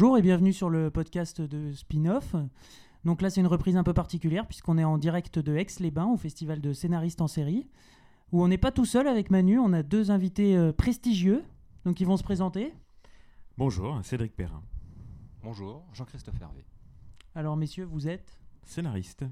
Bonjour 0.00 0.16
et 0.16 0.22
bienvenue 0.22 0.52
sur 0.52 0.70
le 0.70 0.92
podcast 0.92 1.40
de 1.40 1.72
Spin-off. 1.72 2.36
Donc 3.04 3.20
là, 3.20 3.30
c'est 3.30 3.40
une 3.40 3.48
reprise 3.48 3.76
un 3.76 3.82
peu 3.82 3.94
particulière 3.94 4.46
puisqu'on 4.46 4.78
est 4.78 4.84
en 4.84 4.96
direct 4.96 5.40
de 5.40 5.56
Aix-les-Bains 5.56 6.06
au 6.06 6.16
festival 6.16 6.60
de 6.60 6.72
scénaristes 6.72 7.20
en 7.20 7.26
série 7.26 7.66
où 8.30 8.40
on 8.40 8.46
n'est 8.46 8.58
pas 8.58 8.70
tout 8.70 8.84
seul 8.84 9.08
avec 9.08 9.28
Manu, 9.32 9.58
on 9.58 9.72
a 9.72 9.82
deux 9.82 10.12
invités 10.12 10.56
euh, 10.56 10.72
prestigieux 10.72 11.42
donc 11.84 12.00
ils 12.00 12.06
vont 12.06 12.16
se 12.16 12.22
présenter. 12.22 12.72
Bonjour, 13.56 13.98
Cédric 14.04 14.36
Perrin. 14.36 14.62
Bonjour, 15.42 15.84
Jean-Christophe 15.92 16.40
Hervé. 16.40 16.64
Alors 17.34 17.56
messieurs, 17.56 17.84
vous 17.84 18.06
êtes 18.06 18.38
Scénariste. 18.62 19.24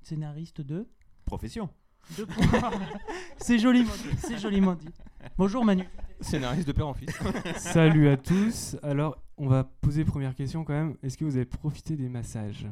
Scénariste 0.00 0.62
de 0.62 0.88
Profession. 1.26 1.68
c'est 3.38 3.58
joliment 3.58 3.92
dit, 3.92 4.16
c'est 4.18 4.38
joliment 4.38 4.74
dit. 4.74 4.88
Bonjour 5.36 5.64
Manu. 5.64 5.84
Scénariste 6.20 6.66
de 6.66 6.72
père 6.72 6.86
en 6.86 6.94
fils. 6.94 7.10
Salut 7.56 8.08
à 8.08 8.16
tous. 8.16 8.76
Alors, 8.82 9.18
on 9.36 9.48
va 9.48 9.64
poser 9.64 10.04
première 10.04 10.34
question 10.34 10.64
quand 10.64 10.72
même. 10.72 10.96
Est-ce 11.02 11.18
que 11.18 11.24
vous 11.24 11.36
avez 11.36 11.44
profité 11.44 11.96
des 11.96 12.08
massages? 12.08 12.66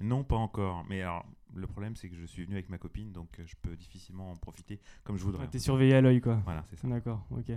Non, 0.00 0.24
pas 0.24 0.36
encore. 0.36 0.84
Mais 0.88 1.02
alors, 1.02 1.26
le 1.54 1.66
problème, 1.66 1.94
c'est 1.96 2.08
que 2.08 2.16
je 2.16 2.24
suis 2.24 2.44
venu 2.44 2.54
avec 2.54 2.70
ma 2.70 2.78
copine, 2.78 3.12
donc 3.12 3.38
euh, 3.38 3.44
je 3.46 3.54
peux 3.60 3.76
difficilement 3.76 4.30
en 4.30 4.36
profiter 4.36 4.80
comme 5.04 5.18
je 5.18 5.24
voudrais. 5.24 5.46
T'es 5.48 5.58
surveillé 5.58 5.94
à 5.94 6.00
l'œil, 6.00 6.20
quoi. 6.20 6.40
Voilà, 6.44 6.64
c'est 6.70 6.76
ça. 6.76 6.88
D'accord, 6.88 7.26
ok. 7.30 7.50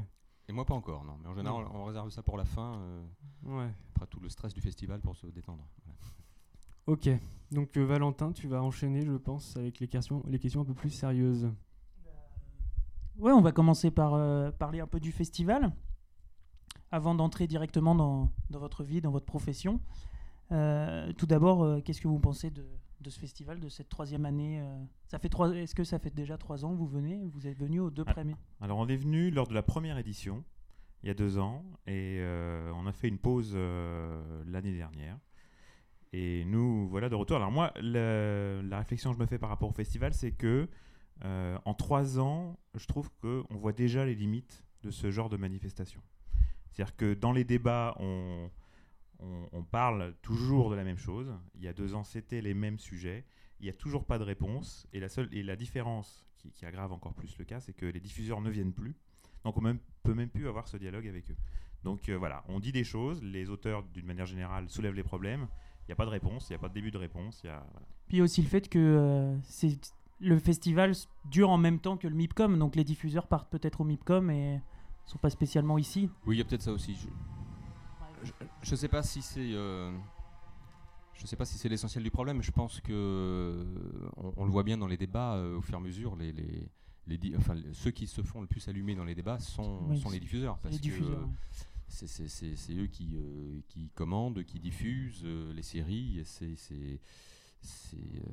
Et 0.50 0.52
moi 0.52 0.66
pas 0.66 0.73
encore, 0.73 1.05
non. 1.05 1.16
Mais 1.22 1.30
en 1.30 1.36
général, 1.36 1.66
on 1.73 1.86
réserve 1.86 2.09
ça 2.09 2.22
pour 2.22 2.38
la 2.38 2.44
fin, 2.44 2.73
euh, 2.75 3.03
Ouais. 3.45 3.72
après 3.95 4.08
tout 4.08 4.19
le 4.19 4.28
stress 4.28 4.53
du 4.53 4.59
festival 4.59 5.00
pour 5.00 5.16
se 5.16 5.28
détendre. 5.28 5.66
Voilà. 5.86 6.00
Ok. 6.88 7.09
Donc, 7.52 7.78
euh, 7.78 7.86
Valentin, 7.86 8.31
tu 8.31 8.48
vas 8.48 8.62
enchaîner, 8.64 9.06
je 9.06 9.14
pense, 9.14 9.56
avec 9.58 9.80
les 9.80 9.88
questions, 9.88 10.23
les 10.28 10.39
questions 10.39 10.62
un 10.62 10.66
peu 10.66 10.73
plus 10.73 10.90
sérieuses. 10.90 11.50
Ouais, 13.20 13.31
on 13.31 13.42
va 13.42 13.52
commencer 13.52 13.92
par 13.92 14.16
euh, 14.16 14.52
parler 14.52 14.80
un 14.80 14.88
peu 14.88 15.00
du 15.00 15.12
festival 15.12 15.72
avant 16.92 17.14
d'entrer 17.16 17.48
directement 17.48 17.94
dans, 17.95 18.31
dans 18.50 18.59
votre 18.59 18.84
vie, 18.84 19.02
dans 19.02 19.12
votre 19.12 19.25
profession. 19.25 19.80
Euh, 20.52 21.14
tout 21.14 21.25
d'abord, 21.28 21.64
euh, 21.64 21.80
qu'est-ce 21.81 22.02
que 22.02 22.08
vous 22.08 22.20
pensez 22.20 22.50
de, 22.50 22.66
de 23.02 23.09
ce 23.09 23.20
festival, 23.20 23.59
de 23.59 23.70
cette 23.70 23.90
troisième 23.90 24.25
année 24.25 24.59
euh, 24.62 24.84
Ça 25.08 25.20
fait 25.20 25.30
trois. 25.30 25.56
Est-ce 25.56 25.75
que 25.75 25.84
ça 25.84 26.00
fait 26.00 26.14
déjà 26.14 26.38
trois 26.38 26.66
ans 26.66 26.72
que 26.72 26.78
vous 26.78 26.88
venez? 26.88 27.28
Vous 27.34 27.45
êtes 27.47 27.58
venu 27.58 27.80
aux 27.80 27.92
deux 27.92 28.03
Ah. 28.08 28.14
premiers? 28.14 28.36
Alors, 28.62 28.80
on 28.80 28.88
est 28.88 28.97
venu 28.97 29.30
lors 29.30 29.47
de 29.47 29.53
la 29.53 29.64
première 29.64 29.97
édition, 30.00 30.44
il 31.03 31.08
y 31.08 31.09
a 31.12 31.14
deux 31.16 31.38
ans, 31.38 31.64
et 31.86 32.18
euh, 32.20 32.72
on 32.75 32.88
a 32.88 32.92
fait 32.94 33.08
une 33.09 33.20
pause 33.20 33.53
euh, 33.56 34.44
l'année 34.47 34.73
dernière. 34.75 35.18
Et 36.14 36.45
nous, 36.45 36.88
voilà 36.88 37.09
de 37.09 37.16
retour. 37.16 37.38
Alors, 37.38 37.52
moi, 37.52 37.73
la 37.81 38.78
réflexion 38.78 39.11
que 39.11 39.17
je 39.17 39.22
me 39.22 39.25
fais 39.25 39.39
par 39.39 39.50
rapport 39.50 39.69
au 39.69 39.73
festival, 39.73 40.14
c'est 40.14 40.31
que 40.31 40.69
euh, 41.25 41.58
en 41.66 41.73
trois 41.73 42.19
ans, 42.19 42.59
je 42.75 42.86
trouve 42.86 43.09
qu'on 43.22 43.45
voit 43.56 43.73
déjà 43.73 44.06
les 44.06 44.16
limites 44.16 44.64
de 44.84 44.91
ce 44.91 45.09
genre 45.09 45.30
de 45.30 45.38
manifestation. 45.38 46.02
C'est-à-dire 46.72 46.95
que 46.95 47.14
dans 47.14 47.31
les 47.31 47.44
débats, 47.44 47.95
on, 48.00 48.50
on, 49.19 49.64
parle 49.64 50.14
toujours 50.22 50.69
de 50.69 50.75
la 50.75 50.84
même 50.84 50.97
chose. 50.97 51.34
Il 51.56 51.64
y 51.64 51.67
a 51.67 51.73
deux 51.73 51.95
ans, 51.95 52.03
c'était 52.03 52.41
les 52.41 52.53
mêmes 52.53 52.80
sujets. 52.80 53.25
Il 53.59 53.64
n'y 53.64 53.69
a 53.69 53.73
toujours 53.73 54.06
pas 54.06 54.17
de 54.17 54.23
réponse. 54.23 54.88
Et 54.94 55.00
la, 55.00 55.09
seule, 55.09 55.30
et 55.31 55.44
la 55.44 55.56
différence 55.56 56.28
qui, 56.38 56.66
aggrave 56.66 56.91
encore 56.91 57.14
plus 57.14 57.38
le 57.38 57.45
cas, 57.45 57.59
c'est 57.59 57.73
que 57.73 57.86
les 57.86 58.00
diffuseurs 58.00 58.41
ne 58.41 58.50
viennent 58.50 58.73
plus. 58.73 58.95
Donc 59.44 59.58
on 59.58 59.61
ne 59.61 59.73
peut 60.03 60.14
même 60.14 60.30
plus 60.30 60.47
avoir 60.47 60.67
ce 60.67 60.78
dialogue 60.78 61.08
avec 61.08 61.31
eux. 61.31 61.38
Donc 61.84 62.09
euh, 62.09 62.17
voilà, 62.17 62.44
on 62.47 62.59
dit 62.59 62.72
des 62.72 62.84
choses, 62.84 63.22
les 63.23 63.50
auteurs 63.50 63.84
d'une 63.84 64.06
manière 64.06 64.25
générale 64.25 64.69
soulèvent 64.69 64.94
les 64.94 65.03
problèmes. 65.03 65.47
Il 65.83 65.89
n'y 65.89 65.94
a 65.94 65.95
pas 65.95 66.05
de 66.05 66.11
réponse, 66.11 66.49
il 66.49 66.53
n'y 66.53 66.55
a 66.55 66.59
pas 66.59 66.69
de 66.69 66.73
début 66.73 66.91
de 66.91 66.97
réponse. 66.97 67.41
il 67.44 67.47
Y 67.47 67.49
a, 67.49 67.66
voilà. 67.71 67.85
Puis 68.07 68.17
il 68.17 68.19
y 68.19 68.21
a 68.21 68.23
aussi 68.23 68.41
le 68.41 68.47
fait 68.47 68.69
que 68.69 68.79
euh, 68.79 69.38
c'est 69.44 69.77
le 70.19 70.39
festival 70.39 70.94
dure 71.25 71.49
en 71.49 71.57
même 71.57 71.79
temps 71.79 71.97
que 71.97 72.07
le 72.07 72.16
MIPCOM, 72.16 72.57
donc 72.57 72.75
les 72.75 72.83
diffuseurs 72.85 73.27
partent 73.27 73.49
peut-être 73.51 73.81
au 73.81 73.83
MIPCOM 73.83 74.29
et 74.31 74.61
sont 75.05 75.17
pas 75.17 75.29
spécialement 75.29 75.77
ici. 75.77 76.09
Oui, 76.25 76.35
il 76.35 76.39
y 76.39 76.41
a 76.41 76.45
peut-être 76.45 76.61
ça 76.61 76.71
aussi. 76.71 76.95
Je, 76.95 77.07
je, 78.23 78.31
je 78.61 78.75
sais 78.75 78.88
pas 78.88 79.03
si 79.03 79.21
c'est. 79.21 79.51
euh, 79.53 79.91
je 81.13 81.27
sais 81.27 81.35
pas 81.35 81.45
si 81.45 81.57
c'est 81.57 81.67
l'essentiel 81.69 82.03
du 82.03 82.11
problème. 82.11 82.41
Je 82.41 82.51
pense 82.51 82.79
que 82.79 82.91
euh, 82.94 84.09
on, 84.17 84.33
on 84.38 84.45
le 84.45 84.51
voit 84.51 84.63
bien 84.63 84.77
dans 84.77 84.88
les 84.88 84.97
débats 84.97 85.33
euh, 85.35 85.57
au 85.57 85.61
fur 85.61 85.73
et 85.75 85.77
à 85.77 85.81
mesure. 85.81 86.15
Les, 86.15 86.31
les, 86.31 86.69
les 87.07 87.35
enfin, 87.38 87.55
ceux 87.73 87.91
qui 87.91 88.07
se 88.07 88.21
font 88.21 88.39
le 88.41 88.47
plus 88.47 88.65
allumer 88.69 88.95
dans 88.95 89.03
les 89.03 89.15
débats 89.15 89.39
sont, 89.39 89.81
Oui, 89.89 90.00
sont 90.00 90.09
les 90.09 90.19
diffuseurs. 90.21 90.57
Parce 90.59 90.73
les 90.75 90.79
que, 90.79 90.83
diffuseurs. 90.83 91.19
euh, 91.19 91.23
ouais. 91.25 91.29
C'est- 91.94 92.74
eux 92.74 92.88
qui, 92.88 93.12
euh, 93.16 93.59
qui 93.70 93.90
commandent, 93.96 94.44
qui 94.44 94.59
diffusent 94.59 95.22
euh, 95.24 95.54
les 95.54 95.64
séries. 95.64 96.22
C'est 96.26 96.56
euh, 97.96 98.28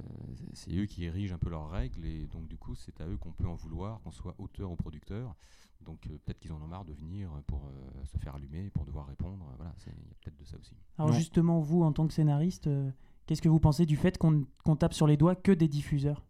c'est 0.55 0.75
eux 0.75 0.87
qui 0.87 1.05
érigent 1.05 1.33
un 1.35 1.39
peu 1.39 1.51
leurs 1.51 1.71
règles 1.71 2.05
et 2.05 2.27
donc 2.27 2.49
du 2.49 2.57
coup 2.57 2.75
c'est 2.75 3.01
à 3.01 3.07
eux 3.07 3.17
qu'on 3.17 3.31
peut 3.33 3.47
en 3.47 3.55
vouloir, 3.55 4.01
qu'on 4.01 4.11
soit 4.11 4.35
auteur 4.39 4.73
ou 4.73 4.77
producteur. 4.77 5.37
Donc 5.83 6.05
euh, 6.07 6.19
peut-être 6.25 6.41
qu'ils 6.41 6.53
en 6.53 6.61
ont 6.61 6.67
marre 6.67 6.85
de 6.85 6.93
venir 6.93 7.31
pour 7.47 7.69
euh, 7.69 8.05
se 8.05 8.19
faire 8.19 8.35
allumer, 8.35 8.71
pour 8.71 8.85
devoir 8.85 9.07
répondre. 9.07 9.47
Voilà, 9.57 9.73
il 9.87 9.93
y 9.93 9.95
a 9.95 10.15
peut-être 10.21 10.37
de 10.37 10.45
ça 10.45 10.57
aussi. 10.59 10.75
Alors 10.99 11.11
Non. 11.13 11.17
justement, 11.17 11.61
vous, 11.61 11.83
en 11.83 11.93
tant 11.93 12.07
que 12.09 12.13
scénariste, 12.13 12.67
euh, 12.67 12.91
qu'est-ce 13.27 13.41
que 13.41 13.49
vous 13.49 13.61
pensez 13.61 13.87
du 13.87 13.97
fait 13.97 14.19
qu'on 14.19 14.47
qu'on 14.65 14.75
tape 14.77 14.95
sur 14.95 15.07
les 15.07 15.17
doigts 15.17 15.37
que 15.37 15.53
des 15.53 15.69
diffuseurs? 15.69 16.25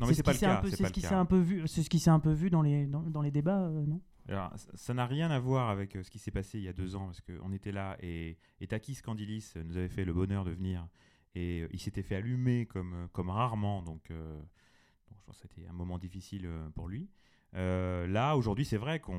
Non 0.00 0.06
mais 0.06 0.12
ce 0.12 0.16
c'est 0.16 0.22
pas 0.24 0.32
le 0.32 0.38
cas. 0.38 0.62
C'est 0.64 0.70
pas 0.70 0.76
ce 0.76 0.82
le 0.82 0.90
qui 0.90 1.02
cas. 1.02 1.08
s'est 1.10 1.14
un 1.14 1.26
peu 1.26 1.38
vu. 1.38 1.68
C'est 1.68 1.82
ce 1.84 1.90
qui 1.90 2.00
s'est 2.00 2.10
un 2.10 2.20
peu 2.20 2.32
vu 2.32 2.50
dans 2.50 2.62
les 2.62 2.86
dans, 2.86 3.02
dans 3.02 3.22
les 3.22 3.30
débats, 3.30 3.66
euh, 3.68 3.86
non? 3.86 4.00
Alors, 4.30 4.52
ça- 4.56 4.94
n'a 4.94 5.06
rien 5.06 5.30
à 5.30 5.38
voir 5.40 5.68
avec 5.70 5.96
euh, 5.96 6.02
ce 6.04 6.10
qui 6.10 6.18
s'est 6.18 6.30
passé 6.30 6.58
il 6.58 6.64
y 6.64 6.68
a 6.68 6.72
deux 6.72 6.94
ans, 6.94 7.06
parce 7.06 7.20
qu'on 7.20 7.52
était 7.52 7.72
là 7.72 7.96
et, 8.00 8.38
et 8.60 8.66
Takis 8.66 8.96
Candilis 9.02 9.52
euh, 9.56 9.64
nous 9.64 9.76
avait 9.76 9.88
fait 9.88 10.04
le 10.04 10.12
bonheur 10.12 10.44
de 10.44 10.52
venir 10.52 10.86
et 11.34 11.62
euh, 11.62 11.68
il 11.72 11.80
s'était 11.80 12.02
fait 12.02 12.14
allumer 12.16 12.66
comme, 12.66 13.08
comme 13.12 13.28
rarement, 13.30 13.82
donc, 13.82 14.10
euh, 14.10 14.40
donc 15.08 15.18
je 15.28 15.32
c'était 15.38 15.66
un 15.66 15.72
moment 15.72 15.98
difficile 15.98 16.48
pour 16.74 16.88
lui. 16.88 17.08
Là, 17.52 18.34
aujourd'hui, 18.36 18.64
c'est 18.64 18.76
vrai 18.76 19.00
qu'on, 19.00 19.16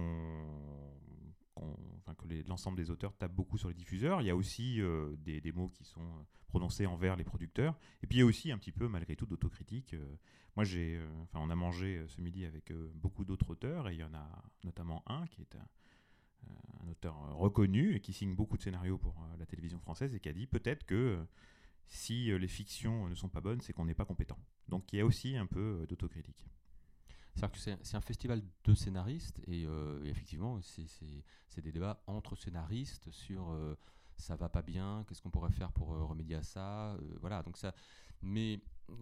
qu'on- 1.53 1.75
que 2.17 2.47
l'ensemble 2.47 2.77
des 2.77 2.89
auteurs 2.89 3.13
tapent 3.15 3.33
beaucoup 3.33 3.57
sur 3.57 3.67
les 3.69 3.73
diffuseurs. 3.73 4.21
Il 4.21 4.27
y 4.27 4.29
a 4.29 4.35
aussi 4.35 4.79
des 5.19 5.51
mots 5.53 5.69
qui 5.69 5.83
sont 5.85 6.25
prononcés 6.51 6.85
envers 6.85 7.15
les 7.15 7.23
producteurs. 7.23 7.79
Et 8.03 8.07
puis 8.07 8.17
il 8.17 8.19
y 8.19 8.23
a 8.23 8.25
aussi 8.25 8.51
un 8.51 8.57
petit 8.57 8.73
peu, 8.73 8.89
malgré 8.89 9.15
tout, 9.15 9.25
d'autocritique. 9.25 9.93
Euh, 9.93 10.15
moi, 10.57 10.65
j'ai, 10.65 10.97
euh, 10.97 11.07
enfin, 11.23 11.39
on 11.41 11.49
a 11.49 11.55
mangé 11.55 11.97
euh, 11.97 12.07
ce 12.07 12.19
midi 12.19 12.45
avec 12.45 12.73
beaucoup 12.93 13.23
d'autres 13.23 13.49
auteurs, 13.49 13.87
et 13.87 13.93
il 13.93 13.99
y 13.99 14.03
en 14.03 14.13
a 14.13 14.43
notamment 14.65 15.01
un 15.07 15.25
qui 15.27 15.41
est 15.41 15.55
un, 15.55 15.67
auteur 16.89 17.15
reconnu 17.37 17.95
et 17.95 18.01
qui 18.01 18.11
signe 18.11 18.35
beaucoup 18.35 18.57
de 18.57 18.63
scénarios 18.63 18.97
pour 18.97 19.15
la 19.39 19.45
télévision 19.45 19.79
française 19.79 20.13
et 20.13 20.19
qui 20.19 20.27
a 20.27 20.33
dit 20.33 20.47
peut-être 20.47 20.83
que 20.83 21.23
si 21.87 22.37
les 22.37 22.47
fictions 22.47 23.07
ne 23.07 23.15
sont 23.15 23.29
pas 23.29 23.39
bonnes, 23.39 23.61
c'est 23.61 23.71
qu'on 23.71 23.85
n'est 23.85 23.93
pas 23.93 24.03
compétent. 24.03 24.37
Donc 24.67 24.91
il 24.91 24.97
y 24.97 24.99
a 24.99 25.05
aussi 25.05 25.37
un 25.37 25.45
peu 25.45 25.85
d'autocritique. 25.87 26.43
C'est-à-dire 27.35 27.51
que 27.51 27.85
c'est 27.85 27.95
un 27.95 28.01
festival 28.01 28.41
de 28.65 28.73
scénaristes 28.73 29.39
et, 29.47 29.67
effectivement, 30.03 30.59
c'est- 30.61 31.61
des 31.61 31.71
débats 31.71 32.03
entre 32.07 32.35
scénaristes 32.35 33.09
sur 33.11 33.55
ça 34.17 34.35
va 34.35 34.49
pas 34.49 34.61
bien, 34.61 35.03
qu'est-ce 35.07 35.21
qu'on 35.21 35.29
pourrait 35.31 35.51
faire 35.51 35.71
pour 35.71 35.93
euh, 35.93 36.03
remédier 36.03 36.35
à 36.37 36.43
ça. 36.43 36.93
euh, 36.93 36.97
voilà, 37.21 37.43
donc 37.43 37.57
ça. 37.57 37.73
Mais 38.21 38.59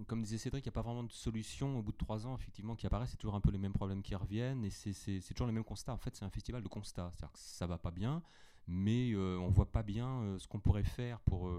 comme 0.07 0.21
disait 0.21 0.37
Cédric, 0.37 0.65
il 0.65 0.69
n'y 0.69 0.73
a 0.73 0.73
pas 0.73 0.81
vraiment 0.81 1.03
de 1.03 1.11
solution 1.11 1.77
au 1.79 1.81
bout 1.81 1.91
de 1.91 1.97
trois 1.97 2.25
ans, 2.27 2.35
effectivement, 2.35 2.75
qui 2.75 2.85
apparaît. 2.87 3.07
C'est 3.07 3.17
toujours 3.17 3.35
un 3.35 3.41
peu 3.41 3.51
les 3.51 3.57
mêmes 3.57 3.73
problèmes 3.73 4.01
qui 4.01 4.15
reviennent 4.15 4.63
et 4.63 4.69
c'est- 4.69 4.93
toujours 5.33 5.47
le 5.47 5.53
même 5.53 5.63
constat. 5.63 5.93
En 5.93 5.97
fait, 5.97 6.15
c'est 6.15 6.25
un 6.25 6.29
festival 6.29 6.61
de 6.63 6.67
constats. 6.67 7.11
C'est-à-dire 7.13 7.33
que 7.33 7.39
ça 7.39 7.67
va 7.67 7.77
pas 7.77 7.91
bien, 7.91 8.21
mais 8.67 9.11
euh, 9.13 9.37
on 9.39 9.49
voit 9.49 9.71
pas 9.71 9.83
bien 9.83 10.07
euh, 10.21 10.39
ce 10.39 10.47
qu'on 10.47 10.59
pourrait 10.59 10.83
faire 10.83 11.19
pour, 11.21 11.51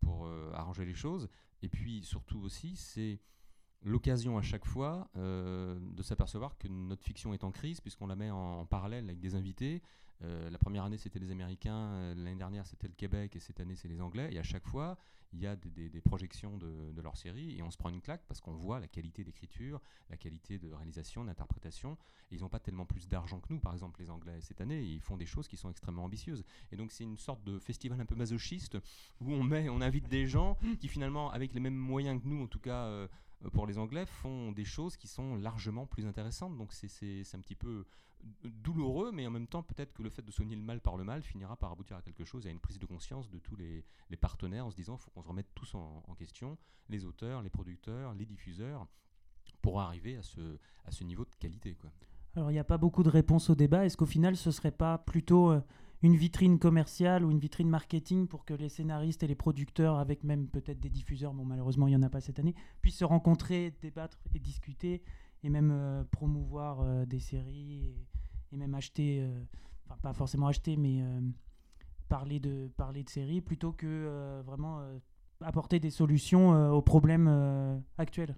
pour 0.00 0.26
arranger 0.54 0.84
les 0.84 0.94
choses. 0.94 1.28
Et 1.62 1.68
puis 1.68 2.02
surtout 2.02 2.40
aussi, 2.40 2.76
c'est 2.76 3.20
l'occasion 3.82 4.36
à 4.38 4.42
chaque 4.42 4.64
fois 4.64 5.08
de 5.14 6.02
s'apercevoir 6.02 6.56
que 6.58 6.68
notre 6.68 7.04
fiction 7.04 7.34
est 7.34 7.44
en 7.44 7.52
crise 7.52 7.80
puisqu'on 7.80 8.06
la 8.06 8.16
met 8.16 8.30
en 8.30 8.64
parallèle 8.66 9.04
avec 9.04 9.20
des 9.20 9.34
invités. 9.34 9.82
Euh, 10.22 10.48
la 10.50 10.58
première 10.58 10.84
année 10.84 10.98
c'était 10.98 11.18
les 11.18 11.30
Américains, 11.30 11.76
euh, 11.76 12.14
l'année 12.14 12.36
dernière 12.36 12.66
c'était 12.66 12.88
le 12.88 12.94
Québec 12.94 13.36
et 13.36 13.40
cette 13.40 13.60
année 13.60 13.74
c'est 13.74 13.88
les 13.88 14.00
Anglais. 14.00 14.28
Et 14.32 14.38
à 14.38 14.42
chaque 14.42 14.66
fois 14.66 14.96
il 15.32 15.40
y 15.40 15.46
a 15.48 15.56
des, 15.56 16.00
projections 16.00 16.56
de, 16.58 17.00
leur 17.02 17.16
série 17.16 17.58
et 17.58 17.62
on 17.62 17.70
se 17.72 17.76
prend 17.76 17.88
une 17.88 18.00
claque 18.00 18.22
parce 18.28 18.40
qu'on 18.40 18.52
voit 18.52 18.78
la 18.78 18.86
qualité 18.86 19.24
d'écriture, 19.24 19.80
la 20.08 20.16
qualité 20.16 20.60
de 20.60 20.72
réalisation, 20.72 21.24
d'interprétation. 21.24 21.98
Ils 22.30 22.42
n'ont 22.42 22.48
pas 22.48 22.60
tellement 22.60 22.86
plus 22.86 23.08
d'argent 23.08 23.40
que 23.40 23.52
nous, 23.52 23.58
par 23.58 23.72
exemple 23.72 24.00
les 24.00 24.10
Anglais 24.10 24.40
cette 24.40 24.60
année. 24.60 24.80
ils 24.80 25.00
font 25.00 25.16
des 25.16 25.26
choses 25.26 25.48
qui 25.48 25.56
sont 25.56 25.70
extrêmement 25.70 26.04
ambitieuses. 26.04 26.44
Et 26.70 26.76
donc 26.76 26.92
c'est 26.92 27.02
une 27.02 27.18
sorte 27.18 27.42
de 27.42 27.58
festival 27.58 28.00
un 28.00 28.06
peu 28.06 28.14
masochiste 28.14 28.78
où 29.20 29.32
on 29.32 29.42
met, 29.42 29.68
on 29.68 29.80
invite 29.80 30.08
des 30.08 30.26
gens 30.26 30.56
qui 30.78 30.86
finalement 30.86 31.32
avec 31.32 31.52
les 31.52 31.60
mêmes 31.60 31.74
moyens 31.74 32.22
que 32.22 32.28
nous, 32.28 32.44
en 32.44 32.46
tout 32.46 32.60
cas. 32.60 32.84
euh, 32.84 33.08
pour 33.52 33.66
les 33.66 33.78
Anglais, 33.78 34.06
font 34.06 34.52
des 34.52 34.64
choses 34.64 34.96
qui 34.96 35.06
sont 35.06 35.36
largement 35.36 35.86
plus 35.86 36.06
intéressantes. 36.06 36.56
Donc 36.56 36.72
c'est- 36.72 37.34
un 37.34 37.40
petit 37.40 37.54
peu 37.54 37.84
douloureux, 38.44 39.12
mais 39.12 39.26
en 39.26 39.30
même 39.30 39.46
temps, 39.46 39.62
peut-être 39.62 39.92
que 39.92 40.02
le 40.02 40.10
fait 40.10 40.22
de 40.22 40.30
soigner 40.30 40.56
le 40.56 40.62
mal 40.62 40.80
par 40.80 40.96
le 40.96 41.04
mal 41.04 41.22
finira 41.22 41.56
par 41.56 41.72
aboutir 41.72 41.96
à 41.96 42.02
quelque 42.02 42.24
chose, 42.24 42.46
à 42.46 42.50
une 42.50 42.60
prise 42.60 42.78
de 42.78 42.86
conscience 42.86 43.30
de 43.30 43.38
tous 43.38 43.56
les, 43.56 43.84
partenaires 44.20 44.66
en 44.66 44.70
se 44.70 44.76
disant 44.76 44.96
il 44.96 45.02
faut 45.02 45.10
qu'on 45.10 45.22
se 45.22 45.28
remette 45.28 45.48
tous 45.54 45.74
en, 45.74 46.14
question, 46.16 46.56
les 46.88 47.04
auteurs, 47.04 47.42
les 47.42 47.50
producteurs, 47.50 48.14
les 48.14 48.24
diffuseurs, 48.24 48.86
pour 49.60 49.80
arriver 49.80 50.16
à 50.16 50.22
ce, 50.22 51.04
niveau 51.04 51.24
de 51.24 51.34
qualité. 51.38 51.76
Alors, 52.36 52.50
il 52.50 52.54
n'y 52.54 52.60
a 52.60 52.64
pas 52.64 52.78
beaucoup 52.78 53.02
de 53.02 53.08
réponses 53.08 53.50
au 53.50 53.54
débat. 53.54 53.84
Est-ce 53.84 53.96
qu'au 53.96 54.06
final, 54.06 54.36
ce 54.36 54.50
serait 54.50 54.72
pas 54.72 54.98
plutôt 54.98 55.50
euh, 55.50 55.60
une 56.02 56.16
vitrine 56.16 56.58
commerciale 56.58 57.24
ou 57.24 57.30
une 57.30 57.38
vitrine 57.38 57.68
marketing 57.68 58.28
pour 58.28 58.44
que 58.44 58.54
les 58.54 58.68
scénaristes 58.68 59.22
et 59.22 59.26
les 59.26 59.34
producteurs, 59.34 59.98
avec 59.98 60.22
même 60.22 60.48
peut-être 60.48 60.80
des 60.80 60.90
diffuseurs, 60.90 61.34
bon, 61.34 61.44
malheureusement, 61.44 61.86
il 61.86 61.90
n'y 61.90 61.96
en 61.96 62.02
a 62.02 62.10
pas 62.10 62.20
cette 62.20 62.38
année, 62.38 62.54
puissent 62.82 62.98
se 62.98 63.04
rencontrer, 63.04 63.74
débattre 63.82 64.18
et 64.34 64.38
discuter 64.38 65.02
et 65.44 65.50
même 65.50 65.70
euh, 65.72 66.04
promouvoir 66.04 66.80
euh, 66.80 67.04
des 67.04 67.20
séries 67.20 67.94
et, 68.54 68.56
même 68.56 68.74
acheter, 68.74 69.20
euh, 69.20 69.42
enfin, 69.86 69.96
pas 70.02 70.12
forcément 70.12 70.46
acheter, 70.46 70.76
mais 70.76 71.02
euh, 71.02 71.20
parler 72.08 72.40
de 72.40 72.68
parler 72.76 73.02
de 73.02 73.08
séries 73.10 73.40
plutôt 73.40 73.72
que 73.72 73.86
euh, 73.86 74.42
vraiment 74.46 74.80
euh, 74.80 74.98
apporter 75.40 75.80
des 75.80 75.90
solutions 75.90 76.54
euh, 76.54 76.70
aux 76.70 76.82
problèmes 76.82 77.26
euh, 77.28 77.78
actuels. 77.98 78.36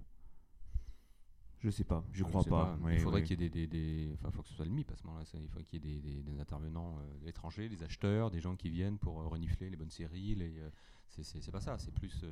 Je 1.58 1.70
sais 1.70 1.84
pas, 1.84 2.04
je 2.12 2.22
crois 2.28 2.42
pas. 2.50 2.76
il 2.94 2.98
faudrait 3.00 3.22
qu'il 3.22 3.40
y 3.40 3.44
ait 3.44 3.48
des, 3.48 3.66
des, 3.66 4.06
des- 4.06 4.14
Enfin, 4.14 4.30
faut 4.30 4.42
que 4.42 4.48
ce 4.48 4.54
soit 4.54 4.64
le 4.66 4.70
MIP 4.70 4.90
à 4.92 4.96
ce 4.96 5.04
moment-là. 5.06 5.24
Il 5.34 5.48
faut 5.48 5.58
qu'il 5.60 5.84
y 5.84 5.88
ait 5.88 6.00
des, 6.00 6.00
des- 6.00 6.22
des 6.22 6.38
intervenants 6.38 6.98
euh, 6.98 7.28
étrangers, 7.28 7.68
des 7.68 7.82
acheteurs, 7.82 8.30
des 8.30 8.40
gens 8.40 8.56
qui 8.56 8.68
viennent 8.70 8.98
pour 8.98 9.20
euh, 9.20 9.26
renifler 9.26 9.68
les 9.70 9.76
bonnes 9.76 9.90
séries. 9.90 10.34
Les, 10.34 10.58
euh, 10.60 10.70
c'est 11.08 11.50
pas 11.50 11.60
ça. 11.60 11.78
C'est 11.78 11.92
plus. 11.92 12.24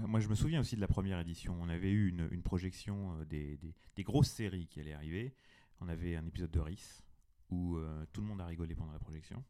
Moi, 0.00 0.20
je 0.20 0.28
me 0.28 0.34
souviens 0.34 0.60
aussi 0.60 0.74
de 0.74 0.80
la 0.80 0.88
première 0.88 1.20
édition. 1.20 1.54
On 1.60 1.68
avait 1.68 1.90
eu 1.90 2.08
une, 2.08 2.42
projection 2.42 3.14
euh, 3.20 3.24
des, 3.26 3.58
grosses 3.98 4.30
séries 4.30 4.66
qui 4.66 4.80
allaient 4.80 4.94
arriver. 4.94 5.34
On 5.80 5.88
avait 5.88 6.16
un 6.16 6.24
épisode 6.24 6.50
de 6.50 6.60
Riss 6.60 7.02
où 7.50 7.76
euh, 7.76 8.06
tout 8.10 8.22
le 8.22 8.26
monde 8.26 8.40
a 8.40 8.46
rigolé 8.46 8.74
pendant 8.74 8.92
la 8.92 8.98
projection. 8.98 9.44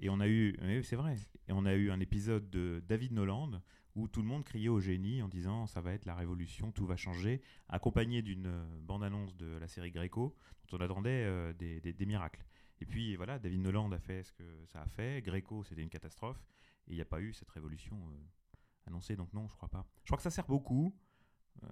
Et 0.00 0.08
on 0.08 0.18
a 0.20 0.28
eu, 0.28 0.56
c'est 0.82 0.96
vrai, 0.96 1.16
et 1.46 1.52
on 1.52 1.66
a 1.66 1.74
eu 1.74 1.90
un 1.90 2.00
épisode 2.00 2.48
de 2.48 2.82
David 2.88 3.12
Noland 3.12 3.62
où 3.94 4.08
tout 4.08 4.22
le 4.22 4.26
monde 4.26 4.44
criait 4.44 4.68
au 4.68 4.80
génie 4.80 5.22
en 5.22 5.28
disant 5.28 5.66
ça 5.66 5.82
va 5.82 5.92
être 5.92 6.06
la 6.06 6.16
révolution, 6.16 6.72
tout 6.72 6.86
va 6.86 6.96
changer, 6.96 7.42
accompagné 7.68 8.22
d'une 8.22 8.46
euh, 8.46 8.80
bande-annonce 8.80 9.36
de 9.36 9.56
la 9.58 9.68
série 9.68 9.92
Greco 9.92 10.34
dont 10.70 10.78
on 10.78 10.80
attendait 10.80 11.52
des, 11.54 12.06
miracles. 12.06 12.44
Et 12.80 12.86
puis 12.86 13.14
voilà, 13.14 13.38
David 13.38 13.60
Noland 13.60 13.92
a 13.92 13.98
fait 13.98 14.22
ce 14.22 14.32
que 14.32 14.64
ça 14.66 14.80
a 14.80 14.86
fait, 14.86 15.22
Greco 15.22 15.62
c'était 15.64 15.82
une 15.82 15.90
catastrophe, 15.90 16.42
et 16.88 16.92
il 16.92 16.94
n'y 16.96 17.02
a 17.02 17.06
pas 17.06 17.20
eu 17.20 17.34
cette 17.34 17.50
révolution 17.50 17.96
annoncé, 18.86 19.16
donc 19.16 19.32
non, 19.32 19.46
je 19.48 19.54
crois 19.56 19.68
pas. 19.68 19.84
Je 20.04 20.08
crois 20.08 20.16
que 20.16 20.22
ça 20.22 20.30
sert 20.30 20.46
beaucoup, 20.46 20.94
euh, 21.62 21.68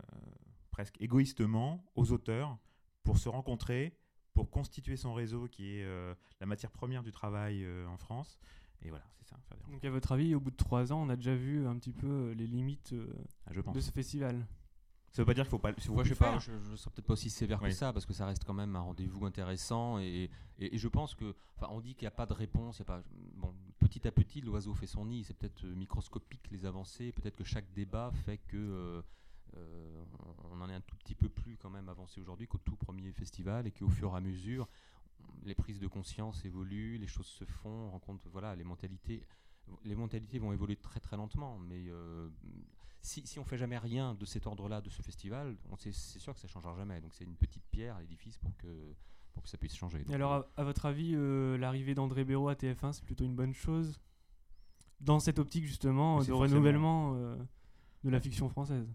presque 0.70 1.00
égoïstement, 1.00 1.85
aux 1.94 2.12
auteurs 2.12 2.59
pour 3.03 3.19
se 3.19 3.29
rencontrer, 3.29 3.99
pour 4.35 4.50
constituer 4.50 4.97
son 4.97 5.12
réseau 5.14 5.49
qui 5.49 5.76
est 5.79 5.85
euh, 5.85 6.14
la 6.41 6.47
matière 6.47 6.70
première 6.70 7.03
du 7.03 7.12
travail 7.12 7.64
euh, 7.64 7.87
en 7.88 7.97
France. 7.99 8.38
Et 8.82 8.88
voilà, 8.88 9.05
c'est 9.19 9.26
ça, 9.29 9.37
faire. 9.49 9.59
Donc 9.70 9.85
à 9.85 9.91
votre 9.91 10.12
avis, 10.12 10.35
au 10.35 10.41
bout 10.41 10.50
de 10.50 10.56
trois 10.56 10.93
ans, 10.93 11.03
on 11.03 11.09
a 11.09 11.17
déjà 11.17 11.35
vu 11.35 11.67
un 11.67 11.76
petit 11.76 11.93
peu 11.93 12.32
les 12.32 12.47
limites 12.47 12.93
euh, 12.94 13.06
Ah, 13.47 13.50
je 13.53 13.61
pense. 13.61 13.75
de 13.75 13.81
ce 13.81 13.91
festival. 13.93 14.47
Ça 15.12 15.20
veut 15.23 15.26
pas 15.26 15.35
dire 15.35 15.44
qu'il 15.44 15.50
faut 15.50 15.59
pas, 15.59 15.75
faut 15.75 15.93
Moi, 15.93 16.05
je 16.05 16.09
sais 16.09 16.14
pas, 16.19 16.31
faire. 16.31 16.41
je, 16.41 16.53
je 16.70 16.75
serais 16.76 16.91
peut-être 16.91 17.06
pas 17.06 17.12
aussi 17.12 17.29
sévère 17.29 17.61
Oui. 17.62 17.69
que 17.69 17.75
ça, 17.75 17.93
parce 17.93 18.06
que 18.06 18.14
ça 18.14 18.25
reste 18.25 18.44
quand 18.44 18.55
même 18.55 18.75
un 18.75 18.81
rendez-vous 18.81 19.26
intéressant. 19.26 19.99
Et, 19.99 20.31
et- 20.59 20.75
et 20.75 20.79
je 20.79 20.88
pense 20.88 21.14
que, 21.14 21.35
enfin, 21.56 21.69
on 21.70 21.81
dit 21.82 21.94
qu'il 21.94 22.05
n'y 22.06 22.09
a 22.09 22.12
pas 22.12 22.25
de 22.25 22.32
réponse. 22.32 22.79
il 22.79 22.81
y 22.81 22.82
a 22.82 22.87
pas, 22.87 23.03
bon, 23.35 23.55
petit 23.82 24.06
à 24.06 24.12
petit, 24.12 24.40
l'oiseau 24.40 24.75
fait 24.75 24.87
son 24.87 25.06
nid. 25.06 25.25
C'est 25.25 25.37
peut-être 25.37 25.64
euh, 25.64 25.75
microscopique 25.75 26.49
les 26.50 26.64
avancées. 26.64 27.12
Peut-être 27.12 27.37
que 27.37 27.44
chaque 27.44 27.70
débat 27.75 28.12
fait 28.25 28.38
que 28.38 28.56
euh, 28.56 29.02
euh, 29.56 30.05
on 30.50 30.61
en 30.61 30.69
est 30.70 30.75
un 30.75 30.81
tout 30.81 30.96
petit 30.96 31.14
peu 31.14 31.29
plus 31.29 31.56
quand 31.56 31.70
même 31.70 31.88
avancé 31.88 32.20
aujourd'hui 32.20 32.46
qu'au 32.46 32.58
tout 32.58 32.76
premier 32.76 33.12
festival, 33.12 33.67
et 33.67 33.73
qu'au 33.73 33.88
fur 33.88 34.12
et 34.12 34.17
à 34.17 34.20
mesure, 34.20 34.69
les 35.44 35.55
prises 35.55 35.79
de 35.79 35.87
conscience 35.88 36.44
évoluent, 36.44 36.99
les 36.99 37.06
choses 37.06 37.26
se 37.26 37.44
font, 37.44 37.69
on 37.69 37.90
rencontre, 37.90 38.29
voilà, 38.31 38.56
les 38.56 38.64
mentalités. 38.64 39.23
Les 39.85 39.94
mentalités 39.94 40.38
vont 40.38 40.52
évoluer 40.52 40.76
très 40.76 41.00
très 41.00 41.17
lentement, 41.17 41.58
mais 41.58 41.85
si, 43.00 43.26
si 43.26 43.38
on 43.38 43.44
fait 43.44 43.58
jamais 43.58 43.78
rien 43.78 44.14
de 44.14 44.25
cet 44.25 44.46
ordre-là, 44.46 44.81
de 44.81 44.90
ce 44.90 45.02
festival, 45.02 45.56
c'est 45.78 45.93
sûr 45.93 46.35
que 46.35 46.40
ça 46.40 46.49
changera 46.49 46.75
jamais. 46.76 47.00
Donc 47.00 47.14
c'est 47.14 47.25
une 47.25 47.37
petite 47.37 47.64
pierre 47.70 47.96
à 47.96 48.00
l'édifice 48.00 48.38
pour 48.38 48.56
que, 48.56 48.94
pour 49.32 49.43
que 49.43 49.49
ça 49.49 49.58
puisse 49.58 49.75
changer. 49.76 50.00
Et 50.00 50.05
Donc, 50.05 50.14
alors, 50.14 50.32
euh, 50.32 50.43
à, 50.56 50.61
à 50.61 50.64
votre 50.64 50.87
avis, 50.87 51.12
euh, 51.14 51.56
l'arrivée 51.58 51.94
d'André 51.94 52.25
Béraud 52.25 52.49
à 52.49 52.55
TF1, 52.55 52.93
c'est 52.93 53.05
plutôt 53.05 53.25
une 53.25 53.34
bonne 53.34 53.55
chose 53.55 54.00
Dans 55.00 55.20
cette 55.20 55.38
optique, 55.38 55.64
justement, 55.64 56.20
Mais 56.20 56.26
de 56.26 56.32
renouvellement 56.32 57.14
euh, 57.14 57.37
de 58.05 58.11
la 58.11 58.20
fiction 58.20 58.49
française? 58.49 58.87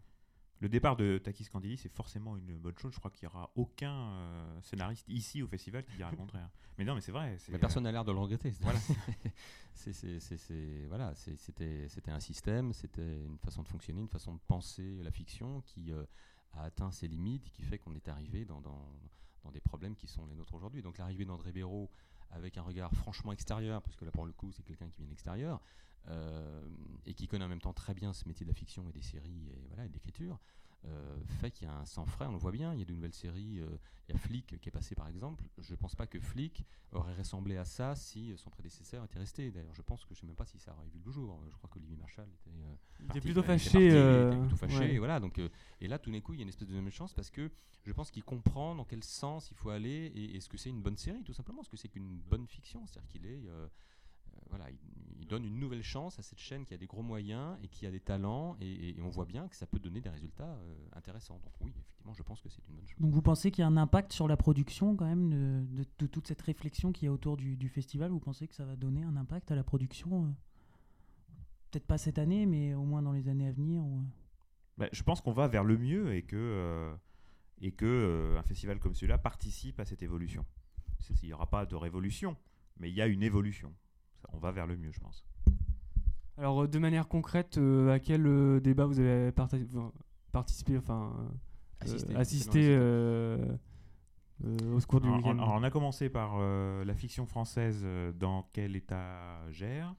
Le 0.60 0.70
départ 0.70 0.96
de 0.96 1.20
Takis 1.20 1.46
Candilis, 1.46 1.78
c'est 1.78 1.94
forcément 1.94 2.36
une 2.36 2.58
bonne 2.58 2.78
chose. 2.80 2.92
Je 2.92 3.00
crois 3.00 3.12
qu'il 3.12 3.28
n'y 3.28 3.34
aura 3.34 3.52
aucun 3.56 3.94
euh, 3.94 4.62
scénariste 4.64 5.08
ici 5.08 5.44
au 5.44 5.48
festival 5.48 5.86
qui 5.86 5.96
dira 5.96 6.10
le 6.10 6.18
contraire. 6.18 6.50
Mais 6.78 6.86
non, 6.86 6.96
mais 6.96 7.02
c'est 7.02 7.12
vrai. 7.12 7.38
mais 7.50 7.60
personne 7.60 7.84
n'a 7.84 7.92
l'air 7.92 8.04
de 8.04 8.12
le 8.12 8.18
regretter. 8.18 8.52
Voilà. 8.62 8.80
C'était 9.74 10.18
un 12.12 12.20
système, 12.20 12.74
c'était 12.74 13.22
une 13.26 13.38
façon 13.38 13.62
de 13.62 13.68
fonctionner, 13.68 14.02
une 14.02 14.08
façon 14.08 14.34
de 14.34 14.40
penser 14.48 14.98
la 15.04 15.12
fiction 15.12 15.62
qui 15.62 15.92
euh, 15.92 16.04
a 16.54 16.64
atteint 16.64 16.90
ses 16.92 17.08
limites 17.08 17.46
et 17.46 17.52
qui 17.52 17.62
fait 17.62 17.78
qu'on 17.78 17.94
est 17.94 18.08
arrivé 18.08 18.44
dans, 18.44 18.60
dans, 18.60 18.90
dans 19.48 19.52
des 19.52 19.62
problèmes 19.62 19.96
qui 19.96 20.08
sont 20.08 20.26
les 20.28 20.36
nôtres 20.36 20.54
aujourd'hui. 20.54 20.82
Donc 20.82 20.98
l'arrivée 20.98 21.26
d'André 21.26 21.52
Béraud 21.52 21.90
avec 22.32 22.58
un 22.58 22.62
regard 22.62 22.94
franchement 22.94 23.32
extérieur, 23.32 23.82
parce 23.82 23.96
que 23.96 24.06
là 24.06 24.12
pour 24.12 24.26
le 24.26 24.34
coup 24.34 24.52
c'est 24.52 24.64
quelqu'un 24.64 24.90
qui 24.90 24.98
vient 24.98 25.06
de 25.06 25.12
l'extérieur, 25.12 25.62
euh, 26.10 26.68
et 27.06 27.14
qui 27.14 27.28
connaît 27.28 27.46
en 27.46 27.50
même 27.50 27.62
temps 27.62 27.74
très 27.74 27.94
bien 27.94 28.14
ce 28.14 28.28
métier 28.28 28.46
de 28.46 28.52
la 28.52 28.56
fiction 28.56 28.88
et 28.90 28.92
des 28.92 29.02
séries 29.02 29.50
et, 29.50 29.68
voilà, 29.70 29.86
et 29.86 29.90
de 29.90 29.94
l'écriture, 29.94 30.38
fait 31.28 31.52
qu'il 31.52 31.68
y 31.68 31.70
a 31.70 31.76
un 31.76 31.86
sang 31.86 32.06
frais, 32.06 32.26
on 32.26 32.32
le 32.32 32.38
voit 32.38 32.52
bien, 32.52 32.74
il 32.74 32.80
y 32.80 32.82
a 32.82 32.86
de 32.86 32.94
nouvelles 32.94 33.14
séries, 33.14 33.60
euh, 33.60 33.78
il 34.08 34.14
y 34.14 34.16
a 34.16 34.20
Flick 34.20 34.60
qui 34.60 34.70
est 34.70 34.72
passé 34.72 34.96
par 34.96 35.08
exemple, 35.08 35.44
je 35.58 35.76
pense 35.76 35.96
pas 35.96 36.08
que 36.08 36.20
Flick 36.20 36.64
aurait 36.94 37.14
ressemblé 37.14 37.58
à 37.58 37.66
ça 37.66 37.96
si 37.96 38.34
son 38.38 38.50
prédécesseur 38.50 39.04
était 39.04 39.20
resté. 39.20 39.52
D'ailleurs, 39.52 39.74
je 39.74 39.82
pense 39.82 40.06
que 40.06 40.14
je 40.14 40.22
sais 40.22 40.26
même 40.26 40.36
pas 40.36 40.46
si 40.46 40.58
ça 40.60 40.74
aurait 40.74 40.88
vu 40.88 41.02
le 41.06 41.12
jour. 41.12 41.40
Je 41.50 41.56
crois 41.58 41.70
qu'Olivier 41.70 41.98
Marshall 41.98 42.28
était, 42.30 42.50
euh, 42.50 42.76
Il 43.02 43.06
était 43.08 43.22
plutôt 43.22 43.44
fâché. 43.44 43.72
parti, 43.72 43.86
il 43.86 43.92
euh, 43.92 44.32
était 44.32 44.40
plutôt 44.40 44.56
fâché. 44.56 44.80
ouais. 44.80 44.94
Et 44.94 45.00
voilà. 45.00 45.20
Donc, 45.20 45.40
euh, 45.40 45.50
et 45.82 45.88
là, 45.88 46.00
tout 46.00 46.12
d'un 46.12 46.22
coup, 46.22 46.34
il 46.34 46.38
y 46.38 46.42
a 46.42 46.44
une 46.44 46.50
espèce 46.50 46.68
de 46.68 46.74
deuxième 46.74 46.90
chance 46.92 47.14
parce 47.14 47.30
que 47.30 47.52
je 47.86 47.92
pense 47.94 48.12
qu'il 48.12 48.24
comprend 48.24 48.76
dans 48.76 48.86
quel 48.86 49.04
sens 49.04 49.50
il 49.52 49.56
faut 49.58 49.70
aller 49.70 50.12
et 50.16 50.36
est-ce 50.36 50.50
que 50.50 50.58
c'est 50.58 50.70
une 50.70 50.82
bonne 50.82 50.98
série, 50.98 51.24
tout 51.24 51.34
simplement? 51.34 51.62
Est-ce 51.62 51.70
que 51.70 51.78
c'est 51.78 51.90
qu'une 51.90 52.20
bonne 52.20 52.48
fiction? 52.48 52.86
C'est-à-dire 52.86 53.10
qu'il 53.10 53.26
est, 53.26 53.46
euh, 53.48 53.48
euh, 53.58 53.68
voilà, 54.50 54.70
il, 54.70 54.78
il 55.20 55.28
donne 55.28 55.44
une 55.46 55.60
nouvelle 55.60 55.84
chance 55.84 56.18
à 56.20 56.22
cette 56.22 56.40
chaîne 56.40 56.66
qui 56.66 56.74
a 56.74 56.78
des 56.78 56.86
gros 56.88 57.02
moyens 57.04 57.58
et 57.64 57.68
qui 57.68 57.86
a 57.86 57.92
des 57.92 58.00
talents 58.00 58.56
et, 58.62 58.70
et- 58.72 58.98
et 58.98 59.02
on 59.02 59.10
voit 59.10 59.26
bien 59.26 59.48
que 59.48 59.56
ça 59.56 59.66
peut 59.68 59.80
donner 59.80 60.00
des 60.00 60.10
résultats 60.10 60.46
euh, 60.56 60.76
intéressants. 60.94 61.40
Donc 61.44 61.54
oui, 61.62 61.72
effectivement, 61.76 62.14
je 62.14 62.24
pense 62.24 62.40
que 62.42 62.50
c'est 62.50 62.62
une 62.70 62.76
bonne 62.76 62.88
chose. 62.88 63.00
Donc 63.00 63.12
vous 63.14 63.22
pensez 63.22 63.52
qu'il 63.52 63.62
y 63.62 63.66
a 63.66 63.68
un 63.68 63.78
impact 63.78 64.14
sur 64.14 64.28
la 64.28 64.38
production 64.38 64.96
quand 64.96 65.06
même 65.06 65.30
de, 65.30 65.84
de- 65.84 65.88
de 66.00 66.08
toute 66.08 66.28
cette 66.28 66.42
réflexion 66.42 66.92
qu'il 66.94 67.06
y 67.06 67.10
a 67.10 67.12
autour 67.12 67.36
du, 67.38 67.58
du 67.58 67.68
festival? 67.68 68.12
Vous 68.12 68.20
pensez 68.20 68.48
que 68.48 68.56
ça 68.56 68.66
va 68.66 68.76
donner 68.76 69.04
un 69.04 69.18
impact 69.18 69.52
à 69.52 69.56
la 69.56 69.64
production 69.64 70.26
euh 70.26 70.30
Peut-être 71.72 71.86
pas 71.86 71.98
cette 71.98 72.18
année, 72.18 72.46
mais 72.46 72.74
au 72.76 72.84
moins 72.86 73.02
dans 73.02 73.12
les 73.12 73.28
années 73.28 73.48
à 73.48 73.52
venir 73.52 73.84
ou, 73.84 74.00
euh? 74.00 74.04
Bah, 74.78 74.88
je 74.94 75.04
pense 75.04 75.20
qu'on 75.22 75.34
va 75.34 75.48
vers 75.50 75.64
le 75.66 75.78
mieux 75.78 76.14
et 76.16 76.22
que, 76.24 76.36
euh, 76.38 76.96
et 77.60 77.72
que 77.74 77.86
euh, 77.86 78.40
un 78.40 78.44
festival 78.44 78.80
comme 78.80 78.94
celui-là 78.94 79.18
participe 79.18 79.80
à 79.80 79.86
cette 79.86 80.02
évolution. 80.02 80.46
C'est- 81.00 81.22
Il 81.24 81.26
n'y 81.28 81.34
aura 81.34 81.50
pas 81.50 81.66
de 81.66 81.76
révolution, 81.76 82.38
mais 82.80 82.90
il 82.90 82.96
y 82.96 83.02
a 83.02 83.08
une 83.08 83.22
évolution. 83.24 83.74
On 84.34 84.38
va 84.38 84.52
vers 84.52 84.68
le 84.68 84.78
mieux, 84.78 84.92
je 84.92 85.00
pense. 85.00 85.24
Alors, 86.38 86.64
euh, 86.64 86.68
de 86.68 86.80
manière 86.80 87.08
concrète, 87.08 87.58
euh, 87.58 87.92
à 87.94 88.00
quel 88.00 88.26
euh, 88.28 88.60
débat 88.60 88.86
vous 88.86 89.00
avez 89.00 89.32
participé, 90.32 90.78
enfin, 90.78 91.14
assisté 92.16 92.68
euh, 92.70 93.38
euh, 94.46 94.74
au 94.76 94.80
secours 94.80 95.02
du 95.02 95.08
Alors, 95.08 95.18
week-end 95.18 95.38
on, 95.40 95.44
alors, 95.44 95.54
on 95.56 95.64
a 95.64 95.72
commencé 95.72 96.10
par 96.10 96.36
euh, 96.38 96.86
la 96.86 96.94
fiction 96.94 97.26
française 97.26 97.86
dans 98.20 98.48
quel 98.54 98.76
étagère 98.76 99.96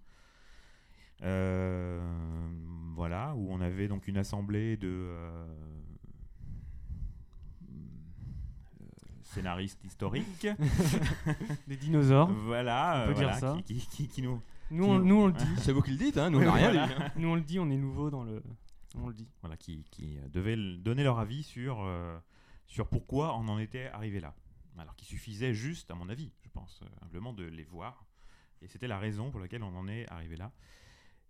Euh, 1.22 2.00
voilà, 2.94 3.34
où 3.34 3.48
on 3.50 3.60
avait 3.60 3.88
donc 3.88 4.06
une 4.06 4.16
assemblée 4.18 4.76
de 4.76 5.08
scénaristes 9.28 9.82
historiques. 9.84 10.46
Des 11.66 11.76
dinosaures. 11.76 12.30
voilà, 12.32 13.04
On 13.08 13.12
peut 13.14 13.20
euh, 13.20 13.24
dire 13.24 13.34
ça. 13.34 13.56
qui, 13.64 13.74
qui- 13.74 13.86
qui- 13.86 14.08
qui 14.08 14.22
nous, 14.22 14.40
Nous, 14.70 14.84
on, 14.84 14.98
nous, 14.98 15.14
on 15.22 15.26
le 15.28 15.32
dit. 15.32 15.44
C'est 15.58 15.72
vous 15.72 15.82
qui 15.82 15.90
le 15.92 15.96
dites, 15.98 16.16
hein, 16.18 16.30
nous 16.30 16.38
on 16.38 16.44
n'a 16.44 16.52
rien 16.52 16.72
Voilà. 16.72 16.86
dit. 16.86 16.92
hein. 17.02 17.10
Nous, 17.16 17.28
on 17.28 17.34
le 17.34 17.40
dit, 17.42 17.58
on 17.58 17.70
est 17.70 17.76
nouveau 17.76 18.10
dans 18.10 18.22
le. 18.24 18.42
On 18.96 19.08
le 19.08 19.14
dit. 19.14 19.28
voilà, 19.42 19.56
qui, 19.56 19.84
qui, 19.90 20.18
euh, 20.18 20.28
devaient 20.28 20.56
donner 20.56 21.04
leur 21.04 21.18
avis 21.18 21.42
sur, 21.42 21.82
euh, 21.82 22.18
sur 22.66 22.88
pourquoi 22.88 23.36
on 23.36 23.46
en 23.48 23.58
était 23.58 23.86
arrivé 23.88 24.18
là. 24.20 24.34
Alors 24.78 24.94
qu'il 24.96 25.06
suffisait 25.08 25.52
juste, 25.54 25.90
à 25.90 25.94
mon 25.94 26.08
avis, 26.08 26.32
je 26.42 26.48
pense, 26.50 26.80
euh, 26.82 26.86
simplement 27.00 27.32
de 27.32 27.44
les 27.44 27.64
voir. 27.64 28.04
Et 28.62 28.66
c'était 28.68 28.88
la 28.88 28.98
raison 28.98 29.30
pour 29.30 29.40
laquelle 29.40 29.62
on 29.62 29.76
en 29.76 29.88
est 29.88 30.08
arrivé 30.08 30.36
là. 30.36 30.52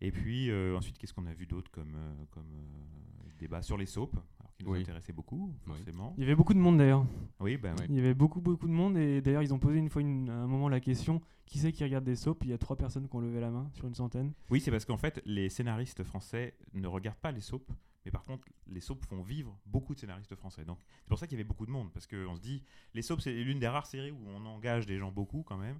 Et 0.00 0.12
puis 0.12 0.50
euh, 0.50 0.76
ensuite, 0.76 0.97
qu'est-ce 0.99 1.12
qu'on 1.12 1.26
a 1.26 1.35
vu 1.35 1.47
d'autre 1.47 1.71
comme, 1.71 1.95
euh, 1.97 2.25
comme 2.31 2.47
euh, 2.55 3.28
débat 3.38 3.62
sur 3.62 3.76
les 3.76 3.87
soaps, 3.87 4.14
alors 4.38 4.52
qui 4.55 4.64
nous 4.64 4.73
Oui. 4.73 4.81
intéressait 4.81 5.12
beaucoup, 5.12 5.52
forcément. 5.67 6.14
Il 6.17 6.23
y 6.23 6.26
avait 6.26 6.35
beaucoup 6.37 6.55
de 6.55 6.59
monde 6.59 6.78
d'ailleurs. 6.78 7.05
Oui, 7.40 7.57
ben 7.57 7.75
oui. 7.78 7.87
Il 7.88 7.97
y 7.97 7.99
avait 7.99 8.14
beaucoup, 8.14 8.40
beaucoup 8.40 8.67
de 8.69 8.73
monde 8.73 8.97
et 8.97 9.21
d'ailleurs, 9.21 9.43
ils 9.43 9.52
ont 9.55 9.59
posé 9.59 9.78
une 9.78 9.88
fois 9.88 10.02
une- 10.02 10.28
à 10.31 10.35
un 10.35 10.47
moment 10.47 10.69
la 10.69 10.81
question 10.81 11.21
qui 11.47 11.59
c'est 11.59 11.73
qui 11.73 11.83
regarde 11.83 12.05
des 12.05 12.17
soaps? 12.17 12.40
Il 12.45 12.50
y 12.50 12.52
a 12.52 12.59
trois 12.59 12.76
personnes 12.76 13.09
qui 13.09 13.17
ont 13.17 13.21
levé 13.21 13.40
la 13.40 13.50
main 13.50 13.71
sur 13.73 13.87
une 13.87 13.95
centaine. 13.95 14.33
Oui, 14.50 14.61
c'est 14.61 14.71
parce 14.71 14.85
qu'en 14.85 14.99
fait, 14.99 15.21
les 15.25 15.49
scénaristes 15.49 16.02
français 16.05 16.55
ne 16.75 16.87
regardent 16.87 17.19
pas 17.19 17.33
les 17.33 17.40
soaps, 17.40 17.67
mais 18.05 18.11
par 18.12 18.25
contre, 18.25 18.47
les 18.69 18.81
soaps 18.81 19.05
font 19.07 19.23
vivre 19.23 19.59
beaucoup 19.67 19.95
de 19.95 19.99
scénaristes 20.00 20.35
français. 20.37 20.64
Donc, 20.64 20.78
c'est 21.02 21.09
pour 21.09 21.19
ça 21.19 21.26
qu'il 21.26 21.37
y 21.38 21.40
avait 21.40 21.49
beaucoup 21.49 21.67
de 21.67 21.71
monde, 21.73 21.90
parce 21.93 22.07
qu'on 22.07 22.37
se 22.37 22.40
dit, 22.40 22.62
les 22.95 23.02
soaps, 23.02 23.23
c'est 23.25 23.33
l'une 23.33 23.59
des 23.59 23.69
rares 23.69 23.87
séries 23.87 24.11
où 24.12 24.19
on 24.28 24.45
engage 24.47 24.87
des 24.87 24.99
gens 24.99 25.11
beaucoup 25.11 25.43
quand 25.43 25.57
même. 25.57 25.78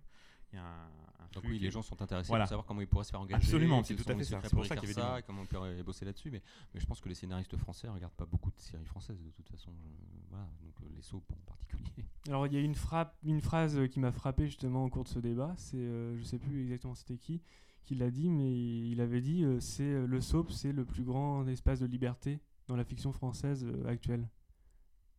Il 0.53 0.57
y 0.57 0.59
a 0.59 0.65
un, 0.65 0.67
un 0.67 1.29
Donc 1.35 1.43
flux 1.45 1.53
oui, 1.53 1.59
les 1.59 1.71
gens 1.71 1.83
sont 1.83 2.01
intéressés 2.01 2.29
Voilà. 2.29 2.45
pour 2.45 2.49
savoir 2.49 2.67
comment 2.67 2.81
ils 2.81 2.87
pourraient 2.87 3.05
se 3.05 3.11
faire 3.11 3.21
engager. 3.21 3.35
Absolument, 3.37 3.83
c'est 3.85 3.95
tout 3.97 4.11
à 4.11 4.15
fait 4.17 4.25
ça. 4.25 4.41
C'est 4.43 4.51
pour 4.55 4.65
ça 4.65 4.77
qu'il 4.77 4.89
y 4.89 4.91
écrire 4.93 5.05
avait 5.05 5.15
ça, 5.15 5.19
et 5.21 5.23
comment 5.23 5.43
on 5.43 5.47
pourrait 5.47 5.83
bosser 5.83 6.05
là-dessus. 6.05 6.31
Mais, 6.31 6.43
mais 6.75 6.81
je 6.81 6.87
pense 6.87 7.01
que 7.01 7.09
les 7.09 7.15
scénaristes 7.15 7.57
français 7.59 7.87
ne 7.87 7.93
regardent 7.93 8.15
pas 8.15 8.25
beaucoup 8.27 8.51
de 8.51 8.59
séries 8.59 8.85
françaises 8.87 9.21
de 9.23 9.31
toute 9.31 9.49
façon. 9.49 9.71
Je- 9.73 10.29
voilà, 10.31 10.47
donc 10.63 10.75
euh, 10.83 10.87
les 10.97 11.03
soaps 11.03 11.31
en 11.31 11.37
particulier. 11.47 11.85
Alors, 12.29 12.47
il 12.47 12.53
y 12.55 12.57
a 12.57 12.61
une, 12.61 12.75
frappe, 12.75 13.15
une 13.25 13.41
phrase 13.41 13.77
euh, 13.79 13.87
qui 13.87 14.01
m'a 14.01 14.13
frappé 14.13 14.47
justement 14.47 14.85
au 14.85 14.89
cours 14.89 15.05
de 15.05 15.09
ce 15.09 15.19
débat. 15.19 15.55
C'est, 15.59 15.77
euh, 15.77 16.17
je 16.19 16.25
sais 16.25 16.39
plus 16.39 16.63
exactement 16.63 16.95
c'était 16.95 17.19
qui 17.19 17.41
qui 17.85 17.95
l'a 17.95 18.11
dit, 18.11 18.29
mais 18.29 18.55
il 18.91 19.01
avait 19.01 19.23
dit 19.23 19.45
euh, 19.45 19.61
c'est 19.61 19.83
euh, 19.83 20.07
le 20.07 20.21
soap, 20.21 20.51
c'est 20.51 20.73
le 20.73 20.85
plus 20.85 21.05
grand 21.05 21.47
espace 21.49 21.81
de 21.81 21.87
liberté 21.87 22.39
dans 22.67 22.77
la 22.77 22.85
fiction 22.85 23.13
française 23.13 23.65
euh, 23.65 23.87
actuelle. 23.89 24.29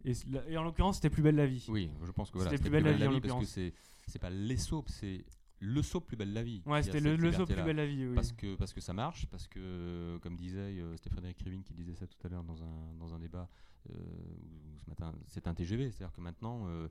Et, 0.05 0.57
en 0.57 0.63
l'occurrence, 0.63 0.95
c'était 0.95 1.09
Plus 1.09 1.21
belle 1.21 1.35
la 1.35 1.45
vie. 1.45 1.65
Oui, 1.69 1.89
je 2.05 2.11
pense 2.11 2.29
que 2.31 2.37
voilà, 2.37 2.51
C'était 2.51 2.61
Plus 2.63 2.69
belle 2.71 2.83
la 2.83 2.91
vie, 2.93 3.03
en 3.03 3.07
parce 3.07 3.11
que 3.19 3.27
l'occurrence. 3.27 3.59
c'est 4.07 4.19
pas 4.19 4.29
les 4.29 4.57
soaps, 4.57 4.91
c'est 4.91 5.25
le 5.61 5.81
saut 5.81 5.99
plus 5.99 6.15
belle 6.15 6.31
la 6.33 6.41
vie. 6.43 6.61
Ouais, 6.65 6.81
c'était 6.83 7.01
le, 7.01 7.31
saut 7.33 7.45
plus 7.45 7.61
belle 7.61 7.75
la 7.75 7.85
vie. 7.85 8.07
Oui. 8.07 8.15
Parce 8.15 8.31
que, 8.31 8.55
parce 8.55 8.73
que 8.73 8.79
ça 8.81 8.93
marche, 8.93 9.27
parce 9.27 9.45
que, 9.47 10.17
comme 10.21 10.35
disait, 10.37 10.57
euh, 10.79 10.95
c'était 10.95 11.09
Frédéric 11.09 11.37
Rivin 11.41 11.61
qui 11.63 11.73
disait 11.73 11.95
ça 11.95 12.07
tout 12.07 12.17
à 12.25 12.29
l'heure 12.29 12.43
dans 12.45 12.63
un, 12.63 12.93
dans 12.97 13.13
un 13.13 13.19
débat 13.19 13.49
euh, 13.89 13.93
où- 13.93 14.75
où 14.75 14.79
ce 14.79 14.89
matin, 14.89 15.13
c'est 15.27 15.47
un 15.47 15.53
TGV, 15.53 15.91
c'est-à-dire 15.91 16.13
que 16.13 16.21
maintenant, 16.21 16.65
euh, 16.69 16.87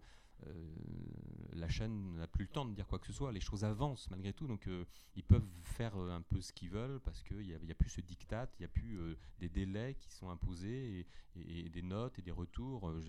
la 1.52 1.68
chaîne 1.68 2.14
n'a 2.16 2.26
plus 2.26 2.44
le 2.44 2.50
temps 2.50 2.64
de 2.64 2.72
dire 2.74 2.86
quoi 2.86 2.98
que 2.98 3.06
ce 3.06 3.12
soit, 3.12 3.32
les 3.32 3.40
choses 3.40 3.64
avancent 3.64 4.08
malgré 4.10 4.32
tout, 4.32 4.46
donc 4.46 4.66
euh, 4.68 4.84
ils 5.16 5.24
peuvent 5.24 5.46
faire 5.62 5.96
euh, 5.96 6.10
un 6.10 6.22
peu 6.22 6.40
ce 6.40 6.52
qu'ils 6.52 6.70
veulent 6.70 7.00
parce 7.00 7.22
qu'il 7.22 7.40
n'y 7.40 7.52
a, 7.72 7.74
plus 7.74 7.88
ce 7.90 8.00
diktat, 8.00 8.48
il 8.58 8.62
n'y 8.62 8.66
a 8.66 8.68
plus 8.68 8.98
euh, 8.98 9.16
des 9.38 9.48
délais 9.48 9.96
qui 9.98 10.12
sont 10.12 10.30
imposés 10.30 11.00
et, 11.00 11.40
et- 11.40 11.66
et 11.66 11.68
des 11.68 11.82
notes 11.82 12.18
et 12.18 12.22
des 12.22 12.30
retours. 12.30 12.88
euh, 12.88 13.00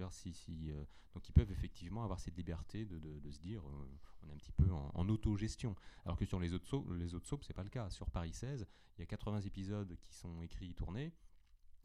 euh, 0.70 0.86
donc 1.14 1.28
ils 1.28 1.32
peuvent 1.34 1.52
effectivement 1.52 2.04
avoir 2.04 2.20
cette 2.20 2.38
liberté 2.38 2.86
de, 2.86 3.32
se 3.32 3.40
dire 3.40 3.62
euh, 3.68 3.88
on 4.24 4.30
est 4.30 4.34
un 4.34 4.38
petit 4.38 4.52
peu 4.52 4.70
en, 4.72 5.10
autogestion. 5.10 5.76
Alors 6.06 6.18
que 6.18 6.26
sur 6.26 6.40
les 6.40 6.54
autres 6.54 6.68
soaps, 6.68 6.90
les 6.92 7.14
autres 7.16 7.28
c'est 7.44 7.54
pas 7.54 7.64
le 7.64 7.70
cas. 7.70 7.90
Sur 7.90 8.10
Paris 8.10 8.34
16, 8.34 8.68
il 8.98 9.02
y 9.02 9.04
a 9.04 9.06
80 9.06 9.42
épisodes 9.42 9.96
qui 10.02 10.14
sont 10.14 10.42
écrits, 10.42 10.74
tournés. 10.74 11.14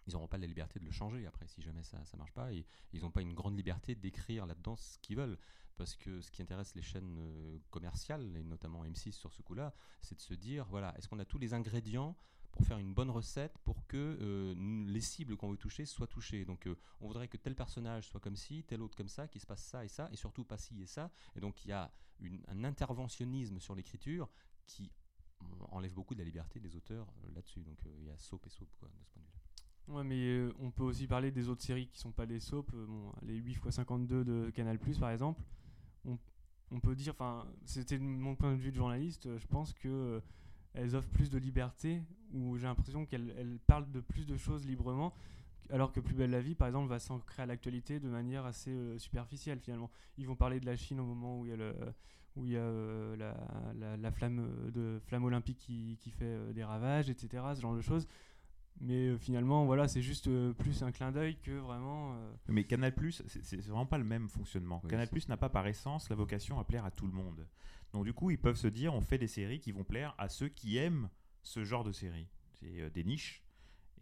Ils 0.06 0.12
n'auront 0.12 0.28
pas 0.28 0.38
la 0.38 0.46
liberté 0.46 0.78
de 0.78 0.84
le 0.84 0.90
changer 0.90 1.26
après 1.26 1.46
si 1.46 1.62
jamais 1.62 1.82
ça 1.82 1.98
ne 2.12 2.18
marche 2.18 2.32
pas. 2.32 2.52
Et 2.52 2.66
ils 2.92 3.00
n'ont 3.02 3.10
pas 3.10 3.22
une 3.22 3.34
grande 3.34 3.56
liberté 3.56 3.94
d'écrire 3.94 4.46
là-dedans 4.46 4.76
ce 4.76 4.98
qu'ils 4.98 5.16
veulent. 5.16 5.38
Parce 5.76 5.96
que 5.96 6.20
ce 6.20 6.30
qui 6.30 6.40
intéresse 6.42 6.74
les 6.76 6.82
chaînes 6.82 7.16
euh, 7.18 7.58
commerciales, 7.70 8.36
et 8.36 8.44
notamment 8.44 8.84
M6 8.84 9.12
sur 9.12 9.32
ce 9.32 9.42
coup-là, 9.42 9.74
c'est 10.00 10.14
de 10.14 10.20
se 10.20 10.34
dire 10.34 10.66
voilà, 10.68 10.96
est-ce 10.96 11.08
qu'on 11.08 11.18
a 11.18 11.24
tous 11.24 11.38
les 11.38 11.52
ingrédients 11.52 12.16
pour 12.52 12.64
faire 12.64 12.78
une 12.78 12.94
bonne 12.94 13.10
recette 13.10 13.58
pour 13.64 13.84
que 13.88 13.96
euh, 14.20 14.54
les 14.86 15.00
cibles 15.00 15.36
qu'on 15.36 15.50
veut 15.50 15.56
toucher 15.56 15.84
soient 15.84 16.06
touchées? 16.06 16.44
Donc 16.44 16.68
euh, 16.68 16.76
on 17.00 17.08
voudrait 17.08 17.26
que 17.26 17.36
tel 17.36 17.56
personnage 17.56 18.06
soit 18.06 18.20
comme 18.20 18.36
ci, 18.36 18.62
tel 18.62 18.82
autre 18.82 18.96
comme 18.96 19.08
ça, 19.08 19.26
qu'il 19.26 19.40
se 19.40 19.46
passe 19.46 19.64
ça 19.64 19.84
et 19.84 19.88
ça, 19.88 20.08
et 20.12 20.16
surtout 20.16 20.44
pas 20.44 20.58
ci 20.58 20.80
et 20.80 20.86
ça. 20.86 21.10
Et 21.34 21.40
donc 21.40 21.64
il 21.64 21.68
y 21.70 21.72
a 21.72 21.92
une- 22.20 22.44
un 22.46 22.62
interventionnisme 22.62 23.58
sur 23.58 23.74
l'écriture 23.74 24.30
qui 24.66 24.92
enlève 25.72 25.92
beaucoup 25.92 26.14
de 26.14 26.20
la 26.20 26.24
liberté 26.24 26.60
des 26.60 26.76
auteurs 26.76 27.12
là-dessus. 27.34 27.64
Donc 27.64 27.78
il 27.84 28.04
y 28.04 28.10
a 28.10 28.16
soap 28.18 28.46
et 28.46 28.50
soap 28.50 28.68
quoi, 28.78 28.88
de 28.88 29.02
ce 29.02 29.10
point 29.10 29.22
de 29.22 29.26
vue-là. 29.26 29.43
Ouais, 29.88 30.02
mais 30.02 30.16
euh, 30.16 30.52
on 30.60 30.70
peut 30.70 30.82
aussi 30.82 31.06
parler 31.06 31.30
des 31.30 31.48
autres 31.48 31.62
séries 31.62 31.86
qui 31.88 31.98
sont 31.98 32.10
pas 32.12 32.26
des 32.26 32.40
soaps. 32.40 32.72
euh, 32.74 32.86
bon, 32.86 33.12
les 33.22 33.34
8 33.36 33.52
x 33.52 33.70
52 33.70 34.24
de 34.24 34.50
Canal 34.50 34.78
par 34.98 35.10
exemple. 35.10 35.40
On, 36.70 36.80
peut 36.80 36.94
dire, 36.96 37.12
enfin, 37.12 37.46
c'était 37.64 37.98
mon 37.98 38.34
point 38.34 38.50
de 38.52 38.56
vue 38.56 38.70
de 38.72 38.76
journaliste, 38.76 39.26
euh, 39.26 39.38
je 39.38 39.46
pense 39.46 39.72
que 39.74 40.20
elles 40.72 40.96
offrent 40.96 41.08
plus 41.10 41.30
de 41.30 41.38
liberté, 41.38 42.02
où 42.32 42.56
j'ai 42.56 42.66
l'impression 42.66 43.06
qu'elles 43.06 43.32
elles 43.38 43.58
parlent 43.66 43.90
de 43.92 44.00
plus 44.00 44.26
de 44.26 44.36
choses 44.36 44.66
librement, 44.66 45.14
alors 45.70 45.92
que 45.92 46.00
Plus 46.00 46.14
belle 46.14 46.30
la 46.30 46.40
vie, 46.40 46.54
par 46.56 46.66
exemple, 46.68 46.88
va 46.88 46.98
s'ancrer 46.98 47.42
à 47.42 47.46
l'actualité 47.46 48.00
de 48.00 48.08
manière 48.08 48.44
assez 48.46 48.74
superficielle 48.98 49.60
finalement. 49.60 49.90
Ils 50.18 50.26
vont 50.26 50.34
parler 50.36 50.58
de 50.60 50.66
la 50.66 50.76
Chine 50.76 50.98
au 51.00 51.04
moment 51.04 51.40
où 51.40 51.46
il 51.46 51.50
y 51.50 52.56
a, 52.56 53.16
la, 53.16 53.34
la- 53.78 53.96
la 53.96 54.10
flamme, 54.10 55.24
olympique 55.24 55.58
qui, 55.58 55.96
fait 56.10 56.52
des 56.54 56.64
ravages, 56.64 57.08
etc., 57.10 57.44
ce 57.54 57.60
genre 57.60 57.76
de 57.76 57.80
choses. 57.82 58.06
Mais 58.80 59.08
euh, 59.08 59.18
finalement, 59.18 59.64
voilà, 59.66 59.86
c'est 59.88 60.02
juste 60.02 60.26
euh, 60.26 60.52
plus 60.52 60.82
un 60.82 60.90
clin 60.92 61.12
d'œil 61.12 61.36
que 61.36 61.52
vraiment. 61.52 62.14
euh, 62.16 62.34
Mais 62.48 62.64
Canal 62.64 62.92
c'est 63.10 63.60
vraiment 63.60 63.86
pas 63.86 63.98
le 63.98 64.04
même 64.04 64.28
fonctionnement. 64.28 64.80
Oui, 64.84 64.90
Canal 64.90 65.08
n'a 65.28 65.36
pas 65.36 65.48
par 65.48 65.66
essence 65.66 66.10
la 66.10 66.16
vocation 66.16 66.58
à 66.58 66.64
plaire 66.64 66.84
à 66.84 66.90
tout 66.90 67.06
le 67.06 67.12
monde. 67.12 67.46
Donc 67.92 68.04
du 68.04 68.12
coup, 68.12 68.30
ils 68.30 68.38
peuvent 68.38 68.56
se 68.56 68.66
dire, 68.66 68.92
on 68.92 69.00
fait 69.00 69.18
des 69.18 69.28
séries 69.28 69.60
qui 69.60 69.70
vont 69.72 69.84
plaire 69.84 70.14
à 70.18 70.28
ceux 70.28 70.48
qui 70.48 70.76
aiment 70.76 71.08
ce 71.42 71.64
genre 71.64 71.84
de 71.84 71.92
séries. 71.92 72.28
C'est 72.52 72.90
des 72.90 73.04
niches. 73.04 73.44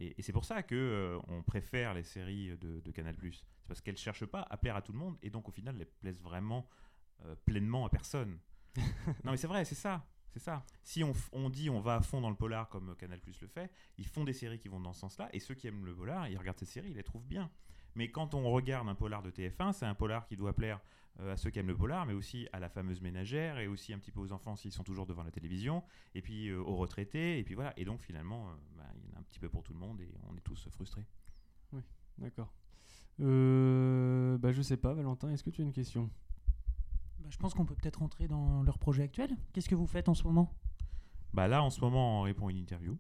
Et, 0.00 0.14
et 0.19 0.23
c'est 0.23 0.33
pour 0.33 0.45
ça 0.45 0.62
que 0.62 0.75
euh, 0.75 1.19
on 1.29 1.43
préfère 1.43 1.95
les 1.95 2.02
séries 2.02 2.57
de, 2.59 2.81
de 2.81 2.91
Canal 2.91 3.14
Plus. 3.14 3.45
C'est 3.61 3.69
parce 3.69 3.81
qu'elles 3.81 3.97
cherchent 3.97 4.26
pas 4.26 4.47
à 4.50 4.57
plaire 4.57 4.76
à 4.76 4.83
tout 4.83 4.93
le 4.93 4.99
monde 4.99 5.17
et 5.23 5.31
donc 5.31 5.49
au 5.49 5.52
final, 5.52 5.76
elles 5.79 5.87
plaisent 5.87 6.23
vraiment 6.23 6.69
euh, 7.25 7.35
pleinement 7.45 7.87
à 7.87 7.91
personne. 7.91 8.38
non 9.25 9.31
mais 9.33 9.37
c'est 9.37 9.47
vrai, 9.47 9.64
c'est 9.64 9.75
ça. 9.75 10.05
C'est 10.32 10.40
ça. 10.40 10.64
Si 10.82 11.04
on, 11.04 11.50
dit 11.50 11.68
on 11.68 11.80
va 11.80 11.96
à 11.96 12.00
fond 12.00 12.20
dans 12.20 12.30
le 12.30 12.36
polar 12.36 12.68
comme 12.68 12.96
Canal 12.96 13.20
Plus 13.20 13.40
le 13.42 13.48
fait, 13.48 13.70
ils 13.98 14.06
font 14.06 14.24
des 14.24 14.32
séries 14.32 14.58
qui 14.58 14.68
vont 14.68 14.80
dans 14.80 14.94
ce 14.94 15.00
sens-là, 15.00 15.28
et 15.32 15.40
ceux 15.40 15.54
qui 15.54 15.66
aiment 15.66 15.84
le 15.84 15.94
polar, 15.94 16.26
ils 16.28 16.38
regardent 16.38 16.58
ces 16.58 16.64
séries, 16.64 16.90
ils 16.90 16.96
les 16.96 17.02
trouvent 17.02 17.26
bien. 17.26 17.50
Mais 17.94 18.10
quand 18.10 18.34
on 18.34 18.50
regarde 18.50 18.88
un 18.88 18.94
polar 18.94 19.22
de 19.22 19.30
TF1, 19.30 19.74
c'est 19.74 19.84
un 19.84 19.94
polar 19.94 20.24
qui 20.26 20.36
doit 20.36 20.54
plaire 20.54 20.80
euh, 21.20 21.34
à 21.34 21.36
ceux 21.36 21.50
qui 21.50 21.58
aiment 21.58 21.68
le 21.68 21.76
polar, 21.76 22.06
mais 22.06 22.14
aussi 22.14 22.48
à 22.54 22.60
la 22.60 22.70
fameuse 22.70 23.02
ménagère, 23.02 23.58
et 23.58 23.66
aussi 23.66 23.92
un 23.92 23.98
petit 23.98 24.10
peu 24.10 24.20
aux 24.20 24.32
enfants 24.32 24.56
s'ils 24.56 24.72
sont 24.72 24.84
toujours 24.84 25.04
devant 25.04 25.22
la 25.22 25.30
télévision, 25.30 25.84
et 26.14 26.22
puis 26.22 26.48
euh, 26.48 26.58
aux 26.58 26.76
retraités, 26.76 27.38
et 27.38 27.44
puis 27.44 27.54
voilà. 27.54 27.74
Et 27.76 27.84
donc 27.84 28.00
finalement, 28.00 28.48
euh, 28.48 28.54
bah, 28.78 28.86
il 28.96 29.10
y 29.10 29.12
en 29.12 29.16
a 29.16 29.20
un 29.20 29.24
petit 29.24 29.38
peu 29.38 29.50
pour 29.50 29.62
tout 29.62 29.74
le 29.74 29.78
monde, 29.80 30.00
et 30.00 30.08
on 30.30 30.36
est 30.36 30.40
tous 30.40 30.66
frustrés. 30.70 31.04
D'accord. 32.18 32.52
Euh, 33.20 34.38
bah, 34.38 34.52
je 34.52 34.62
sais 34.62 34.76
pas, 34.76 34.94
Valentin, 34.94 35.30
est-ce 35.30 35.42
que 35.42 35.50
tu 35.50 35.60
as 35.60 35.64
une 35.64 35.72
question? 35.72 36.10
Bah, 37.23 37.29
je 37.31 37.37
pense 37.37 37.55
qu'on 37.55 37.64
peut 37.64 37.75
peut-être 37.75 38.00
rentrer 38.00 38.26
dans 38.29 38.62
leur 38.62 38.79
projet 38.79 39.02
actuel. 39.05 39.31
Qu'est-ce 39.52 39.69
que 39.69 39.75
vous 39.75 39.87
faites 39.87 40.09
en 40.09 40.14
ce 40.14 40.25
moment? 40.25 40.52
Bah 41.33 41.49
là, 41.49 41.62
en 41.62 41.71
ce 41.71 41.81
moment, 41.81 42.21
on 42.21 42.23
répond 42.23 42.49
à 42.49 42.50
une 42.50 42.59
interview. 42.59 42.97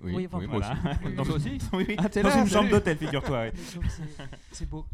Oui, 0.00 0.26
enfin, 0.26 0.38
moi 0.46 0.58
Voilà. 0.58 0.72
aussi. 1.04 1.14
Toi 1.14 1.36
aussi 1.36 1.58
oui, 1.74 1.84
oui. 1.90 1.94
Ah, 1.98 2.08
Dans 2.08 2.22
là, 2.28 2.40
une 2.42 2.48
chambre 2.48 2.70
d'hôtel, 2.70 2.98
figure-toi. 2.98 3.38
ouais. 3.42 3.52
C'est- 4.50 4.66
beau. 4.66 4.84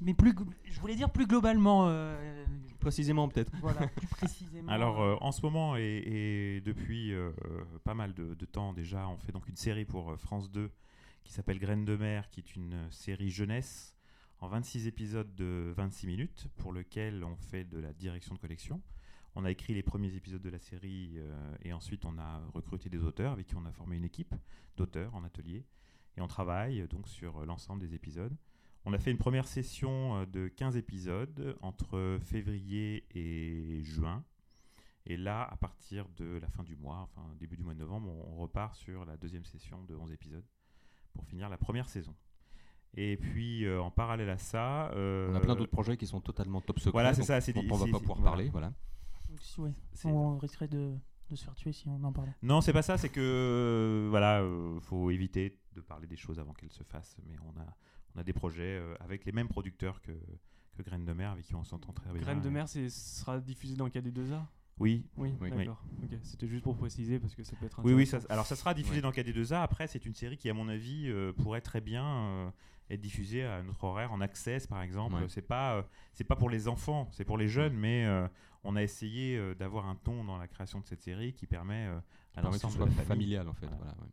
Mais 0.00 0.14
plus, 0.14 0.34
je 0.64 0.80
voulais 0.80 0.96
dire 0.96 1.10
plus 1.10 1.26
globalement, 1.26 1.86
euh, 1.88 2.44
Précisément 2.80 3.28
peut-être. 3.28 3.52
voilà, 3.60 3.86
plus 3.96 4.08
précisément. 4.08 4.68
Alors, 4.70 5.00
euh, 5.00 5.16
en 5.20 5.30
ce 5.32 5.40
moment 5.42 5.76
et, 5.76 5.82
et 5.82 6.60
depuis 6.60 7.12
euh, 7.14 7.30
pas 7.84 7.94
mal 7.94 8.12
de, 8.12 8.34
de 8.34 8.44
temps 8.46 8.72
déjà, 8.72 9.06
on 9.08 9.16
fait 9.18 9.32
donc 9.32 9.48
une 9.48 9.56
série 9.56 9.84
pour 9.84 10.18
France 10.18 10.50
2 10.50 10.70
qui 11.24 11.32
s'appelle 11.32 11.58
Graines 11.60 11.84
de 11.84 11.96
mer, 11.96 12.28
qui 12.30 12.40
est 12.40 12.56
une 12.56 12.88
série 12.90 13.30
jeunesse 13.30 13.94
en 14.40 14.48
26 14.48 14.86
épisodes 14.86 15.34
de 15.34 15.72
26 15.76 16.06
minutes, 16.06 16.48
pour 16.56 16.72
lequel 16.72 17.24
on 17.24 17.36
fait 17.36 17.64
de 17.64 17.78
la 17.78 17.92
direction 17.92 18.34
de 18.34 18.40
collection. 18.40 18.80
On 19.34 19.44
a 19.44 19.50
écrit 19.50 19.74
les 19.74 19.82
premiers 19.82 20.14
épisodes 20.14 20.40
de 20.40 20.50
la 20.50 20.58
série 20.58 21.14
euh, 21.18 21.56
et 21.62 21.72
ensuite 21.72 22.04
on 22.04 22.18
a 22.18 22.40
recruté 22.52 22.88
des 22.88 23.04
auteurs 23.04 23.32
avec 23.32 23.46
qui 23.46 23.54
on 23.54 23.64
a 23.64 23.72
formé 23.72 23.96
une 23.96 24.04
équipe 24.04 24.34
d'auteurs 24.76 25.14
en 25.14 25.24
atelier. 25.24 25.66
Et 26.16 26.20
on 26.20 26.26
travaille 26.26 26.88
donc 26.88 27.06
sur 27.06 27.44
l'ensemble 27.44 27.80
des 27.80 27.94
épisodes. 27.94 28.34
On 28.86 28.94
a 28.94 28.98
fait 28.98 29.10
une 29.10 29.18
première 29.18 29.46
session 29.46 30.16
euh, 30.16 30.26
de 30.26 30.48
15 30.48 30.76
épisodes 30.76 31.56
entre 31.60 32.18
février 32.22 33.04
et 33.14 33.82
juin. 33.82 34.24
Et 35.04 35.16
là, 35.16 35.44
à 35.44 35.56
partir 35.56 36.08
de 36.16 36.38
la 36.38 36.48
fin 36.48 36.62
du 36.62 36.76
mois, 36.76 36.98
enfin 36.98 37.34
début 37.38 37.56
du 37.56 37.62
mois 37.62 37.74
de 37.74 37.78
novembre, 37.78 38.08
on 38.08 38.36
repart 38.36 38.74
sur 38.74 39.04
la 39.04 39.16
deuxième 39.18 39.44
session 39.44 39.82
de 39.84 39.94
11 39.94 40.12
épisodes 40.12 40.44
pour 41.12 41.26
finir 41.26 41.48
la 41.50 41.58
première 41.58 41.88
saison. 41.88 42.14
Et 42.96 43.16
puis, 43.16 43.64
euh, 43.64 43.80
en 43.80 43.90
parallèle 43.90 44.30
à 44.30 44.38
ça... 44.38 44.90
euh, 44.92 45.30
On 45.30 45.34
a 45.36 45.40
plein 45.40 45.54
d'autres 45.54 45.70
projets 45.70 45.96
qui 45.96 46.06
sont 46.06 46.20
totalement 46.20 46.60
top 46.60 46.78
secret. 46.78 46.92
Voilà, 46.92 47.14
c'est 47.14 47.22
ça, 47.22 47.40
c'est 47.40 47.56
on 47.56 47.76
va 47.76 47.86
pas 47.86 47.98
pouvoir 47.98 48.18
voilà. 48.18 48.30
parler. 48.30 48.48
Voilà. 48.50 48.72
ouais, 49.58 49.72
on 50.04 50.38
risquerait 50.38 50.68
de, 50.68 50.94
de 51.30 51.36
se 51.36 51.44
faire 51.44 51.54
tuer 51.54 51.72
si 51.72 51.88
on 51.88 52.02
en 52.02 52.12
parlait. 52.12 52.34
Non, 52.42 52.60
c'est 52.60 52.72
pas 52.72 52.82
ça, 52.82 52.98
c'est 52.98 53.08
que 53.08 53.20
euh, 53.20 54.08
voilà, 54.10 54.40
euh, 54.40 54.80
faut 54.80 55.10
éviter 55.10 55.58
de 55.74 55.80
parler 55.80 56.06
des 56.06 56.16
choses 56.16 56.40
avant 56.40 56.52
qu'elles 56.52 56.72
se 56.72 56.82
fassent. 56.82 57.16
Mais 57.28 57.36
on 57.44 57.60
a, 57.60 57.66
on 58.16 58.20
a 58.20 58.24
des 58.24 58.32
projets 58.32 58.78
euh, 58.78 58.94
avec 59.00 59.24
les 59.24 59.32
mêmes 59.32 59.48
producteurs 59.48 60.02
que, 60.02 60.12
que 60.76 60.82
Graines 60.82 61.04
de 61.04 61.12
mer, 61.12 61.30
avec 61.30 61.44
qui 61.44 61.54
on 61.54 61.64
s'entend 61.64 61.92
très 61.92 62.10
bien. 62.12 62.20
Graines 62.20 62.40
de 62.40 62.50
mer, 62.50 62.68
c'est 62.68 62.88
sera 62.88 63.38
diffusé 63.38 63.76
dans 63.76 63.88
KD2A 63.88 64.42
Oui, 64.80 65.04
Oui, 65.16 65.34
Oui. 65.40 65.50
d'accord. 65.50 65.82
C'était 66.22 66.48
juste 66.48 66.64
pour 66.64 66.76
préciser 66.76 67.18
parce 67.20 67.34
que 67.34 67.44
ça 67.44 67.54
peut 67.56 67.66
être 67.66 67.80
oui, 67.84 67.92
oui. 67.92 68.06
Ça, 68.06 68.18
alors 68.30 68.46
ça 68.46 68.56
sera 68.56 68.74
diffusé 68.74 68.96
Ouais. 68.96 69.02
dans 69.02 69.10
KD2A. 69.12 69.62
Après, 69.62 69.86
c'est 69.86 70.04
une 70.06 70.14
série 70.14 70.36
qui, 70.38 70.48
à 70.50 70.54
mon 70.54 70.68
avis, 70.68 71.08
euh, 71.08 71.32
pourrait 71.32 71.60
très 71.60 71.80
bien 71.80 72.04
euh, 72.04 72.50
être 72.88 73.00
diffusée 73.00 73.44
à 73.44 73.62
notre 73.62 73.84
horaire 73.84 74.10
en 74.12 74.20
access, 74.20 74.66
par 74.66 74.82
exemple. 74.82 75.14
Ouais. 75.14 75.28
C'est 75.28 75.42
pas, 75.42 75.76
euh, 75.76 75.82
c'est 76.14 76.24
pas 76.24 76.34
pour 76.36 76.50
les 76.50 76.66
enfants, 76.66 77.08
c'est 77.12 77.24
pour 77.24 77.36
les 77.38 77.46
jeunes, 77.48 77.74
mais 77.74 78.06
euh, 78.06 78.26
on 78.64 78.74
a 78.74 78.82
essayé 78.82 79.36
euh, 79.36 79.54
d'avoir 79.54 79.86
un 79.86 79.96
ton 79.96 80.24
dans 80.24 80.38
la 80.38 80.48
création 80.48 80.80
de 80.80 80.86
cette 80.86 81.02
série 81.02 81.34
qui 81.34 81.46
permet 81.46 81.86
euh, 81.86 82.00
à 82.34 82.42
l'ensemble 82.42 82.74
de 82.74 82.80
la 82.80 82.86
famille. 82.90 83.04
familial 83.06 83.48
en 83.48 83.54
fait. 83.54 83.66
Voilà. 83.66 83.78
Voilà, 83.82 83.96
ouais. 84.00 84.08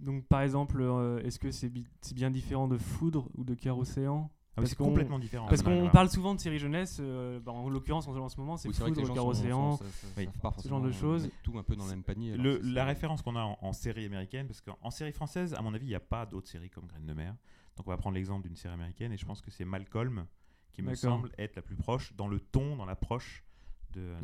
Donc, 0.00 0.26
par 0.26 0.40
exemple, 0.42 0.80
euh, 0.80 1.20
est-ce 1.22 1.38
que 1.38 1.50
c'est 1.50 1.68
bi- 1.68 1.86
c'est 2.00 2.14
bien 2.14 2.30
différent 2.30 2.66
de 2.68 2.78
Foudre 2.78 3.28
ou 3.34 3.44
de 3.44 3.54
Cœur 3.54 3.76
Océan? 3.78 4.30
Ah 4.62 4.66
c'est 4.66 4.76
qu'on- 4.76 4.84
complètement 4.86 5.18
différent. 5.18 5.46
Parce 5.48 5.62
Voilà, 5.62 5.76
qu'on 5.76 5.80
voilà. 5.82 5.92
parle 5.92 6.10
souvent 6.10 6.34
de 6.34 6.40
séries 6.40 6.58
jeunesse, 6.58 6.98
euh, 7.00 7.40
bah, 7.40 7.52
en 7.52 7.68
l'occurrence 7.68 8.06
en, 8.08 8.16
en 8.16 8.28
ce 8.28 8.38
moment 8.38 8.56
c'est 8.56 8.68
Oui, 8.68 8.74
Foudre, 8.74 9.06
sont- 9.06 9.26
Océan. 9.28 9.76
sont- 9.76 9.84
ça- 9.84 9.90
ça- 9.90 10.52
ce 10.56 10.62
ça- 10.62 10.68
genre 10.68 10.80
de 10.80 10.92
choses. 10.92 11.30
Tout 11.42 11.58
un 11.58 11.62
peu 11.62 11.76
dans 11.76 11.84
le 11.84 11.90
même 11.90 12.02
panier. 12.02 12.32
alors 12.32 12.44
Le- 12.44 12.58
la 12.62 12.84
référence 12.84 13.22
qu'on 13.22 13.36
a 13.36 13.42
en, 13.42 13.58
en 13.60 13.72
série 13.72 14.04
américaine, 14.06 14.46
parce 14.46 14.60
qu'en 14.60 14.78
en 14.82 14.90
série 14.90 15.12
française, 15.12 15.54
à 15.54 15.62
mon 15.62 15.74
avis, 15.74 15.86
il 15.86 15.90
n'y 15.90 15.94
a 15.94 16.00
pas 16.00 16.26
d'autres 16.26 16.48
séries 16.48 16.70
comme 16.70 16.86
Graines 16.86 17.06
de 17.06 17.14
mer. 17.14 17.34
Donc 17.76 17.86
on 17.86 17.90
va 17.90 17.96
prendre 17.96 18.14
l'exemple 18.16 18.46
d'une 18.46 18.56
série 18.56 18.74
américaine, 18.74 19.12
et 19.12 19.16
je 19.16 19.24
pense 19.24 19.40
que 19.40 19.50
c'est 19.50 19.64
Malcolm 19.64 20.26
qui 20.72 20.82
me 20.82 20.94
semble 20.94 21.30
être 21.38 21.56
la 21.56 21.62
plus 21.62 21.76
proche 21.76 22.14
dans 22.16 22.28
le 22.28 22.40
ton, 22.40 22.76
dans 22.76 22.84
l'approche 22.86 23.44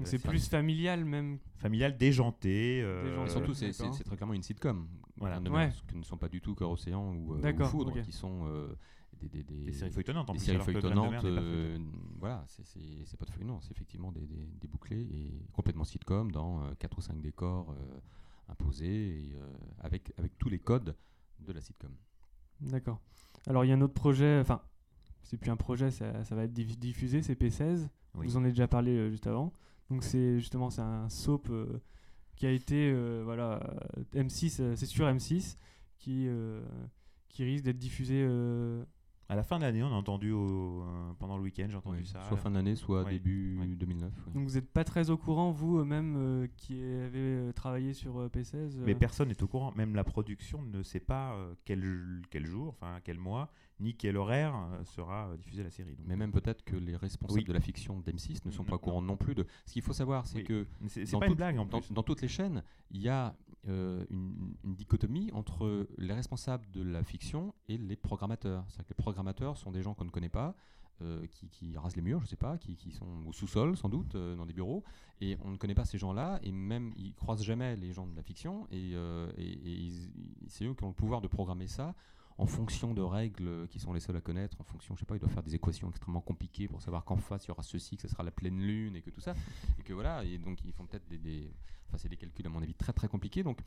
c'est 0.04 0.18
plus 0.22 0.48
familial 0.48 1.04
même. 1.04 1.38
familial, 1.56 1.96
déjanté. 1.96 2.80
euh, 2.82 3.02
Déjanté. 3.04 3.26
Et 3.26 3.32
surtout, 3.32 3.54
c'est- 3.54 4.04
très 4.04 4.16
clairement 4.16 4.34
une 4.34 4.42
sitcom. 4.42 4.86
Voilà. 5.16 5.40
Ouais. 5.40 5.70
ce 5.70 5.82
que 5.82 5.96
ne 5.96 6.02
sont 6.02 6.16
pas 6.16 6.28
du 6.28 6.40
tout 6.40 6.54
Cœur 6.54 6.70
Océan 6.70 7.12
ou, 7.14 7.32
euh, 7.34 7.38
ou 7.38 7.40
D'accord, 7.40 7.70
Foudre, 7.70 8.02
qui 8.02 8.12
sont 8.12 8.46
euh, 8.46 8.68
des, 9.20 9.28
des, 9.28 9.42
des, 9.42 9.64
des 9.66 9.72
séries 9.72 9.90
feuilletonnantes 9.90 10.30
en 10.30 10.32
des 10.32 10.38
plus. 10.38 10.44
séries 10.46 10.56
alors 10.56 10.66
que 10.66 10.72
Graines 10.72 10.82
de 10.82 10.88
feuilletonnantes. 10.94 11.24
mer 11.24 11.42
euh, 11.42 11.78
voilà, 12.18 12.44
c'est- 12.48 12.64
c'est 12.66 13.04
c'est 13.04 13.16
pas 13.16 13.24
de 13.26 13.30
feuilletonnant, 13.30 13.60
c'est 13.60 13.72
effectivement 13.72 14.12
des, 14.12 14.26
des, 14.26 14.46
des 14.60 14.68
bouclés 14.68 15.02
et 15.02 15.46
complètement 15.52 15.84
sitcom 15.84 16.30
dans 16.30 16.62
4 16.78 16.98
ou 16.98 17.00
5 17.00 17.20
décors 17.20 17.70
euh, 17.72 18.00
imposés 18.48 18.86
et 19.30 19.36
euh, 19.36 19.46
avec, 19.80 20.12
avec 20.18 20.36
tous 20.38 20.48
les 20.48 20.58
codes 20.58 20.94
de 21.40 21.52
la 21.52 21.60
sitcom. 21.60 21.90
D'accord. 22.60 23.00
Alors 23.46 23.64
il 23.64 23.68
y 23.68 23.72
a 23.72 23.74
un 23.74 23.80
autre 23.80 23.94
projet, 23.94 24.38
enfin 24.40 24.60
c'est 25.22 25.36
plus 25.38 25.50
un 25.50 25.56
projet, 25.56 25.90
ça, 25.90 26.22
ça 26.24 26.34
va 26.34 26.44
être 26.44 26.52
diff- 26.52 26.78
diffusé, 26.78 27.22
c'est 27.22 27.34
P16. 27.38 27.88
Oui. 28.14 28.26
Vous 28.26 28.36
en 28.36 28.40
avez 28.42 28.50
déjà 28.50 28.68
parlé 28.68 28.92
euh, 28.96 29.10
juste 29.10 29.26
avant. 29.26 29.52
Donc 29.90 30.02
c'est 30.04 30.38
justement 30.38 30.70
c'est 30.70 30.80
un 30.82 31.08
soap 31.08 31.48
euh, 31.50 31.80
qui 32.36 32.46
a 32.46 32.50
été 32.50 32.90
euh, 32.92 33.22
voilà 33.24 33.60
euh, 33.98 34.22
M6, 34.22 34.60
euh, 34.60 34.76
c'est 34.76 34.86
sur 34.86 35.06
M6 35.06 35.56
qui 35.98 36.26
euh, 36.28 36.62
qui 37.28 37.44
risque 37.44 37.64
d'être 37.64 37.78
diffusé. 37.78 38.24
À 39.28 39.36
la 39.36 39.42
fin 39.42 39.58
de 39.58 39.64
l'année, 39.64 39.82
on 39.82 39.86
a 39.88 39.94
entendu 39.96 40.32
au- 40.32 40.82
euh, 40.82 41.12
pendant 41.18 41.36
le 41.38 41.42
week-end, 41.42 41.66
j'ai 41.70 41.76
entendu 41.76 42.04
ça. 42.04 42.22
soit 42.28 42.36
fin 42.36 42.50
d'année, 42.50 42.74
soit 42.76 43.04
Ouais. 43.04 43.12
début 43.12 43.58
Ouais. 43.58 43.66
2009. 43.66 44.12
ouais. 44.26 44.32
donc 44.34 44.48
vous 44.48 44.54
n'êtes 44.56 44.70
pas 44.70 44.84
très 44.84 45.08
au 45.08 45.16
courant 45.16 45.50
vous 45.50 45.78
euh, 45.78 45.84
même 45.84 46.46
qui 46.58 46.74
avez 46.74 47.18
euh, 47.18 47.52
travaillé 47.52 47.94
sur 47.94 48.18
euh, 48.18 48.28
P16. 48.28 48.54
euh, 48.78 48.82
Mais 48.84 48.94
personne 48.94 49.28
n'est 49.28 49.42
au 49.42 49.46
courant. 49.48 49.72
Même 49.76 49.94
la 49.94 50.04
production 50.04 50.62
ne 50.62 50.82
sait 50.82 51.00
pas 51.00 51.34
euh, 51.34 51.54
quel, 51.64 52.20
quel 52.30 52.44
jour, 52.44 52.68
enfin 52.68 52.98
quel 53.02 53.18
mois, 53.18 53.50
ni 53.80 53.94
quel 53.96 54.16
horaire 54.18 54.54
euh, 54.54 54.84
sera 54.84 55.28
euh, 55.28 55.36
diffusée 55.38 55.62
la 55.62 55.70
série. 55.70 55.96
Donc, 55.96 56.06
Mais 56.06 56.16
même 56.16 56.30
peut-être 56.32 56.62
que 56.62 56.76
les 56.76 56.94
responsables 56.96 57.38
Oui. 57.40 57.44
de 57.44 57.52
la 57.52 57.60
fiction 57.60 58.00
d'M6 58.00 58.44
ne 58.44 58.50
sont 58.50 58.62
Non, 58.62 58.68
pas 58.68 58.74
au 58.76 58.78
courant 58.78 59.00
non 59.02 59.16
plus 59.16 59.34
de. 59.34 59.46
Ce 59.64 59.72
qu'il 59.72 59.82
faut 59.82 59.92
savoir, 59.94 60.26
c'est 60.26 60.38
Oui. 60.38 60.44
que 60.44 60.66
c'est 60.88 61.10
pas 61.18 61.26
une 61.28 61.34
blague 61.34 61.58
en 61.58 61.64
dans, 61.64 61.80
plus. 61.80 61.92
dans 61.92 62.02
toutes 62.02 62.20
les 62.20 62.28
chaînes, 62.28 62.62
il 62.90 63.00
y 63.00 63.08
a 63.08 63.34
euh, 63.68 64.04
une, 64.10 64.54
dichotomie 64.64 65.30
entre 65.32 65.86
les 65.98 66.12
responsables 66.12 66.70
de 66.72 66.82
la 66.82 67.02
fiction 67.02 67.54
et 67.68 67.78
les 67.78 67.96
programmateurs. 67.96 68.64
C'est-à-dire 68.68 68.84
que 68.86 68.90
les 68.98 69.02
programmateurs 69.02 69.56
sont 69.56 69.70
des 69.70 69.82
gens 69.82 69.94
qu'on 69.94 70.04
ne 70.04 70.10
connaît 70.10 70.28
pas, 70.28 70.54
euh, 71.02 71.26
qui, 71.26 71.76
rasent 71.76 71.96
les 71.96 72.02
murs, 72.02 72.20
je 72.20 72.26
sais 72.26 72.36
pas, 72.36 72.58
qui, 72.58 72.90
sont 72.90 73.26
au 73.26 73.32
sous-sol 73.32 73.76
sans 73.76 73.88
doute, 73.88 74.14
euh, 74.14 74.36
dans 74.36 74.46
des 74.46 74.52
bureaux, 74.52 74.84
et 75.20 75.36
on 75.42 75.50
ne 75.50 75.56
connaît 75.56 75.74
pas 75.74 75.84
ces 75.84 75.98
gens-là, 75.98 76.40
et 76.42 76.52
même 76.52 76.92
ils 76.96 77.14
croisent 77.14 77.42
jamais 77.42 77.76
les 77.76 77.92
gens 77.92 78.06
de 78.06 78.14
la 78.14 78.22
fiction, 78.22 78.66
et, 78.70 78.94
c'est 80.48 80.64
eux 80.64 80.74
qui 80.74 80.84
ont 80.84 80.88
le 80.88 80.94
pouvoir 80.94 81.20
de 81.20 81.28
programmer 81.28 81.66
ça 81.66 81.94
en 82.36 82.46
fonction 82.46 82.94
de 82.94 83.00
règles 83.02 83.68
qui 83.68 83.78
sont 83.78 83.92
les 83.92 84.00
seuls 84.00 84.16
à 84.16 84.20
connaître, 84.20 84.60
en 84.60 84.64
fonction, 84.64 84.94
je 84.96 85.00
sais 85.00 85.06
pas, 85.06 85.14
ils 85.16 85.20
doivent 85.20 85.32
faire 85.32 85.42
des 85.44 85.54
équations 85.54 85.88
extrêmement 85.88 86.20
compliquées 86.20 86.66
pour 86.68 86.82
savoir 86.82 87.04
qu'en 87.04 87.16
face 87.16 87.44
il 87.44 87.48
y 87.48 87.50
aura 87.52 87.62
ceci, 87.62 87.96
que 87.96 88.02
ce 88.02 88.08
sera 88.08 88.22
la 88.24 88.32
pleine 88.32 88.58
lune, 88.60 88.96
et 88.96 89.02
que 89.02 89.10
tout 89.10 89.20
ça, 89.20 89.34
et 89.78 89.82
que 89.82 89.92
voilà, 89.92 90.24
et 90.24 90.38
donc 90.38 90.58
ils 90.64 90.72
font 90.72 90.84
peut-être 90.86 91.06
des, 91.08 91.18
des- 91.18 91.52
enfin 91.86 91.96
c'est 91.98 92.08
des 92.08 92.16
calculs 92.16 92.46
à 92.46 92.50
mon 92.50 92.60
avis 92.62 92.74
très 92.74 92.92
très 92.92 93.06
compliqués, 93.08 93.42
donc 93.44 93.60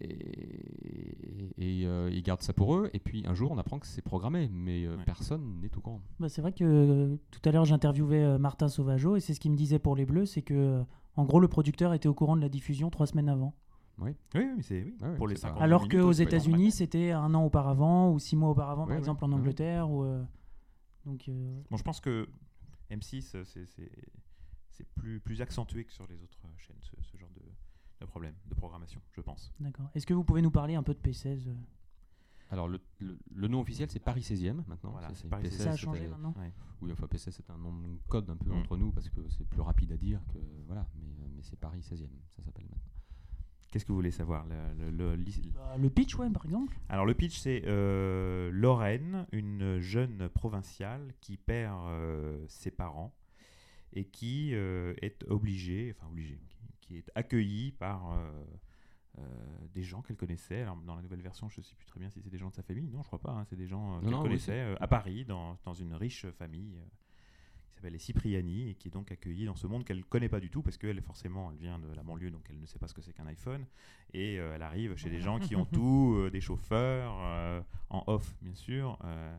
et, 0.00 1.52
et, 1.58 1.86
euh, 1.86 2.10
ils 2.12 2.22
gardent 2.22 2.42
ça 2.42 2.52
pour 2.52 2.74
eux, 2.74 2.90
et 2.94 2.98
puis 2.98 3.22
un 3.26 3.34
jour 3.34 3.52
on 3.52 3.58
apprend 3.58 3.78
que 3.78 3.86
c'est 3.86 4.02
programmé, 4.02 4.48
mais 4.52 4.84
euh, 4.86 4.96
Ouais. 4.96 5.04
personne 5.04 5.60
n'est 5.60 5.76
au 5.76 5.80
courant. 5.80 6.00
Bah, 6.18 6.28
c'est 6.28 6.40
vrai 6.40 6.52
que 6.52 6.64
euh, 6.64 7.16
tout 7.30 7.40
à 7.48 7.52
l'heure 7.52 7.64
j'interviewais 7.64 8.38
Martin 8.38 8.68
Sauvageau 8.68 9.16
et 9.16 9.20
c'est 9.20 9.34
ce 9.34 9.40
qu'il 9.40 9.50
me 9.50 9.56
disait 9.56 9.78
pour 9.78 9.94
les 9.96 10.04
Bleus, 10.06 10.26
c'est 10.26 10.42
que 10.42 10.82
en 11.16 11.24
gros 11.24 11.38
le 11.40 11.48
producteur 11.48 11.92
était 11.94 12.08
au 12.08 12.14
courant 12.14 12.36
de 12.36 12.40
la 12.42 12.48
diffusion 12.48 12.90
trois 12.90 13.06
semaines 13.06 13.28
avant. 13.28 13.54
Oui, 13.98 14.10
oui, 14.34 14.62
c'est 14.62 14.82
oui, 14.82 14.94
Ouais, 15.00 15.08
ouais, 15.10 15.16
pour 15.16 15.28
les 15.28 15.36
c'est 15.36 15.42
pas- 15.42 15.48
50 15.48 15.62
Alors 15.62 15.82
minutes, 15.82 16.00
qu'aux 16.00 16.12
États-Unis 16.12 16.70
c'était 16.72 17.10
un 17.12 17.32
an 17.34 17.44
auparavant 17.44 18.10
ou 18.12 18.18
six 18.18 18.34
mois 18.36 18.50
auparavant 18.50 18.86
par 18.86 18.96
exemple 18.96 19.24
en 19.24 19.28
ouais. 19.28 19.34
Angleterre. 19.36 19.90
Ou, 19.90 20.02
euh, 20.04 20.22
donc 21.06 21.28
euh, 21.28 21.60
Bon, 21.70 21.76
je 21.76 21.82
pense 21.84 22.00
que 22.00 22.28
M6, 22.90 23.34
euh, 23.36 23.44
c'est- 23.44 23.68
plus, 24.96 25.20
plus 25.20 25.40
accentué 25.40 25.84
que 25.84 25.92
sur 25.92 26.06
les 26.08 26.20
autres 26.22 26.40
chaînes, 26.58 26.76
ce, 26.80 26.90
ce 27.02 27.16
genre 27.16 27.30
de, 27.36 27.42
de 28.00 28.06
problème 28.06 28.34
de 28.46 28.54
programmation, 28.54 29.00
je 29.12 29.20
pense. 29.20 29.52
d'accord. 29.60 29.88
Est-ce 29.94 30.06
que 30.06 30.14
vous 30.14 30.24
pouvez 30.24 30.42
nous 30.42 30.50
parler 30.50 30.74
un 30.74 30.82
peu 30.82 30.92
de 30.94 30.98
P16 30.98 31.46
euh 31.48 31.54
Alors 32.50 32.66
le, 32.68 32.80
le- 32.98 33.16
le 33.32 33.48
nom 33.48 33.60
officiel 33.60 33.88
c'est 33.90 34.00
Paris 34.00 34.22
16e 34.22 34.64
maintenant. 34.66 34.90
Voilà, 34.90 35.14
Ça, 35.14 35.28
Paris 35.28 35.44
P16, 35.44 35.50
Ça 35.62 35.70
a 35.70 35.76
changé 35.76 36.08
maintenant 36.08 36.34
Ouais. 36.36 36.52
Oui, 36.82 36.90
enfin 36.92 37.06
PC 37.06 37.30
c'est 37.30 37.48
un 37.50 37.56
nom 37.58 37.72
de 37.72 37.98
code 38.08 38.28
un 38.28 38.36
peu 38.36 38.50
Mm. 38.50 38.58
entre 38.58 38.76
nous 38.76 38.90
parce 38.90 39.08
que 39.08 39.20
c'est 39.30 39.44
plus 39.48 39.60
rapide 39.60 39.92
à 39.92 39.96
dire 39.96 40.20
que 40.32 40.38
voilà, 40.66 40.88
mais, 40.96 41.28
mais 41.34 41.42
c'est 41.42 41.56
Paris 41.58 41.80
16e, 41.80 42.08
ça 42.36 42.42
s'appelle 42.42 42.64
maintenant. 42.66 42.90
Qu'est-ce 43.74 43.84
que 43.84 43.88
vous 43.90 43.96
voulez 43.98 44.12
savoir? 44.12 44.46
Le- 44.46 44.84
le- 44.84 44.90
le- 44.92 45.16
l'is- 45.16 45.50
Bah, 45.52 45.74
Le 45.76 45.90
pitch, 45.90 46.14
ouais, 46.14 46.30
par 46.30 46.44
exemple. 46.44 46.78
Alors 46.88 47.04
le 47.04 47.12
pitch, 47.12 47.36
c'est 47.40 47.64
euh, 47.66 48.48
Lorraine, 48.52 49.26
une 49.32 49.80
jeune 49.80 50.28
provinciale 50.28 51.12
qui 51.20 51.36
perd 51.36 51.76
euh, 51.88 52.38
ses 52.46 52.70
parents 52.70 53.12
et 53.92 54.04
qui 54.04 54.54
euh, 54.54 54.94
est 55.02 55.24
obligée, 55.28 55.92
enfin 55.96 56.08
obligée, 56.08 56.38
qui, 56.82 56.98
est 56.98 57.10
accueillie 57.16 57.72
par 57.72 58.12
euh, 58.12 58.30
euh, 59.18 59.22
des 59.72 59.82
gens 59.82 60.02
qu'elle 60.02 60.14
connaissait. 60.18 60.60
Alors, 60.62 60.76
dans 60.76 60.94
la 60.94 61.02
nouvelle 61.02 61.22
version, 61.22 61.48
je 61.48 61.58
ne 61.58 61.64
sais 61.64 61.74
plus 61.74 61.86
très 61.86 61.98
bien 61.98 62.10
si 62.10 62.22
c'est 62.22 62.30
des 62.30 62.38
gens 62.38 62.50
de 62.50 62.54
sa 62.54 62.62
famille. 62.62 62.86
Non, 62.86 63.02
je 63.02 63.08
crois 63.08 63.18
pas. 63.18 63.32
hein, 63.32 63.44
c'est 63.50 63.56
des 63.56 63.66
gens 63.66 63.96
euh, 63.96 64.00
qu'elle 64.02 64.14
oui, 64.14 64.22
connaissait 64.22 64.52
euh, 64.60 64.76
à 64.78 64.86
Paris, 64.86 65.24
dans, 65.24 65.58
dans 65.64 65.74
une 65.74 65.94
riche 65.94 66.26
famille 66.38 66.76
euh, 66.76 66.84
s'appelle 67.84 68.00
Cipriani 68.00 68.70
et 68.70 68.74
qui 68.74 68.88
est 68.88 68.90
donc 68.90 69.12
accueillie 69.12 69.44
dans 69.44 69.56
ce 69.56 69.66
monde 69.66 69.84
qu'elle 69.84 69.98
ne 69.98 70.02
connaît 70.02 70.28
pas 70.28 70.40
du 70.40 70.48
tout 70.50 70.62
parce 70.62 70.78
qu'elle, 70.78 71.00
forcément, 71.02 71.50
elle 71.50 71.58
vient 71.58 71.78
de 71.78 71.88
la 71.94 72.02
banlieue, 72.02 72.30
donc 72.30 72.46
elle 72.48 72.58
ne 72.58 72.66
sait 72.66 72.78
pas 72.78 72.88
ce 72.88 72.94
que 72.94 73.02
c'est 73.02 73.12
qu'un 73.12 73.26
iPhone. 73.26 73.66
Et 74.12 74.38
euh, 74.38 74.52
elle 74.54 74.62
arrive 74.62 74.96
chez 74.96 75.10
des 75.10 75.20
gens 75.20 75.38
qui 75.38 75.54
ont 75.56 75.64
tout, 75.72 76.14
euh, 76.16 76.30
des 76.30 76.40
chauffeurs, 76.40 77.14
euh, 77.20 77.60
en 77.90 78.02
off, 78.06 78.34
bien 78.42 78.54
sûr. 78.54 78.98
euh, 79.04 79.36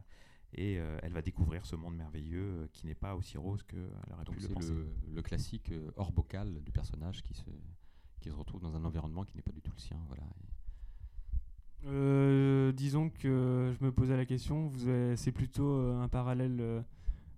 et 0.57 0.79
euh, 0.79 0.97
elle 1.03 1.11
va 1.11 1.21
découvrir 1.21 1.65
ce 1.65 1.75
monde 1.75 1.97
merveilleux 1.97 2.39
euh, 2.63 2.67
qui 2.71 2.85
n'est 2.87 2.95
pas 2.95 3.15
aussi 3.15 3.37
rose 3.37 3.61
qu'elle 3.63 3.89
aurait 4.13 4.23
Donc 4.23 4.35
pu 4.35 4.41
le 4.41 4.47
c'est 4.47 4.53
penser. 4.53 4.73
le, 4.73 4.87
le 5.13 5.21
classique 5.21 5.71
euh, 5.71 5.91
hors 5.97 6.11
bocal 6.13 6.61
du 6.63 6.71
personnage 6.71 7.21
qui 7.23 7.33
se, 7.33 7.49
qui 8.21 8.29
se 8.29 8.35
retrouve 8.35 8.61
dans 8.61 8.73
un 8.75 8.85
environnement 8.85 9.25
qui 9.25 9.35
n'est 9.35 9.41
pas 9.43 9.51
du 9.51 9.61
tout 9.61 9.73
le 9.75 9.81
sien. 9.81 9.97
Voilà. 10.07 10.23
Euh, 11.87 12.71
disons 12.71 13.09
que 13.09 13.73
je 13.77 13.83
me 13.85 13.91
posais 13.91 14.15
la 14.17 14.25
question, 14.25 14.71
c'est 15.15 15.31
plutôt 15.31 15.67
euh, 15.77 16.01
un 16.01 16.07
parallèle. 16.07 16.57
euh, 16.59 16.81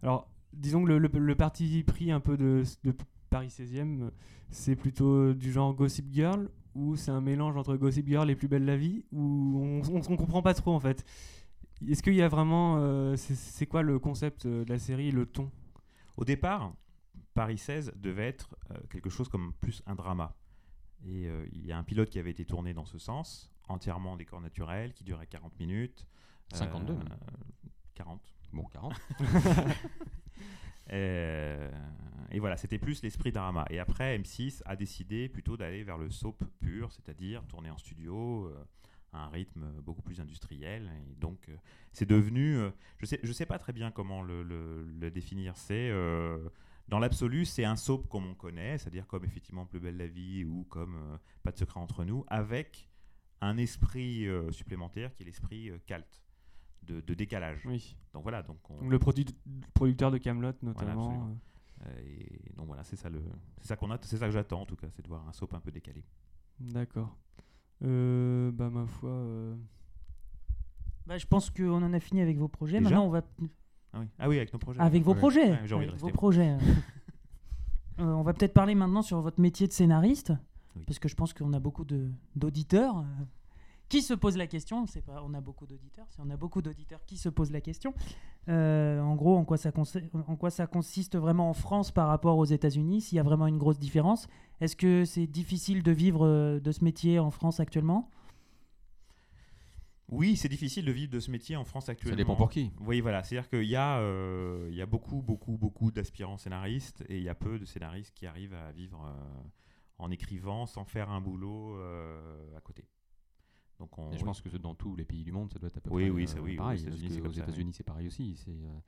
alors, 0.03 0.29
disons 0.53 0.83
que 0.83 0.89
le, 0.89 0.97
le- 0.99 1.09
le 1.19 1.35
parti 1.35 1.83
pris 1.83 2.11
un 2.11 2.19
peu 2.19 2.37
de, 2.37 2.63
de 2.83 2.93
Paris 3.29 3.47
16e, 3.49 4.01
euh, 4.01 4.09
c'est 4.49 4.75
plutôt 4.75 5.33
du 5.33 5.51
genre 5.51 5.73
Gossip 5.73 6.05
Girl 6.11 6.49
ou 6.75 6.95
c'est 6.95 7.11
un 7.11 7.21
mélange 7.21 7.57
entre 7.57 7.75
Gossip 7.75 8.07
Girl 8.07 8.29
et 8.29 8.35
Plus 8.35 8.47
belle 8.47 8.65
la 8.65 8.77
vie 8.77 9.03
ou 9.11 9.81
on, 9.83 9.95
on 9.95 10.15
comprend 10.15 10.41
pas 10.41 10.53
trop 10.53 10.73
en 10.73 10.79
fait. 10.79 11.03
Est-ce 11.87 12.01
qu'il 12.01 12.15
y 12.15 12.21
a 12.21 12.27
vraiment, 12.27 12.77
euh, 12.79 13.15
c'est- 13.17 13.65
quoi 13.67 13.81
le 13.83 13.99
concept 13.99 14.45
euh, 14.45 14.63
de 14.65 14.69
la 14.69 14.79
série, 14.79 15.11
le 15.11 15.25
ton? 15.25 15.51
Au 16.17 16.25
départ, 16.25 16.73
Paris 17.33 17.57
16 17.59 17.91
devait 17.97 18.27
être 18.27 18.55
euh, 18.71 18.75
quelque 18.89 19.09
chose 19.11 19.29
comme 19.29 19.53
plus 19.61 19.83
un 19.85 19.93
drama. 19.95 20.35
Et 21.05 21.27
euh, 21.27 21.45
il 21.53 21.65
y 21.67 21.71
a 21.71 21.77
un 21.77 21.83
pilote 21.83 22.09
qui 22.09 22.17
avait 22.17 22.31
été 22.31 22.45
tourné 22.45 22.73
dans 22.73 22.85
ce 22.85 22.97
sens, 22.97 23.51
entièrement 23.67 24.13
en 24.13 24.17
décor 24.17 24.41
naturel, 24.41 24.93
qui 24.93 25.03
durait 25.03 25.27
40 25.27 25.59
minutes. 25.59 26.07
52 26.53 26.93
même. 26.95 27.03
40. 27.93 28.21
Bon, 28.53 28.63
40. 28.71 28.93
Euh, 30.91 31.69
et 32.31 32.39
voilà, 32.39 32.57
c'était 32.57 32.77
plus 32.77 33.01
l'esprit 33.03 33.31
drama. 33.31 33.65
Et 33.69 33.79
après, 33.79 34.17
M6 34.17 34.61
a 34.65 34.75
décidé 34.75 35.29
plutôt 35.29 35.57
d'aller 35.57 35.83
vers 35.83 35.97
le 35.97 36.09
soap 36.09 36.43
pur, 36.59 36.91
c'est-à-dire 36.91 37.45
tourner 37.47 37.69
en 37.69 37.77
studio 37.77 38.47
euh, 38.47 38.63
à 39.13 39.25
un 39.25 39.29
rythme 39.29 39.65
beaucoup 39.81 40.01
plus 40.01 40.19
industriel. 40.19 40.91
Et 41.11 41.15
donc, 41.15 41.49
euh, 41.49 41.55
c'est 41.93 42.07
devenu. 42.07 42.59
je 42.97 43.05
sais, 43.05 43.19
sais 43.25 43.45
pas 43.45 43.59
très 43.59 43.73
bien 43.73 43.91
comment 43.91 44.21
le, 44.21 45.09
définir. 45.13 45.55
C'est. 45.57 45.91
dans 46.87 46.99
l'absolu, 46.99 47.45
c'est 47.45 47.65
un 47.65 47.75
soap 47.75 48.07
comme 48.07 48.27
on 48.27 48.35
connaît, 48.35 48.77
c'est-à-dire 48.77 49.07
comme 49.07 49.25
effectivement 49.25 49.65
Plus 49.65 49.79
belle 49.79 49.97
la 49.97 50.07
vie 50.07 50.43
ou 50.45 50.65
comme 50.69 51.19
Pas 51.43 51.51
de 51.51 51.57
secret 51.57 51.79
entre 51.79 52.03
nous, 52.03 52.25
avec 52.27 52.89
un 53.39 53.57
esprit 53.57 54.27
supplémentaire 54.51 55.13
qui 55.13 55.23
est 55.23 55.25
l'esprit 55.25 55.71
cult, 55.85 56.26
de, 56.87 57.01
de 57.01 57.13
décalage. 57.13 57.61
Oui. 57.65 57.95
Donc 58.13 58.23
voilà, 58.23 58.41
donc 58.43 58.57
on, 58.69 58.77
Donc, 58.81 58.89
le 58.91 58.97
produ- 58.97 59.35
producteur 59.73 60.09
de 60.11 60.17
Camelot 60.17 60.53
notamment. 60.61 61.27
euh, 61.83 61.85
euh, 61.89 61.99
et 62.05 62.53
donc 62.55 62.67
voilà, 62.67 62.83
c'est 62.83 62.95
ça 62.95 63.09
le, 63.09 63.21
c'est 63.61 63.67
ça 63.67 63.75
qu'on 63.75 63.91
a, 63.91 63.97
c'est 64.01 64.17
ça 64.17 64.25
que 64.25 64.31
j'attends 64.31 64.61
en 64.61 64.65
tout 64.65 64.75
cas, 64.75 64.87
c'est 64.91 65.01
de 65.03 65.07
voir 65.07 65.27
un 65.27 65.31
soap 65.33 65.53
un 65.53 65.59
peu 65.59 65.71
décalé. 65.71 66.03
D'accord. 66.59 67.15
Euh, 67.83 68.51
bah 68.51 68.69
ma 68.71 68.85
foi. 68.87 69.09
euh, 69.11 69.55
Bah, 71.05 71.17
je 71.17 71.25
pense 71.27 71.49
qu'on 71.51 71.83
en 71.83 71.93
a 71.93 71.99
fini 71.99 72.21
avec 72.21 72.37
vos 72.37 72.47
projets. 72.47 72.79
Déjà 72.79 72.89
Maintenant, 72.89 73.05
on 73.05 73.09
va 73.09 73.21
Ah 73.93 73.99
oui, 73.99 74.07
ah 74.19 74.29
oui 74.29 74.37
avec 74.37 74.51
nos 74.53 74.59
projets. 74.59 74.79
avec 74.81 75.03
vos 75.03 75.11
Ouais. 75.13 75.17
projets. 75.19 75.51
Ouais, 75.51 75.73
avec 75.73 75.95
vos 75.97 76.09
projets. 76.09 76.49
euh. 76.51 76.57
Euh, 77.99 78.03
on 78.13 78.21
va 78.21 78.31
peut-être 78.33 78.53
parler 78.53 78.75
maintenant 78.75 79.01
sur 79.01 79.21
votre 79.21 79.41
métier 79.41 79.67
de 79.67 79.73
scénariste, 79.73 80.31
Oui. 80.75 80.83
parce 80.85 80.99
que 80.99 81.09
je 81.09 81.15
pense 81.15 81.33
qu'on 81.33 81.51
a 81.53 81.59
beaucoup 81.59 81.83
de- 81.83 82.11
d'auditeurs 82.35 83.03
qui 83.89 84.01
se 84.01 84.13
posent 84.13 84.37
la 84.37 84.47
question. 84.47 84.85
C'est 84.85 85.01
pas, 85.01 85.21
on 85.25 85.33
a 85.33 85.41
beaucoup 85.41 85.65
d'auditeurs, 85.65 86.05
c'est 86.09 86.21
on 86.21 86.29
a 86.29 86.37
beaucoup 86.37 86.61
d'auditeurs 86.61 87.05
qui 87.05 87.17
se 87.17 87.29
posent 87.29 87.51
la 87.51 87.61
question. 87.61 87.93
Euh, 88.49 88.99
en 89.01 89.15
gros, 89.15 89.35
en 89.37 89.45
quoi 89.45 89.57
ça 89.57 89.71
consi- 89.71 90.09
en 90.13 90.35
quoi 90.35 90.49
ça 90.49 90.67
consiste 90.67 91.17
vraiment 91.17 91.49
en 91.49 91.53
France 91.53 91.91
par 91.91 92.07
rapport 92.07 92.37
aux 92.37 92.45
États-Unis 92.45 93.01
S'il 93.01 93.15
y 93.15 93.19
a 93.19 93.23
vraiment 93.23 93.47
une 93.47 93.57
grosse 93.57 93.79
différence? 93.79 94.27
Est-ce 94.61 94.75
que 94.75 95.05
c'est 95.05 95.27
difficile 95.27 95.83
de 95.83 95.91
vivre 95.91 96.25
euh, 96.25 96.59
de 96.59 96.71
ce 96.71 96.83
métier 96.83 97.19
en 97.19 97.31
France 97.31 97.59
actuellement? 97.59 98.09
Oui, 100.09 100.37
c'est 100.37 100.47
difficile 100.47 100.85
de 100.85 100.91
vivre 100.93 101.11
de 101.11 101.19
ce 101.19 101.29
métier 101.29 101.57
en 101.57 101.65
France 101.65 101.89
actuellement. 101.89 102.13
Ça 102.13 102.17
dépend 102.23 102.37
pour 102.37 102.49
qui. 102.49 102.71
Oui, 102.79 103.01
voilà, 103.01 103.23
c'est-à-dire 103.23 103.49
qu'il 103.49 103.63
y 103.65 103.75
a, 103.75 103.99
euh, 103.99 104.67
il 104.71 104.75
y 104.77 104.81
a 104.81 104.85
beaucoup, 104.85 105.21
beaucoup, 105.21 105.57
beaucoup 105.57 105.91
d'aspirants 105.91 106.37
scénaristes 106.37 107.03
et 107.09 107.17
il 107.17 107.23
y 107.23 107.29
a 107.29 107.35
peu 107.35 107.59
de 107.59 107.65
scénaristes 107.65 108.13
qui 108.15 108.25
arrivent 108.25 108.53
à 108.53 108.71
vivre 108.71 109.03
euh, 109.05 109.43
en 109.97 110.09
écrivant 110.09 110.65
sans 110.65 110.85
faire 110.85 111.09
un 111.09 111.19
boulot 111.19 111.75
euh, 111.75 112.55
à 112.55 112.61
côté. 112.61 112.85
Donc 113.79 113.97
on, 113.97 114.11
Et 114.11 114.17
je 114.17 114.23
pense 114.23 114.41
que 114.41 114.49
dans 114.57 114.75
tous 114.75 114.95
les 114.95 115.05
pays 115.05 115.23
du 115.23 115.31
monde, 115.31 115.51
ça 115.51 115.59
doit 115.59 115.67
être 115.67 115.77
à 115.77 115.81
peu 115.81 115.91
Oui, 115.91 116.03
près 116.03 116.11
oui, 116.11 116.27
ça, 116.27 116.41
oui, 116.41 116.55
pareil. 116.57 116.83
Que 116.83 116.89
comme 117.21 117.27
aux 117.27 117.33
oui. 117.33 117.39
États-Unis, 117.39 117.73
c'est 117.73 117.83
pareil 117.83 118.07
aussi. 118.07 118.35
C'est 118.37 118.51
euh, 118.51 118.79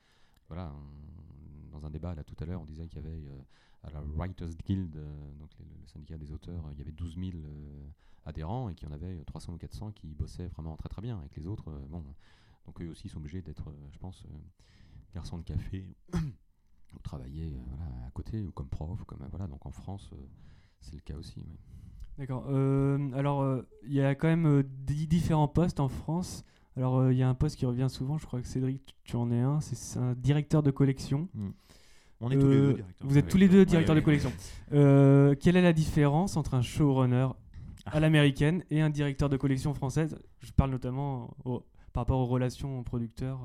voilà, 0.48 0.74
on- 0.74 1.70
dans 1.72 1.86
un 1.86 1.92
débat 1.92 2.16
là 2.16 2.24
tout 2.24 2.36
à 2.40 2.46
l'heure, 2.46 2.62
on 2.62 2.66
disait 2.66 2.88
qu'il 2.88 2.98
y 3.04 3.06
avait 3.06 3.22
euh, 3.28 3.42
à 3.84 3.92
la 3.92 4.02
Writers 4.02 4.50
Guild, 4.66 4.96
euh, 4.98 5.34
donc 5.40 5.50
le, 5.60 5.66
le 5.80 5.88
syndicat 5.88 6.18
des 6.18 6.32
auteurs, 6.32 6.66
euh, 6.66 6.72
il 6.74 6.80
y 6.80 6.82
avait 6.82 6.92
12 6.92 7.16
000 7.18 7.38
euh, 7.38 7.88
adhérents 8.26 8.70
et 8.70 8.76
qu'il 8.76 8.88
y 8.88 8.92
en 8.92 8.96
avait 8.96 9.20
euh, 9.20 9.24
300 9.26 9.54
ou 9.54 9.58
400 9.58 9.92
qui 9.92 10.14
bossaient 10.16 10.48
vraiment 10.48 10.76
très 10.78 10.90
très 10.90 11.02
bien 11.02 11.20
avec 11.20 11.36
les 11.36 11.46
autres. 11.48 11.72
bon, 11.90 12.04
donc 12.66 12.82
eux 12.82 12.90
aussi 12.90 13.08
sont 13.10 13.18
obligés 13.20 13.42
d'être, 13.42 13.72
je 13.92 13.98
pense, 14.00 14.24
garçons 15.14 15.38
de 15.38 15.44
café 15.44 15.96
ou 16.96 17.00
travailler 17.04 17.60
voilà, 17.68 18.08
à 18.08 18.12
côté, 18.12 18.46
ou 18.46 18.52
comme 18.52 18.70
prof, 18.70 19.04
comme, 19.06 19.26
voilà, 19.30 19.48
donc 19.48 19.66
en 19.66 19.72
France, 19.72 20.12
c'est 20.82 20.96
le 20.96 21.02
cas 21.02 21.16
aussi. 21.16 21.42
oui. 21.48 21.58
D'accord. 22.20 22.44
Euh, 22.50 22.98
alors, 23.16 23.42
euh, 23.42 23.66
il 23.88 23.94
y 23.94 24.02
a 24.02 24.14
quand 24.14 24.28
même 24.28 24.46
euh, 24.46 24.64
dix 24.86 25.08
différents 25.08 25.48
postes 25.48 25.80
en 25.80 25.88
France. 25.88 26.44
Alors, 26.76 27.10
il 27.12 27.18
y 27.18 27.24
a 27.24 27.30
un 27.30 27.34
poste 27.34 27.56
qui 27.56 27.66
revient 27.66 27.88
souvent, 27.90 28.18
je 28.18 28.26
crois 28.26 28.42
que 28.42 28.48
Cédric, 28.48 28.96
tu- 29.04 29.16
en 29.16 29.32
es 29.32 29.40
un, 29.40 29.60
c'est- 29.62 29.98
un 29.98 30.14
directeur 30.14 30.62
de 30.62 30.70
collection. 30.70 31.28
On 32.22 32.30
est 32.30 32.38
tous 32.38 32.48
les 32.50 32.56
deux 32.58 32.74
directeurs. 32.74 33.08
Vous 33.08 33.18
êtes 33.18 33.28
tous 33.30 33.38
les 33.38 33.48
deux 33.48 33.66
directeurs 33.66 33.96
de 33.96 34.02
collection. 34.02 34.32
Quelle 34.70 35.56
est 35.56 35.62
la 35.62 35.74
différence 35.74 36.36
entre 36.38 36.54
un 36.56 36.62
showrunner 36.62 37.30
Ah. 37.86 37.96
à 37.96 38.00
l'américaine 38.02 38.64
et 38.70 38.82
un 38.82 38.90
directeur 38.90 39.30
de 39.30 39.38
collection 39.38 39.74
française? 39.74 40.18
Je 40.42 40.52
parle 40.52 40.72
notamment 40.72 41.34
au- 41.46 41.64
par 41.94 42.02
rapport 42.02 42.20
aux 42.20 42.26
relations 42.26 42.84
producteurs. 42.84 43.40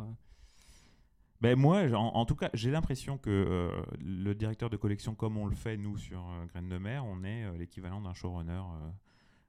Ben 1.45 1.59
moi, 1.59 1.83
en, 1.93 2.15
en 2.15 2.25
tout 2.25 2.37
cas, 2.37 2.49
j'ai 2.55 2.71
l'impression 2.71 3.19
que 3.19 3.29
euh, 3.29 3.83
le 4.01 4.35
directeur 4.35 4.71
de 4.71 4.79
collection, 4.79 5.15
comme 5.15 5.37
on 5.37 5.45
le 5.45 5.55
fait 5.55 5.77
nous 5.77 5.99
sur 5.99 6.19
euh, 6.19 6.47
Graines 6.47 6.71
de 6.71 6.79
Mer, 6.79 7.05
on 7.05 7.23
est 7.23 7.45
euh, 7.45 7.59
l'équivalent 7.59 8.01
d'un 8.01 8.15
showrunner 8.15 8.53
euh, 8.53 8.91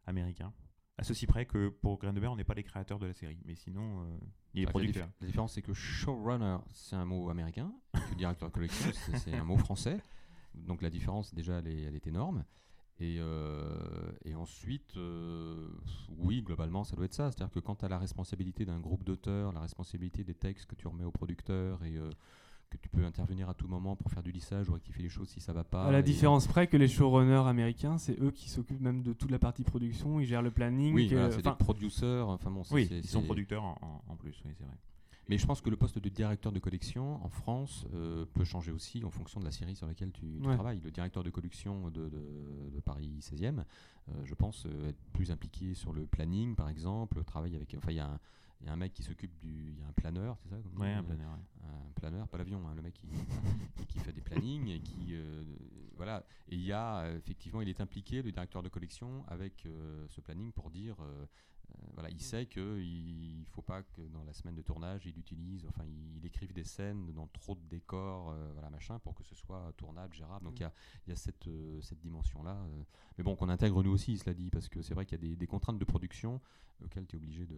américain. 0.05 0.51
À 0.97 1.03
ceci 1.03 1.25
près 1.25 1.45
que 1.45 1.69
pour 1.69 1.97
Graines 1.97 2.13
de 2.13 2.19
Mer, 2.19 2.33
on 2.33 2.35
n'est 2.35 2.43
pas 2.43 2.53
les 2.53 2.63
créateurs 2.63 2.99
de 2.99 3.05
la 3.05 3.13
série, 3.13 3.39
mais 3.45 3.55
sinon, 3.55 4.05
il 4.53 4.63
est 4.63 4.65
producteur. 4.65 5.07
la 5.21 5.27
différence, 5.27 5.53
c'est 5.53 5.61
que 5.61 5.73
showrunner, 5.73 6.57
c'est 6.73 6.97
un 6.97 7.05
mot 7.05 7.29
américain, 7.29 7.71
et 7.93 8.11
que 8.11 8.15
directeur 8.15 8.49
de 8.49 8.53
collection, 8.53 8.91
c'est 8.91 9.17
c'est 9.17 9.33
un 9.33 9.45
mot 9.45 9.55
français. 9.55 10.01
Donc 10.53 10.81
la 10.81 10.89
différence, 10.89 11.33
déjà, 11.33 11.59
elle 11.59 11.67
est, 11.67 11.81
elle 11.83 11.95
est 11.95 12.07
énorme. 12.07 12.43
Et, 13.01 13.17
euh, 13.19 14.11
et 14.23 14.35
ensuite, 14.35 14.95
euh, 14.95 15.67
oui, 16.17 16.41
globalement, 16.41 16.85
ça 16.85 16.95
doit 16.95 17.05
être 17.05 17.13
ça. 17.13 17.29
C'est-à-dire 17.31 17.53
que 17.53 17.59
quand 17.59 17.75
tu 17.75 17.85
as 17.85 17.89
la 17.89 17.99
responsabilité 17.99 18.65
d'un 18.65 18.79
groupe 18.79 19.03
d'auteurs, 19.03 19.51
la 19.51 19.59
responsabilité 19.59 20.23
des 20.23 20.33
textes 20.33 20.65
que 20.65 20.75
tu 20.75 20.87
remets 20.87 21.03
au 21.03 21.11
producteur 21.11 21.83
et 21.83 21.97
euh, 21.97 22.09
que 22.69 22.77
tu 22.77 22.87
peux 22.87 23.03
intervenir 23.03 23.49
à 23.49 23.53
tout 23.53 23.67
moment 23.67 23.97
pour 23.97 24.11
faire 24.11 24.23
du 24.23 24.31
lissage 24.31 24.69
ou 24.69 24.73
rectifier 24.73 25.03
les 25.03 25.09
choses 25.09 25.27
si 25.27 25.41
ça 25.41 25.51
va 25.51 25.65
pas. 25.65 25.83
à 25.83 25.91
la 25.91 26.01
différence 26.01 26.47
près 26.47 26.67
que 26.67 26.77
les 26.77 26.87
showrunners 26.87 27.47
américains, 27.49 27.97
c'est 27.97 28.17
eux 28.21 28.31
qui 28.31 28.49
s'occupent 28.49 28.81
même 28.81 29.03
de 29.03 29.11
toute 29.11 29.31
la 29.31 29.39
partie 29.39 29.63
production, 29.63 30.21
ils 30.21 30.25
gèrent 30.25 30.41
le 30.41 30.51
planning. 30.51 30.95
Oui, 30.95 31.09
voilà, 31.09 31.31
c'est 31.31 31.41
des 31.41 31.51
producers. 31.51 32.29
Enfin 32.29 32.49
bon, 32.49 32.63
Oui, 32.71 32.87
ils 32.89 33.07
sont 33.07 33.23
producteurs 33.23 33.63
en 33.63 34.15
plus, 34.17 34.41
oui, 34.45 34.53
c'est 34.57 34.63
vrai. 34.63 34.77
Mais 35.27 35.37
je 35.39 35.45
pense 35.47 35.59
que 35.61 35.69
le 35.71 35.75
poste 35.77 35.97
de 35.97 36.09
directeur 36.09 36.51
de 36.51 36.59
collection 36.59 37.23
en 37.25 37.29
France 37.29 37.85
euh, 37.93 38.25
peut 38.33 38.43
changer 38.43 38.71
aussi 38.71 39.03
en 39.03 39.09
fonction 39.09 39.39
de 39.39 39.45
la 39.45 39.51
série 39.51 39.75
sur 39.75 39.87
laquelle 39.87 40.11
tu, 40.11 40.39
tu 40.41 40.47
Ouais. 40.47 40.53
travailles. 40.53 40.79
Le 40.83 40.91
directeur 40.91 41.23
de 41.23 41.29
collection 41.31 41.89
de, 41.89 42.09
de- 42.09 42.69
de 42.71 42.79
Paris 42.79 43.19
16e, 43.21 43.59
euh, 44.09 44.13
je 44.23 44.33
pense 44.35 44.65
euh, 44.67 44.89
être 44.89 44.99
plus 45.13 45.31
impliqué 45.31 45.73
sur 45.73 45.93
le 45.93 46.05
planning, 46.05 46.55
par 46.55 46.69
exemple, 46.69 47.23
travailler 47.23 47.55
avec. 47.55 47.73
Enfin, 47.75 47.91
il 47.91 47.97
y, 47.97 47.99
a 47.99 48.07
un- 48.07 48.19
il 48.61 48.67
y 48.67 48.69
a 48.69 48.73
un 48.73 48.77
mec 48.77 48.93
qui 48.93 49.01
s'occupe 49.03 49.35
du. 49.39 49.71
Il 49.71 49.79
y 49.79 49.83
a 49.83 49.87
un 49.87 49.93
planeur, 49.93 50.37
c'est 50.43 50.49
ça 50.49 50.55
on 50.57 50.81
un 50.83 51.03
planeur, 51.03 51.31
ouais. 51.31 51.69
un 51.69 51.91
planeur, 51.95 52.27
pas 52.27 52.37
l'avion, 52.37 52.59
hein, 52.67 52.73
le 52.75 52.81
mec 52.83 52.93
qui 52.93 53.07
fait 53.99 54.13
des 54.13 54.21
plannings 54.21 54.67
et 54.69 54.79
qui 54.79 55.13
euh, 55.15 55.43
voilà. 55.95 56.25
Et 56.49 56.55
il 56.55 56.61
y 56.61 56.71
a 56.71 56.99
euh, 56.99 57.17
effectivement, 57.17 57.61
il 57.61 57.69
est 57.69 57.81
impliqué, 57.81 58.21
le 58.21 58.31
directeur 58.31 58.61
de 58.63 58.69
collection, 58.69 59.25
avec 59.27 59.65
euh, 59.65 60.05
ce 60.09 60.21
planning 60.21 60.51
pour 60.51 60.69
dire. 60.69 60.95
euh, 61.01 61.25
voilà, 61.93 62.09
il 62.09 62.21
sait 62.21 62.45
qu'il 62.45 63.39
ne 63.41 63.45
faut 63.47 63.61
pas 63.61 63.83
que 63.83 64.01
dans 64.01 64.23
la 64.23 64.33
semaine 64.33 64.55
de 64.55 64.61
tournage, 64.61 65.05
il 65.05 65.17
utilise, 65.17 65.65
enfin, 65.65 65.83
il, 65.85 66.15
il 66.17 66.25
écrive 66.25 66.53
des 66.53 66.63
scènes 66.63 67.11
dans 67.11 67.27
trop 67.27 67.55
de 67.55 67.67
décors, 67.67 68.29
euh, 68.29 68.51
voilà, 68.53 68.69
machin, 68.69 68.97
pour 68.99 69.13
que 69.13 69.23
ce 69.23 69.35
soit 69.35 69.73
tournable, 69.75 70.13
gérable. 70.13 70.45
Donc 70.45 70.59
il 70.59 70.63
y 70.63 70.65
a, 70.65 70.73
il 71.05 71.09
y 71.09 71.13
a 71.13 71.15
cette, 71.15 71.49
cette 71.81 71.99
dimension-là. 71.99 72.65
Mais 73.17 73.23
bon, 73.23 73.35
qu'on 73.35 73.49
intègre 73.49 73.83
nous 73.83 73.91
aussi, 73.91 74.17
cela 74.17 74.33
dit, 74.33 74.49
parce 74.51 74.69
que 74.69 74.81
c'est 74.81 74.93
vrai 74.93 75.05
qu'il 75.05 75.17
y 75.19 75.25
a 75.25 75.27
des, 75.29 75.35
des 75.35 75.47
contraintes 75.47 75.79
de 75.79 75.85
production 75.85 76.39
auxquelles 76.83 77.07
tu 77.07 77.15
es 77.15 77.17
obligé 77.17 77.45
de. 77.45 77.57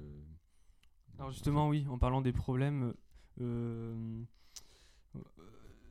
Alors 1.19 1.31
justement, 1.31 1.67
oui, 1.67 1.85
en 1.87 1.99
parlant 1.99 2.21
des 2.21 2.33
problèmes, 2.33 2.93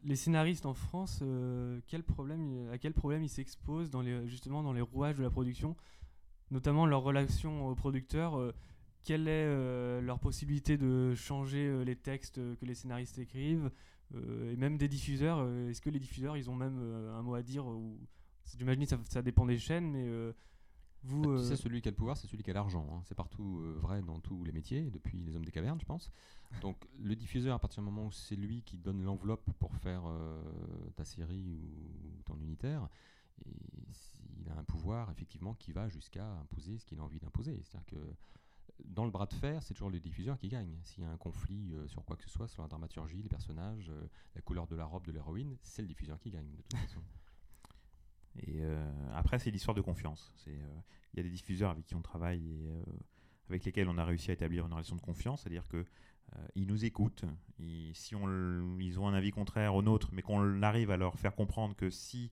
les 0.05 0.17
scénaristes 0.17 0.67
en 0.67 0.75
France, 0.75 1.21
euh, 1.23 1.81
quel 1.87 2.03
problème, 2.03 2.69
à 2.73 2.79
quel 2.79 2.93
problème 2.93 3.23
ils 3.23 3.29
s'exposent 3.29 3.91
dans 3.91 4.03
les, 4.03 4.27
justement 4.29 4.63
dans 4.63 4.73
les 4.73 4.81
rouages 4.81 5.17
de 5.17 5.23
la 5.23 5.31
production, 5.31 5.77
notamment 6.51 6.87
leur 6.87 7.03
relation 7.03 7.69
aux 7.69 7.75
producteurs 7.75 8.37
euh, 8.39 8.53
Quelle 9.03 9.29
est 9.29 9.47
euh, 9.47 10.01
leur 10.01 10.19
possibilité 10.19 10.77
de 10.77 11.15
changer 11.15 11.85
les 11.85 11.97
textes 11.97 12.37
que 12.57 12.65
les 12.65 12.75
scénaristes 12.75 13.19
écrivent 13.19 13.71
et 14.15 14.57
même 14.57 14.79
des 14.79 14.87
diffuseurs 14.87 15.45
Est-ce 15.69 15.81
que 15.81 15.91
les 15.91 15.99
diffuseurs, 15.99 16.37
ils 16.37 16.49
ont 16.49 16.55
même 16.55 16.79
un 17.13 17.23
mot 17.23 17.35
à 17.35 17.43
dire 17.43 17.67
ou 17.67 17.99
J'imagine 18.57 18.85
que 18.85 18.89
ça, 18.89 18.99
ça 19.11 19.21
dépend 19.23 19.45
des 19.45 19.59
chaînes, 19.59 19.91
mais 19.91 20.33
vous, 21.07 21.23
Bah, 21.23 21.37
tu 21.39 21.45
sais, 21.45 21.57
celui 21.57 21.81
qui 21.81 21.89
a 21.89 21.91
le 21.93 21.97
pouvoir, 21.97 22.17
c'est 22.17 22.27
celui 22.27 22.43
qui 22.43 22.51
a 22.51 22.55
l'argent. 22.55 22.87
hein. 22.93 23.03
C'est 23.05 23.15
partout 23.15 23.61
euh, 23.63 23.79
vrai 23.79 24.03
dans 24.03 24.19
tous 24.19 24.43
les 24.45 24.53
métiers, 24.53 24.83
depuis 24.91 25.19
les 25.19 25.37
hommes 25.37 25.45
des 25.45 25.53
cavernes, 25.53 25.81
je 25.81 25.87
pense. 25.87 26.11
Donc, 26.61 26.77
le 26.99 27.15
diffuseur, 27.15 27.55
à 27.55 27.59
partir 27.59 27.83
du 27.83 27.87
moment 27.87 28.07
où 28.07 28.13
c'est 28.13 28.37
lui 28.37 28.63
qui 28.63 28.79
donne 28.79 29.03
l'enveloppe 29.03 29.51
pour 29.59 29.75
faire 29.75 30.03
euh, 30.07 30.43
ta 30.95 31.05
série 31.05 31.55
ou 31.55 32.23
ton 32.25 32.39
unitaire, 32.41 32.89
il 33.45 34.49
a 34.49 34.57
un 34.57 34.65
pouvoir, 34.65 35.11
effectivement, 35.11 35.55
qui 35.55 35.73
va 35.73 35.89
jusqu'à 35.89 36.27
imposer 36.27 36.79
ce 36.79 36.87
qu'il 36.87 36.99
a 36.99 37.03
envie 37.03 37.19
d'imposer. 37.19 37.61
C'est-à-dire 37.63 37.87
que 37.87 38.15
dans 38.85 39.05
le 39.05 39.11
bras 39.11 39.27
de 39.27 39.35
fer, 39.35 39.63
c'est 39.63 39.75
toujours 39.75 39.91
le 39.91 40.01
diffuseur 40.01 40.39
qui 40.39 40.49
gagne. 40.49 40.79
S'il 40.83 41.03
y 41.05 41.07
a 41.07 41.11
un 41.11 41.17
conflit 41.17 41.73
euh, 41.75 41.87
sur 41.89 42.05
quoi 42.05 42.17
que 42.17 42.23
ce 42.23 42.31
soit, 42.31 42.49
sur 42.49 42.63
la 42.63 42.69
dramaturgie, 42.69 43.23
les 43.23 43.29
personnages, 43.29 43.91
euh, 43.91 44.09
la 44.35 44.41
couleur 44.41 44.67
de 44.67 44.77
la 44.77 44.85
robe 44.85 45.07
de 45.07 45.13
l'héroïne, 45.13 45.57
c'est 45.63 45.83
le 45.83 45.89
diffuseur 45.89 46.19
qui 46.19 46.31
gagne, 46.31 46.51
de 46.51 46.63
toute 46.63 46.79
façon. 46.79 47.03
Et 48.47 48.63
après, 49.15 49.39
c'est 49.39 49.51
l'histoire 49.51 49.75
de 49.75 49.81
confiance. 49.81 50.31
Il 50.47 50.53
y 51.15 51.21
a 51.21 51.23
des 51.23 51.31
diffuseurs 51.31 51.71
avec 51.71 51.87
qui 51.87 51.95
on 51.95 52.03
travaille 52.03 52.47
et 52.47 52.71
avec 53.49 53.65
lesquels 53.65 53.89
on 53.89 53.99
a 53.99 54.05
réussi 54.05 54.31
à 54.31 54.35
établir 54.35 54.67
une 54.67 54.73
relation 54.73 54.97
de 54.97 55.01
confiance, 55.01 55.43
c'est-à-dire 55.43 55.67
que 55.69 55.87
ils 56.55 56.67
nous 56.67 56.85
écoutent. 56.85 57.25
Ils, 57.59 57.95
si 57.95 58.15
on, 58.15 58.79
ils 58.79 58.99
ont 59.01 59.09
un 59.09 59.15
avis 59.15 59.31
contraire 59.31 59.75
au 59.75 59.83
nôtre, 59.83 60.11
mais 60.13 60.23
qu'on 60.23 60.63
arrive 60.63 60.91
à 60.91 60.97
leur 60.97 61.19
faire 61.19 61.35
comprendre 61.35 61.75
que 61.75 61.91
si 61.91 62.31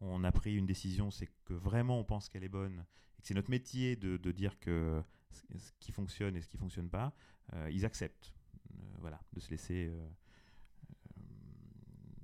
on 0.00 0.24
a 0.24 0.32
pris 0.32 0.54
une 0.54 0.66
décision, 0.66 1.10
c'est 1.10 1.28
que 1.44 1.54
vraiment 1.54 1.98
on 1.98 2.04
pense 2.04 2.28
qu'elle 2.28 2.44
est 2.44 2.48
bonne 2.48 2.84
et 3.18 3.22
que 3.22 3.28
c'est 3.28 3.34
notre 3.34 3.50
métier 3.50 3.96
de, 3.96 4.32
dire 4.32 4.58
que 4.58 5.02
ce 5.30 5.72
qui 5.80 5.92
fonctionne 5.92 6.36
et 6.36 6.42
ce 6.42 6.48
qui 6.48 6.58
fonctionne 6.58 6.90
pas, 6.90 7.14
euh, 7.54 7.70
ils 7.72 7.84
acceptent. 7.84 8.34
Euh, 8.74 8.82
voilà, 9.00 9.20
de 9.32 9.40
se 9.40 9.50
laisser. 9.50 9.86
euh, 9.88 9.92
euh, 9.92 10.08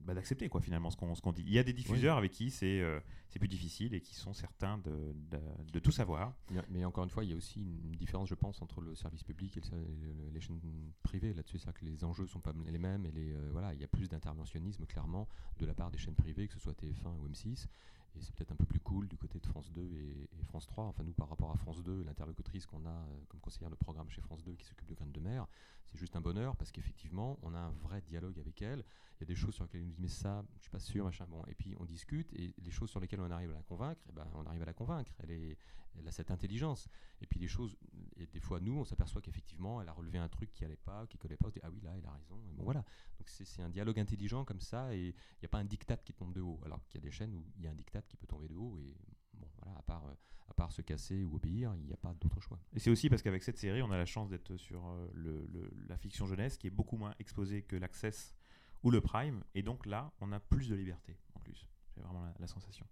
bah, 0.05 0.15
d'accepter 0.15 0.49
quoi 0.49 0.61
finalement 0.61 0.91
ce 0.91 0.97
qu'on 0.97 1.15
ce 1.15 1.21
qu'on 1.21 1.33
dit. 1.33 1.43
Il 1.47 1.53
y 1.53 1.59
a 1.59 1.62
des 1.65 1.73
diffuseurs 1.73 2.17
avec 2.17 2.33
qui 2.33 2.51
c'est 2.51 2.81
euh, 2.81 3.01
c'est 3.29 3.38
plus 3.38 3.49
difficile 3.49 3.95
et 3.95 4.01
qui 4.01 4.15
sont 4.15 4.33
certains 4.35 4.79
de, 4.79 5.15
de, 5.31 5.38
de 5.73 5.79
tout 5.79 5.91
savoir. 5.93 6.35
Mais 6.71 6.85
encore 6.85 7.05
une 7.05 7.11
fois, 7.11 7.25
il 7.25 7.31
y 7.31 7.33
a 7.33 7.37
aussi 7.37 7.61
une 7.61 7.93
différence, 7.97 8.29
je 8.29 8.35
pense, 8.35 8.61
entre 8.62 8.81
le 8.81 8.95
service 8.95 9.23
public 9.23 9.57
et 9.57 9.61
le- 9.71 10.31
les 10.35 10.41
chaînes 10.41 10.61
privées 11.03 11.33
là-dessus. 11.33 11.59
C'est-à-dire 11.59 11.81
que 11.81 11.87
les 11.87 12.05
enjeux 12.05 12.27
sont 12.27 12.41
pas 12.41 12.53
les 12.67 12.79
mêmes 12.79 13.07
et 13.07 13.11
les, 13.12 13.33
euh, 13.33 13.49
voilà, 13.53 13.73
il 13.75 13.81
y 13.81 13.85
a 13.85 13.88
plus 13.88 14.09
d'interventionnisme 14.09 14.85
clairement 14.87 15.27
de 15.59 15.67
la 15.67 15.75
part 15.75 15.91
des 15.91 15.99
chaînes 15.99 16.15
privées, 16.15 16.47
que 16.49 16.55
ce 16.55 16.61
soit 16.61 16.75
TF1 16.75 17.09
ou 17.21 17.29
M6. 17.29 17.67
Et 18.14 18.20
c'est 18.20 18.35
peut-être 18.35 18.53
un 18.53 18.57
peu 18.57 18.66
plus 18.66 18.81
cool 18.81 19.09
du 19.09 19.16
côté 19.16 19.38
de 19.38 19.46
France 19.46 19.70
2 19.72 19.81
et, 19.81 20.29
France 20.44 20.66
3. 20.66 20.85
Enfin, 20.85 21.03
nous, 21.03 21.12
par 21.12 21.29
rapport 21.29 21.51
à 21.51 21.57
France 21.57 21.83
2, 21.83 22.03
l'interlocutrice 22.03 22.66
qu'on 22.66 22.85
a 22.85 22.90
euh, 22.90 23.25
comme 23.29 23.40
conseillère 23.40 23.70
de 23.70 23.75
programme 23.75 24.11
chez 24.11 24.20
France 24.20 24.44
2 24.44 24.55
qui 24.55 24.66
s'occupe 24.66 24.87
de 24.87 24.94
Graines 24.94 25.12
de 25.12 25.20
Mer, 25.20 25.46
c'est 25.87 25.96
juste 25.96 26.14
un 26.14 26.20
bonheur 26.20 26.57
parce 26.57 26.70
qu'effectivement, 26.70 27.38
on 27.42 27.55
a 27.55 27.59
un 27.59 27.70
vrai 27.70 28.03
dialogue 28.03 28.38
avec 28.38 28.61
elle. 28.61 28.85
Il 29.16 29.20
y 29.20 29.22
a 29.25 29.27
des 29.27 29.35
choses 29.35 29.55
sur 29.55 29.64
lesquelles 29.64 29.81
elle 29.81 29.87
nous 29.87 29.92
dit, 29.92 30.03
mais 30.03 30.09
ça, 30.09 30.44
je 30.57 30.62
suis 30.62 30.70
pas 30.70 30.79
sûr, 30.79 31.05
machin. 31.05 31.27
Bon, 31.29 31.42
et 31.46 31.55
puis 31.55 31.75
on 31.79 31.85
discute 31.85 32.33
et 32.35 32.55
les 32.59 32.70
choses 32.70 32.90
sur 32.90 33.01
lesquelles 33.01 33.20
on 33.20 33.31
arrive 33.31 33.51
à 33.51 33.55
la 33.55 33.62
convaincre, 33.62 34.03
eh 34.09 34.12
ben, 34.12 34.27
on 34.35 34.44
arrive 34.46 34.62
à 34.62 34.66
la 34.66 34.75
convaincre. 34.75 35.12
Elle, 35.20 35.31
est, 35.31 35.59
elle 35.98 36.09
a 36.09 36.12
cette 36.12 36.31
intelligence. 36.31 36.88
Et 37.20 37.26
puis 37.26 37.38
les 37.40 37.48
choses, 37.48 37.76
et 38.16 38.26
des 38.26 38.40
fois, 38.40 38.61
nous, 38.61 38.78
on 38.78 38.85
s'aperçoit 38.85 39.20
qu'effectivement, 39.20 39.81
elle 39.83 39.88
a 39.88 39.92
relevé 39.92 40.18
un 40.18 40.28
truc 40.28 40.52
qui 40.52 40.64
allait 40.64 40.76
pas, 40.76 41.07
qui 41.07 41.18
collait 41.18 41.37
pas. 41.37 41.46
On 41.46 41.50
se 41.50 41.55
dit, 41.55 41.61
ah 41.62 41.70
oui, 41.70 41.81
là, 41.81 41.92
elle 41.96 42.07
a 42.07 42.12
raison. 42.12 42.40
Et 42.50 42.55
bon, 42.55 42.64
voilà. 42.64 42.81
Donc 43.18 43.28
c'est 43.28 43.62
un 43.62 43.68
dialogue 43.70 43.98
intelligent 43.98 44.44
comme 44.44 44.61
ça 44.61 44.94
et 44.94 45.09
il 45.09 45.14
n'y 45.42 45.46
a 45.46 45.48
pas 45.48 45.59
un 45.59 45.64
diktat 45.64 45.98
qui 45.98 46.12
tombe 46.12 46.33
de 46.33 46.40
haut. 46.40 46.61
Alors 46.64 46.87
qu'il 46.88 47.00
y 47.00 47.05
a 47.05 47.07
des 47.07 47.11
chaînes 47.12 47.35
où 47.35 47.44
il 47.57 47.64
y 47.64 47.66
a 47.66 47.70
un 47.70 47.74
diktat 47.74 48.02
qui 48.02 48.16
peut 48.16 48.26
tomber 48.26 48.48
de 48.48 48.55
haut 48.55 48.78
et 48.78 48.96
bon, 49.35 49.48
voilà, 49.62 49.78
à 49.78 49.83
part, 49.83 50.07
euh, 50.07 50.14
à 50.48 50.55
part 50.55 50.72
se 50.72 50.83
casser 50.83 51.24
ou 51.24 51.37
obéir, 51.37 51.74
il 51.76 51.85
n'y 51.85 51.92
a 51.92 51.96
pas 51.96 52.14
d'autre 52.14 52.40
choix. 52.40 52.59
Et 52.72 52.78
c'est 52.78 52.90
aussi 52.90 53.09
parce 53.09 53.22
qu'avec 53.22 53.42
cette 53.42 53.59
série, 53.59 53.83
on 53.83 53.90
a 53.90 53.96
la 53.96 54.07
chance 54.07 54.28
d'être 54.28 54.57
sur 54.57 54.87
euh, 54.87 55.09
le, 55.14 55.46
le- 55.46 55.70
la 55.88 55.96
fiction 55.96 56.26
jeunesse 56.26 56.57
qui 56.59 56.66
est 56.66 56.70
beaucoup 56.70 56.96
moins 56.96 57.14
exposée 57.18 57.62
que 57.62 57.76
l'Access 57.76 58.35
ou 58.83 58.90
le 58.90 59.00
Prime. 59.00 59.44
Et 59.55 59.62
donc 59.62 59.87
là, 59.87 60.12
on 60.20 60.33
a 60.33 60.40
plus 60.40 60.68
de 60.68 60.74
liberté 60.74 61.16
en 61.35 61.40
plus. 61.40 61.68
J'ai 61.94 62.00
vraiment 62.00 62.22
la, 62.22 62.35
la 62.38 62.46
sensation. 62.46 62.87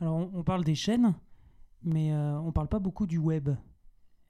Alors, 0.00 0.14
on, 0.16 0.30
on 0.34 0.44
parle 0.44 0.64
des 0.64 0.74
chaînes, 0.74 1.14
mais 1.82 2.12
euh, 2.12 2.38
on 2.40 2.52
parle 2.52 2.68
pas 2.68 2.78
beaucoup 2.78 3.06
du 3.06 3.18
web. 3.18 3.50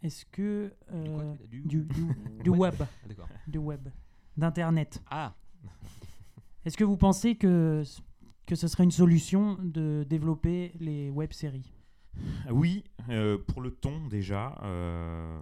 Est-ce 0.03 0.25
que. 0.27 0.73
Du 0.93 1.11
quoi, 1.11 1.25
tu- 1.41 1.47
du- 1.49 1.63
du, 1.63 1.85
du, 1.85 2.43
du 2.45 2.51
web. 2.51 2.75
Ah. 2.81 3.25
Du 3.47 3.59
web. 3.59 3.89
D'Internet. 4.37 5.03
Ah, 5.11 5.35
Est-ce 6.65 6.77
que 6.77 6.85
vous 6.85 6.97
pensez 6.97 7.35
que, 7.37 7.83
que 8.47 8.55
ce 8.55 8.69
serait 8.69 8.85
une 8.85 8.91
solution 8.93 9.57
de 9.61 10.07
développer 10.09 10.73
les 10.79 11.11
web-séries 11.11 11.73
Oui, 12.51 12.85
euh, 13.09 13.39
pour 13.39 13.61
le 13.61 13.73
ton 13.73 14.07
déjà, 14.07 14.57
euh, 14.63 15.41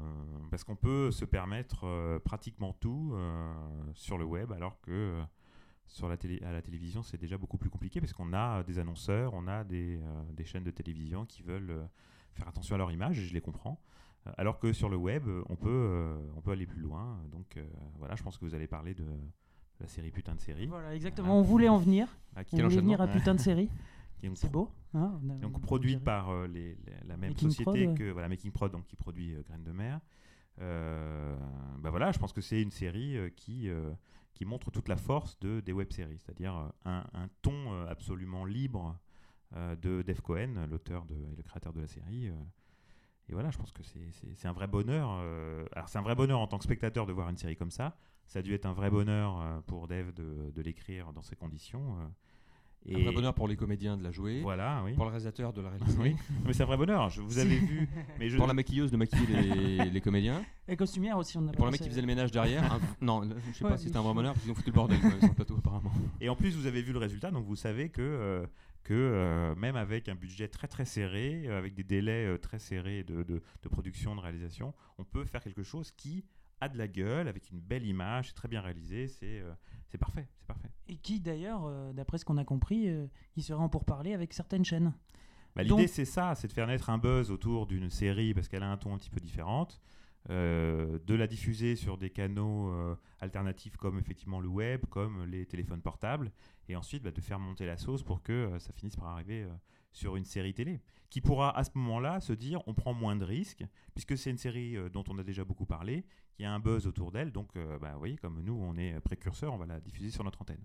parce 0.51 0.65
qu'on 0.65 0.77
peut 0.77 1.11
se 1.11 1.25
permettre 1.27 1.85
euh, 1.85 2.19
pratiquement 2.21 2.73
tout 2.81 3.13
euh, 3.15 3.53
sur 3.95 4.17
le 4.17 4.25
web, 4.25 4.51
alors 4.53 4.81
que 4.81 4.91
euh, 4.93 5.23
sur 5.89 6.09
la 6.09 6.17
télé, 6.17 6.43
à 6.43 6.53
la 6.53 6.63
télévision, 6.63 7.03
c'est 7.03 7.19
déjà 7.19 7.39
beaucoup 7.39 7.59
plus 7.59 7.71
compliqué, 7.71 8.01
parce 8.01 8.13
qu'on 8.13 8.33
a 8.33 8.63
des 8.65 8.79
annonceurs, 8.79 9.33
on 9.35 9.47
a 9.47 9.65
des, 9.65 9.97
euh, 10.03 10.23
des 10.33 10.45
chaînes 10.45 10.65
de 10.65 10.71
télévision 10.71 11.25
qui 11.27 11.43
veulent 11.43 11.71
euh, 11.71 11.85
faire 12.35 12.49
attention 12.49 12.75
à 12.75 12.79
leur 12.79 12.91
image, 12.93 13.19
et 13.19 13.23
je 13.25 13.33
les 13.35 13.41
comprends. 13.41 13.81
Euh, 14.27 14.33
Alors 14.37 14.59
que 14.59 14.73
sur 14.73 14.89
le 14.89 14.97
web, 14.97 15.25
on 15.49 15.57
peut, 15.57 15.69
euh, 15.71 16.19
on 16.37 16.41
peut 16.41 16.51
aller 16.51 16.67
plus 16.67 16.81
loin. 16.81 17.19
Donc 17.31 17.57
euh, 17.57 17.65
voilà, 17.99 18.15
je 18.17 18.23
pense 18.23 18.37
que 18.37 18.45
vous 18.45 18.55
allez 18.55 18.67
parler 18.67 18.95
de, 18.95 19.07
la 19.81 19.87
série 19.87 20.11
Putain 20.11 20.35
de 20.35 20.41
série. 20.41 20.67
Voilà, 20.67 20.95
exactement. 20.95 21.39
On 21.39 21.43
voulait 21.43 21.69
en 21.69 21.79
venir. 21.79 22.09
Ah, 22.35 22.41
On 22.53 22.57
voulait 22.57 22.77
venir 22.77 23.01
à. 23.01 23.07
Putain 23.09 23.35
de 23.35 23.41
série. 23.41 23.69
C'est 24.35 24.51
beau. 24.51 24.71
hein, 24.95 25.21
on 25.23 25.31
a- 25.31 25.35
donc 25.35 25.53
dirait. 25.81 26.01
par 26.01 26.31
euh, 26.31 26.47
les- 26.49 26.75
les- 26.75 26.77
la 27.07 27.17
même 27.17 27.31
Making 27.31 27.51
société 27.51 27.85
Prod, 27.85 27.99
que 27.99 28.11
voilà 28.11 28.29
Making 28.29 28.51
Prod 28.51 28.73
donc 28.73 28.87
qui 28.87 28.97
produit 28.97 29.35
euh, 29.35 29.43
Graines 29.43 29.63
de 29.63 29.71
mer. 29.73 30.01
Euh, 30.61 31.37
bah 31.79 31.91
voilà, 31.91 32.13
je 32.13 32.19
pense 32.19 32.33
que 32.33 32.41
c'est 32.41 32.61
une 32.63 32.71
série 32.71 33.17
euh, 33.17 33.29
qui 33.29 33.69
euh, 33.69 33.91
qui 34.37 34.45
montre 34.45 34.71
toute 34.71 34.89
la 34.89 34.99
force 34.99 35.39
de 35.41 35.61
des 35.61 35.73
web-séries, 35.73 36.19
c'est-à-dire 36.19 36.55
euh, 36.55 36.69
un, 36.85 37.29
ton 37.41 37.73
euh, 37.73 37.87
absolument 37.89 38.45
libre 38.45 38.95
euh, 39.55 39.75
de 39.77 40.03
Dave 40.03 40.21
Cohen, 40.21 40.67
l'auteur 40.69 41.07
et 41.11 41.35
le 41.35 41.43
créateur 41.43 41.73
de 41.73 41.81
la 41.81 41.87
série. 41.87 42.27
et 42.27 43.33
voilà, 43.33 43.51
je 43.51 43.57
pense 43.57 43.73
que 43.73 43.83
c'est- 43.83 44.47
un 44.47 44.53
vrai 44.53 44.67
bonheur. 44.67 45.09
alors 45.73 45.89
c'est 45.89 45.99
un 45.99 46.03
vrai 46.03 46.15
bonheur 46.15 46.39
en 46.39 46.47
tant 46.47 46.59
que 46.59 46.65
spectateur 46.65 47.07
de 47.07 47.13
voir 47.13 47.31
une 47.31 47.39
série 47.39 47.57
comme 47.57 47.71
ça. 47.71 47.97
Ça 48.27 48.41
a 48.41 48.43
dû 48.43 48.53
être 48.53 48.67
un 48.67 48.75
vrai 48.75 48.91
bonheur 48.91 49.63
pour 49.65 49.89
Dave 49.89 50.13
de 50.13 50.63
l'écrire 50.63 51.13
dans 51.15 51.23
ces 51.23 51.35
conditions. 51.37 51.97
Euh. 52.91 52.99
Un 52.99 53.03
vrai 53.05 53.13
bonheur 53.13 53.35
pour 53.35 53.49
les 53.49 53.57
comédiens 53.57 53.97
de 53.97 54.03
la 54.03 54.11
jouer, 54.11 54.41
Voilà, 54.43 54.83
oui. 54.85 54.95
pour 54.95 55.05
le 55.05 55.11
réalisateur 55.11 55.53
de 55.53 55.61
la 55.63 55.71
réaliser, 55.71 55.99
Oui, 56.01 56.17
mais 56.45 56.53
c'est 56.53 56.63
un 56.63 56.67
vrai 56.67 56.77
bonheur. 56.77 57.09
Je, 57.11 57.21
vous 57.21 57.39
avez 57.39 57.57
vu, 57.59 57.89
mais 58.19 58.29
je, 58.29 58.37
pour 58.37 58.47
la 58.47 58.55
maquilleuse 58.55 58.91
de 58.91 58.97
maquiller 58.97 59.27
les, 59.43 59.91
les 59.91 60.01
comédiens, 60.01 60.43
Et 60.69 60.77
costumière 60.77 61.17
aussi, 61.19 61.37
on 61.39 61.47
a 61.49 61.53
et 61.53 61.57
pour 61.57 61.67
le 61.67 61.73
mec 61.73 61.81
qui 61.81 61.89
faisait 61.89 62.01
le 62.01 62.07
ménage 62.07 62.31
derrière. 62.31 62.73
un- 62.75 62.81
non, 63.01 63.23
je 63.25 63.53
sais 63.59 63.65
Ouais, 63.65 63.71
pas 63.71 63.77
si 63.79 63.87
c'était 63.87 63.97
un 63.99 64.03
vrai 64.03 64.15
bonheur, 64.15 64.33
parce 64.35 64.43
qu'ils 64.43 64.53
ont 64.53 64.55
foutu 64.55 64.71
le 64.71 64.75
bordel 64.75 64.99
sur 65.01 65.11
le 65.29 65.35
plateau 65.35 65.57
apparemment. 65.57 65.93
Et 66.21 66.29
en 66.29 66.37
plus, 66.37 66.55
vous 66.57 66.67
avez 66.67 66.83
vu 66.83 66.93
le 66.93 66.99
résultat, 66.99 67.31
donc 67.31 67.45
vous 67.45 67.57
savez 67.57 67.89
que, 67.89 68.03
euh, 68.03 68.47
que 68.85 68.95
euh, 68.95 69.55
même 69.57 69.75
avec 69.77 70.09
un 70.09 70.15
budget 70.15 70.47
très 70.49 70.69
très 70.69 70.85
serré, 70.85 71.43
euh, 71.47 71.59
avec 71.59 71.75
des 71.75 71.83
délais 71.85 72.27
euh, 72.27 72.39
très 72.39 72.59
serrés 72.61 73.03
de, 73.03 73.23
de- 73.25 73.43
de 73.63 73.69
production, 73.69 74.15
de 74.15 74.21
réalisation, 74.21 74.75
on 74.99 75.05
peut 75.05 75.25
faire 75.25 75.43
quelque 75.43 75.65
chose 75.65 75.91
qui 75.91 76.25
a 76.61 76.69
de 76.69 76.79
la 76.79 76.89
gueule, 76.89 77.29
avec 77.29 77.51
une 77.51 77.61
belle 77.61 77.85
image, 77.87 78.29
c'est 78.29 78.35
très 78.35 78.49
bien 78.49 78.61
réalisé, 78.61 79.09
c'est 79.09 79.41
euh, 79.41 79.53
c'est 79.89 79.99
parfait, 79.99 80.27
c'est 80.39 80.47
parfait. 80.47 80.71
Et 80.89 80.97
qui 80.97 81.21
d'ailleurs, 81.21 81.65
euh, 81.67 81.93
d'après 81.93 82.19
ce 82.19 82.25
qu'on 82.25 82.39
a 82.39 82.45
compris, 82.45 82.89
euh, 82.89 83.07
il 83.37 83.43
serait 83.43 83.63
en 83.63 83.69
pourparler 83.69 84.15
avec 84.15 84.33
certaines 84.33 84.65
chaînes? 84.65 84.93
Bah, 85.55 85.65
Donc- 85.65 85.79
L'idée, 85.79 85.89
c'est 85.89 86.05
ça, 86.05 86.35
c'est 86.35 86.49
de 86.49 86.53
faire 86.53 86.67
naître 86.67 86.91
un 86.91 86.99
buzz 86.99 87.31
autour 87.31 87.67
d'une 87.67 87.91
série 87.91 88.35
parce 88.35 88.49
qu'elle 88.49 88.63
a 88.63 88.71
un 88.71 88.77
ton 88.77 88.95
un 88.95 88.99
petit 88.99 89.11
peu 89.11 89.21
différent, 89.21 89.69
euh, 90.31 90.99
de 91.07 91.15
la 91.15 91.27
diffuser 91.27 91.77
sur 91.77 91.99
des 91.99 92.11
canaux 92.11 92.73
alternatifs 93.21 93.77
comme 93.77 93.99
effectivement 93.99 94.41
le 94.41 94.49
web, 94.49 94.85
comme 94.91 95.25
les 95.25 95.47
téléphones 95.47 95.81
portables, 95.83 96.31
et 96.69 96.77
ensuite 96.77 97.03
bah, 97.03 97.11
de 97.11 97.21
faire 97.21 97.39
monter 97.39 97.65
la 97.67 97.77
sauce 97.77 98.03
pour 98.03 98.23
que 98.23 98.59
ça 98.59 98.73
finisse 98.73 98.97
par 98.97 99.09
arriver 99.09 99.47
sur 99.97 100.17
une 100.17 100.25
série 100.27 100.53
télé, 100.53 100.81
qui 101.09 101.21
pourra 101.23 101.57
à 101.57 101.65
ce 101.65 101.71
moment-là 101.75 102.21
se 102.21 102.35
dire 102.35 102.61
on 102.67 102.75
prend 102.75 102.93
moins 102.93 103.17
de 103.17 103.25
risques, 103.25 103.65
puisque 103.95 104.19
c'est 104.19 104.31
une 104.31 104.37
série 104.37 104.77
euh, 104.77 104.91
dont 104.91 105.05
on 105.09 105.17
a 105.19 105.23
déjà 105.23 105.43
beaucoup 105.45 105.65
parlé, 105.65 106.05
qui 106.35 106.45
a 106.45 106.53
un 106.53 106.61
buzz 106.61 106.87
autour 106.87 107.11
d'elle, 107.13 107.33
donc 107.33 107.57
euh, 107.57 107.79
bah, 107.79 107.93
vous 107.95 107.99
voyez, 107.99 108.17
comme 108.19 108.43
nous, 108.43 108.53
on 108.55 108.77
est 108.77 109.01
précurseurs, 109.01 109.55
on 109.55 109.57
va 109.57 109.65
la 109.67 109.81
diffuser 109.81 110.11
sur 110.11 110.23
notre 110.23 110.43
antenne, 110.43 110.65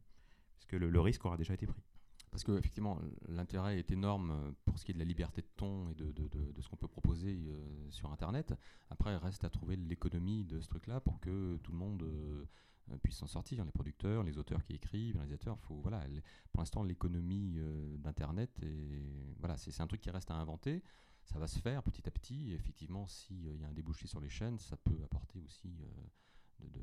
parce 0.57 0.65
que 0.65 0.75
le- 0.75 0.89
le 0.89 0.99
risque 0.99 1.23
aura 1.25 1.37
déjà 1.37 1.53
été 1.53 1.65
pris. 1.65 1.81
Parce 2.31 2.43
que 2.45 2.57
effectivement, 2.57 2.97
l'intérêt 3.27 3.77
est 3.77 3.91
énorme 3.91 4.31
euh, 4.31 4.51
pour 4.65 4.79
ce 4.79 4.85
qui 4.85 4.91
est 4.91 4.93
de 4.93 4.99
la 4.99 5.05
liberté 5.05 5.41
de 5.41 5.49
ton 5.57 5.89
et 5.89 5.95
de, 5.95 6.61
ce 6.61 6.69
qu'on 6.69 6.77
peut 6.77 6.87
proposer 6.87 7.37
euh, 7.47 7.91
sur 7.91 8.11
Internet. 8.11 8.53
Après, 8.89 9.15
reste 9.17 9.43
à 9.43 9.49
trouver 9.49 9.75
l'économie 9.75 10.45
de 10.45 10.61
ce 10.61 10.67
truc-là 10.69 11.01
pour 11.01 11.19
que 11.19 11.57
tout 11.57 11.73
le 11.73 11.77
monde 11.77 12.03
euh, 12.91 12.97
puisse 12.97 13.17
s'en 13.17 13.27
sortir. 13.27 13.63
Les 13.65 13.71
producteurs, 13.71 14.23
les 14.23 14.37
auteurs 14.37 14.63
qui 14.63 14.73
écrivent, 14.73 15.13
les 15.13 15.19
réalisateurs. 15.19 15.59
Faut, 15.59 15.75
voilà, 15.75 16.03
pour 16.51 16.61
l'instant, 16.61 16.83
l'économie 16.83 17.55
euh, 17.57 17.97
d'Internet, 17.97 18.49
voilà, 19.39 19.57
c'est 19.57 19.79
un 19.81 19.87
truc 19.87 20.01
qui 20.01 20.09
reste 20.09 20.31
à 20.31 20.35
inventer. 20.35 20.83
Ça 21.25 21.39
va 21.39 21.47
se 21.47 21.59
faire 21.59 21.83
petit 21.83 22.07
à 22.07 22.11
petit. 22.11 22.51
Et 22.51 22.55
effectivement, 22.55 23.07
s'il 23.07 23.59
y 23.59 23.63
a 23.63 23.67
un 23.67 23.73
débouché 23.73 24.07
sur 24.07 24.19
les 24.19 24.29
chaînes, 24.29 24.57
ça 24.57 24.77
peut 24.77 24.99
apporter 25.03 25.39
aussi 25.39 25.77
de, 26.59 26.79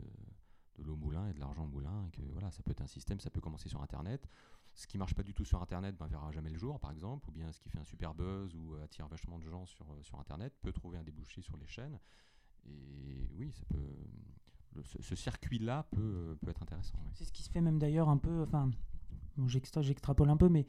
l'eau 0.79 0.95
au 0.95 0.97
moulin 0.97 1.29
et 1.29 1.33
de 1.35 1.41
l'argent 1.41 1.67
moulin. 1.67 2.09
Que, 2.13 2.23
voilà, 2.33 2.51
ça 2.51 2.63
peut 2.63 2.71
être 2.71 2.83
un 2.83 2.87
système, 2.87 3.21
ça 3.21 3.31
peut 3.31 3.41
commencer 3.41 3.69
sur 3.69 3.83
Internet. 3.83 4.29
Ce 4.79 4.87
qui 4.87 4.97
marche 4.97 5.14
pas 5.14 5.25
du 5.25 5.35
tout 5.35 5.45
sur 5.45 5.61
Internet 5.61 5.97
ben, 5.99 6.07
verra 6.07 6.31
jamais 6.31 6.51
le 6.51 6.57
jour, 6.57 6.79
par 6.79 6.93
exemple, 6.93 7.29
ou 7.29 7.33
bien 7.33 7.51
ce 7.51 7.59
qui 7.59 7.69
fait 7.69 7.81
un 7.81 7.85
super 7.85 8.14
buzz 8.14 8.55
ou 8.55 8.75
euh, 8.75 8.85
attire 8.85 9.09
vachement 9.09 9.41
de 9.41 9.45
gens 9.49 9.67
sur, 9.67 9.85
euh, 9.91 10.03
sur 10.03 10.21
Internet 10.21 10.55
peut 10.62 10.71
trouver 10.71 10.99
un 10.99 11.03
débouché 11.03 11.43
sur 11.43 11.57
les 11.57 11.67
chaînes. 11.67 11.99
Et 12.64 13.29
oui, 13.37 13.51
ça 13.51 13.64
peut, 13.69 14.85
ce, 14.85 15.17
circuit-là 15.17 15.88
peut, 15.91 16.01
euh, 16.01 16.35
peut 16.37 16.49
être 16.49 16.62
intéressant. 16.62 16.97
C'est 17.14 17.25
ce 17.25 17.33
qui 17.33 17.43
se 17.43 17.51
fait 17.51 17.61
même 17.61 17.81
d'ailleurs 17.81 18.09
un 18.09 18.19
peu, 18.19 18.43
enfin, 18.43 18.71
j'extrapole 19.49 20.31
un 20.31 20.37
peu, 20.37 20.49
mais 20.49 20.64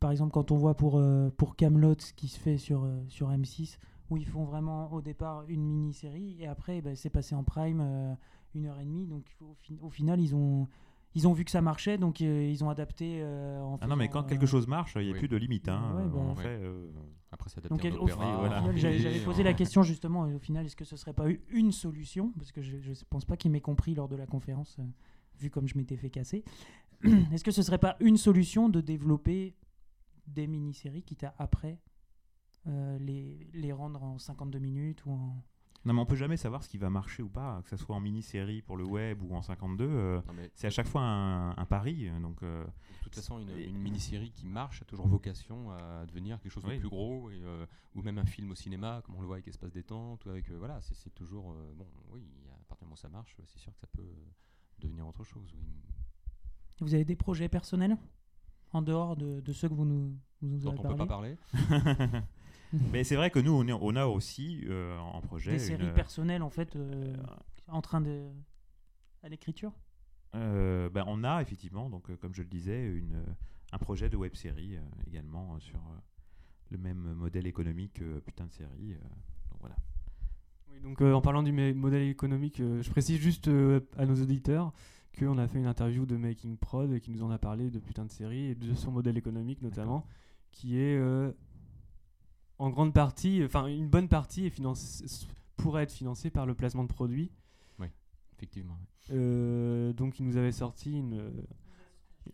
par 0.00 0.10
exemple 0.10 0.32
quand 0.32 0.50
on 0.50 0.56
voit 0.56 0.74
pour, 0.74 0.98
euh, 0.98 1.30
pour 1.36 1.54
Camelot 1.54 1.94
ce 1.98 2.12
qui 2.12 2.26
se 2.26 2.40
fait 2.40 2.58
sur, 2.58 2.88
sur 3.08 3.30
M6, 3.30 3.78
où 4.08 4.16
ils 4.16 4.26
font 4.26 4.44
vraiment 4.44 4.90
au 4.92 5.00
départ 5.00 5.44
une 5.46 5.62
mini-série, 5.62 6.38
et 6.40 6.48
après 6.48 6.80
ben, 6.80 6.96
c'est 6.96 7.10
passé 7.10 7.36
en 7.36 7.44
prime 7.44 8.16
une 8.54 8.66
heure 8.66 8.80
et 8.80 8.84
demie, 8.84 9.06
donc 9.06 9.36
au 9.80 9.90
final 9.90 10.20
ils 10.20 10.34
ont, 10.34 10.66
ils 11.14 11.26
ont 11.26 11.32
vu 11.32 11.44
que 11.44 11.50
ça 11.50 11.60
marchait, 11.60 11.98
donc 11.98 12.20
euh, 12.20 12.48
ils 12.48 12.62
ont 12.62 12.70
adapté 12.70 13.18
euh, 13.20 13.60
en 13.62 13.78
Ah 13.80 13.86
non, 13.86 13.96
mais 13.96 14.08
quand 14.08 14.24
euh, 14.24 14.28
quelque 14.28 14.46
chose 14.46 14.66
marche, 14.68 14.92
il 14.96 15.02
n'y 15.02 15.08
a 15.10 15.12
oui. 15.12 15.18
plus 15.18 15.28
de 15.28 15.36
limite. 15.36 15.68
Hein. 15.68 15.92
Ouais, 15.96 16.04
bah. 16.08 16.18
en 16.18 16.34
Ouais. 16.36 16.42
fait, 16.42 16.48
euh, 16.62 16.88
Après, 17.32 17.50
c'est 17.50 17.66
Donc, 17.68 17.84
adapté 17.84 18.12
final, 18.12 18.36
voilà. 18.38 18.76
j'avais 18.76 19.20
posé 19.24 19.42
la 19.42 19.54
question 19.54 19.82
justement, 19.82 20.26
et 20.26 20.34
au 20.34 20.38
final, 20.38 20.66
est-ce 20.66 20.76
que 20.76 20.84
ce 20.84 20.96
serait 20.96 21.12
pas 21.14 21.28
eu 21.28 21.40
une 21.50 21.72
solution? 21.72 22.32
Parce 22.38 22.52
que 22.52 22.62
je 22.62 22.76
ne 22.76 22.94
pense 23.08 23.24
pas 23.24 23.36
qu'il 23.36 23.50
m'ait 23.50 23.60
compris 23.60 23.94
lors 23.94 24.08
de 24.08 24.16
la 24.16 24.26
conférence, 24.26 24.78
vu 25.38 25.50
comme 25.50 25.66
je 25.68 25.76
m'étais 25.76 25.96
fait 25.96 26.10
casser. 26.10 26.44
est-ce 27.32 27.44
que 27.44 27.50
ce 27.50 27.62
serait 27.62 27.78
pas 27.78 27.96
une 28.00 28.16
solution 28.16 28.68
de 28.68 28.80
développer 28.80 29.54
des 30.26 30.46
mini-séries, 30.46 31.02
quitte 31.02 31.24
à 31.24 31.34
après 31.38 31.80
euh, 32.68 32.98
les, 32.98 33.48
les 33.54 33.72
rendre 33.72 34.02
en 34.02 34.18
52 34.18 34.58
minutes 34.58 35.04
ou 35.06 35.12
en... 35.12 35.42
Non, 35.86 35.94
mais 35.94 36.00
on 36.00 36.04
peut 36.06 36.14
jamais 36.16 36.36
savoir 36.36 36.62
ce 36.62 36.68
qui 36.68 36.76
va 36.76 36.90
marcher 36.90 37.22
ou 37.22 37.30
pas, 37.30 37.62
que 37.62 37.70
ce 37.70 37.76
soit 37.78 37.96
en 37.96 38.00
mini-série 38.00 38.60
pour 38.60 38.76
le 38.76 38.84
web 38.84 39.22
ou 39.22 39.34
en 39.34 39.40
52. 39.40 39.84
euh, 39.88 40.20
c'est 40.54 40.66
à 40.66 40.70
chaque 40.70 40.86
fois 40.86 41.00
un, 41.00 41.56
un 41.56 41.64
pari. 41.64 42.06
euh, 42.08 42.20
Donc, 42.20 42.42
euh, 42.42 42.64
de 42.64 43.04
toute 43.04 43.14
façon, 43.14 43.38
une, 43.38 43.48
Et- 43.50 43.64
une 43.66 43.78
mini-série 43.78 44.30
qui 44.30 44.46
marche 44.46 44.82
a 44.82 44.84
toujours 44.84 45.06
vocation 45.08 45.70
à 45.70 46.04
devenir 46.06 46.38
quelque 46.40 46.52
chose 46.52 46.64
Oui. 46.66 46.74
de 46.74 46.80
plus 46.80 46.90
gros, 46.90 47.30
et, 47.30 47.40
euh, 47.42 47.64
ou 47.94 48.02
même 48.02 48.18
un 48.18 48.26
film 48.26 48.50
au 48.50 48.54
cinéma, 48.54 49.00
comme 49.06 49.14
on 49.16 49.20
le 49.22 49.26
voit 49.26 49.36
avec 49.36 49.48
Espace 49.48 49.72
Détente, 49.72 50.22
ou 50.26 50.28
avec. 50.30 50.50
euh, 50.50 50.58
voilà, 50.58 50.82
c'est 50.82 50.94
c'est 50.94 51.14
toujours. 51.14 51.52
euh, 51.52 51.72
bon, 51.74 51.86
oui, 52.12 52.20
à 52.52 52.64
partir 52.68 52.84
du 52.84 52.84
moment 52.84 52.94
où 52.94 52.96
ça 52.98 53.08
marche, 53.08 53.34
c'est 53.46 53.58
sûr 53.58 53.72
que 53.72 53.80
ça 53.80 53.86
peut 53.96 54.12
devenir 54.80 55.06
autre 55.06 55.24
chose. 55.24 55.50
Oui. 55.56 55.64
Vous 56.82 56.92
avez 56.94 57.06
des 57.06 57.16
projets 57.16 57.48
personnels 57.48 57.96
en 58.74 58.82
dehors 58.82 59.16
de, 59.16 59.40
de 59.40 59.52
ceux 59.54 59.68
que 59.70 59.74
vous 59.74 59.86
nous, 59.86 60.14
vous 60.42 60.48
nous 60.48 60.66
avez 60.66 60.78
on 60.78 60.82
peut 60.82 60.88
parlé 60.88 60.98
pas 60.98 61.06
parler. 61.06 61.36
mais 62.92 63.04
c'est 63.04 63.16
vrai 63.16 63.30
que 63.30 63.38
nous, 63.38 63.52
on, 63.52 63.66
est- 63.66 63.72
on 63.72 63.96
a 63.96 64.06
aussi 64.06 64.64
euh, 64.68 64.98
en 64.98 65.20
projet. 65.20 65.52
Des 65.52 65.58
séries 65.58 65.86
une- 65.86 65.92
personnelles 65.92 66.42
en 66.42 66.50
fait 66.50 66.76
euh, 66.76 67.14
en 67.68 67.82
train 67.82 68.00
de... 68.00 68.28
à 69.22 69.28
l'écriture? 69.28 69.72
Euh, 70.34 70.88
ben, 70.90 71.04
on 71.08 71.24
a 71.24 71.42
effectivement, 71.42 71.90
donc, 71.90 72.08
euh, 72.10 72.16
comme 72.16 72.34
je 72.34 72.42
le 72.42 72.48
disais, 72.48 72.86
une, 72.86 73.14
euh, 73.16 73.24
un 73.72 73.78
projet 73.78 74.08
de 74.08 74.16
web 74.16 74.34
série 74.36 74.76
euh, 74.76 74.80
également 75.08 75.54
euh, 75.56 75.60
sur 75.60 75.76
euh, 75.78 75.96
le 76.70 76.78
même 76.78 77.14
modèle 77.14 77.46
économique 77.48 77.94
que 77.94 78.20
Putain 78.20 78.46
de 78.46 78.52
série. 78.52 78.92
euh, 78.92 78.98
donc 79.50 79.60
voilà. 79.60 79.76
Oui, 80.70 80.80
donc 80.80 81.02
euh, 81.02 81.12
en 81.14 81.20
parlant 81.20 81.42
du 81.42 81.50
modèle 81.74 82.02
économique, 82.08 82.60
euh, 82.60 82.80
je 82.80 82.90
précise 82.90 83.18
juste 83.18 83.48
euh, 83.48 83.80
à 83.96 84.06
nos 84.06 84.22
auditeurs 84.22 84.72
qu'on 85.18 85.36
a 85.38 85.48
fait 85.48 85.58
une 85.58 85.66
interview 85.66 86.06
de 86.06 86.16
Making 86.16 86.56
Prod 86.56 86.96
qui 87.00 87.10
nous 87.10 87.24
en 87.24 87.30
a 87.32 87.38
parlé 87.38 87.68
de 87.70 87.80
putain 87.80 88.04
de 88.04 88.12
série 88.12 88.46
et 88.46 88.54
de 88.54 88.72
son 88.74 88.92
modèle 88.92 89.18
économique 89.18 89.60
notamment, 89.62 90.06
qui 90.52 90.78
est 90.78 90.96
euh, 90.96 91.32
en 92.60 92.70
grande 92.70 92.92
partie, 92.92 93.42
enfin 93.44 93.66
une 93.66 93.88
bonne 93.88 94.08
partie 94.08 94.46
est 94.46 94.50
financée- 94.50 95.26
pourrait 95.56 95.82
être 95.84 95.92
financée 95.92 96.30
par 96.30 96.46
le 96.46 96.54
placement 96.54 96.84
de 96.84 96.88
produits. 96.92 97.30
Effectivement. 98.36 98.78
oui. 98.80 99.16
Euh, 99.16 99.92
donc 99.92 100.18
il 100.18 100.24
nous 100.24 100.38
avait 100.38 100.50
sorti 100.52 100.98
une, 100.98 101.30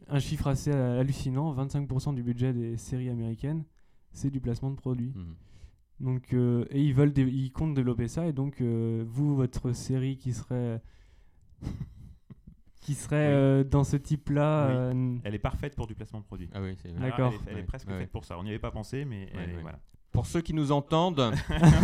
un 0.06 0.20
chiffre 0.20 0.46
assez 0.46 0.70
euh, 0.72 1.00
hallucinant, 1.00 1.52
25% 1.52 2.14
du 2.14 2.22
budget 2.22 2.52
des 2.52 2.76
séries 2.76 3.08
américaines, 3.08 3.64
c'est 4.12 4.30
du 4.30 4.40
placement 4.40 4.70
de 4.70 4.76
produits. 4.76 5.12
Mhm. 5.16 5.34
Donc, 5.98 6.32
euh, 6.32 6.64
et 6.70 6.80
ils 6.80 6.94
veulent, 6.94 7.12
ils 7.18 7.50
comptent 7.50 7.74
développer 7.74 8.06
ça. 8.06 8.26
Et 8.28 8.32
donc, 8.32 8.60
euh, 8.60 9.02
vous, 9.08 9.34
votre 9.34 9.72
série 9.72 10.16
qui 10.16 10.32
serait, 10.32 10.80
qui 12.82 12.94
serait 12.94 13.26
Oui. 13.28 13.34
euh, 13.34 13.64
dans 13.64 13.82
ce 13.82 13.96
type-là, 13.96 14.68
Oui. 14.68 14.74
euh, 14.76 15.18
Elle 15.24 15.34
est 15.34 15.38
parfaite 15.40 15.74
pour 15.74 15.86
du 15.88 15.94
placement 15.96 16.20
de 16.20 16.24
produit. 16.24 16.48
Ah 16.52 16.60
oui, 16.62 16.76
c'est 16.80 16.92
D'accord. 16.92 17.32
Elle 17.32 17.34
est, 17.34 17.40
elle 17.46 17.52
est 17.56 17.60
Ouais, 17.62 17.66
presque 17.66 17.88
ouais. 17.88 17.98
faite 17.98 18.12
pour 18.12 18.24
ça. 18.24 18.38
On 18.38 18.44
n'y 18.44 18.50
avait 18.50 18.58
pas 18.60 18.70
pensé, 18.70 19.04
mais 19.04 19.28
elle 19.34 19.50
est- 19.50 19.60
voilà. 19.60 19.80
Pour 20.16 20.24
ceux 20.24 20.40
qui 20.40 20.54
nous 20.54 20.72
entendent, 20.72 21.34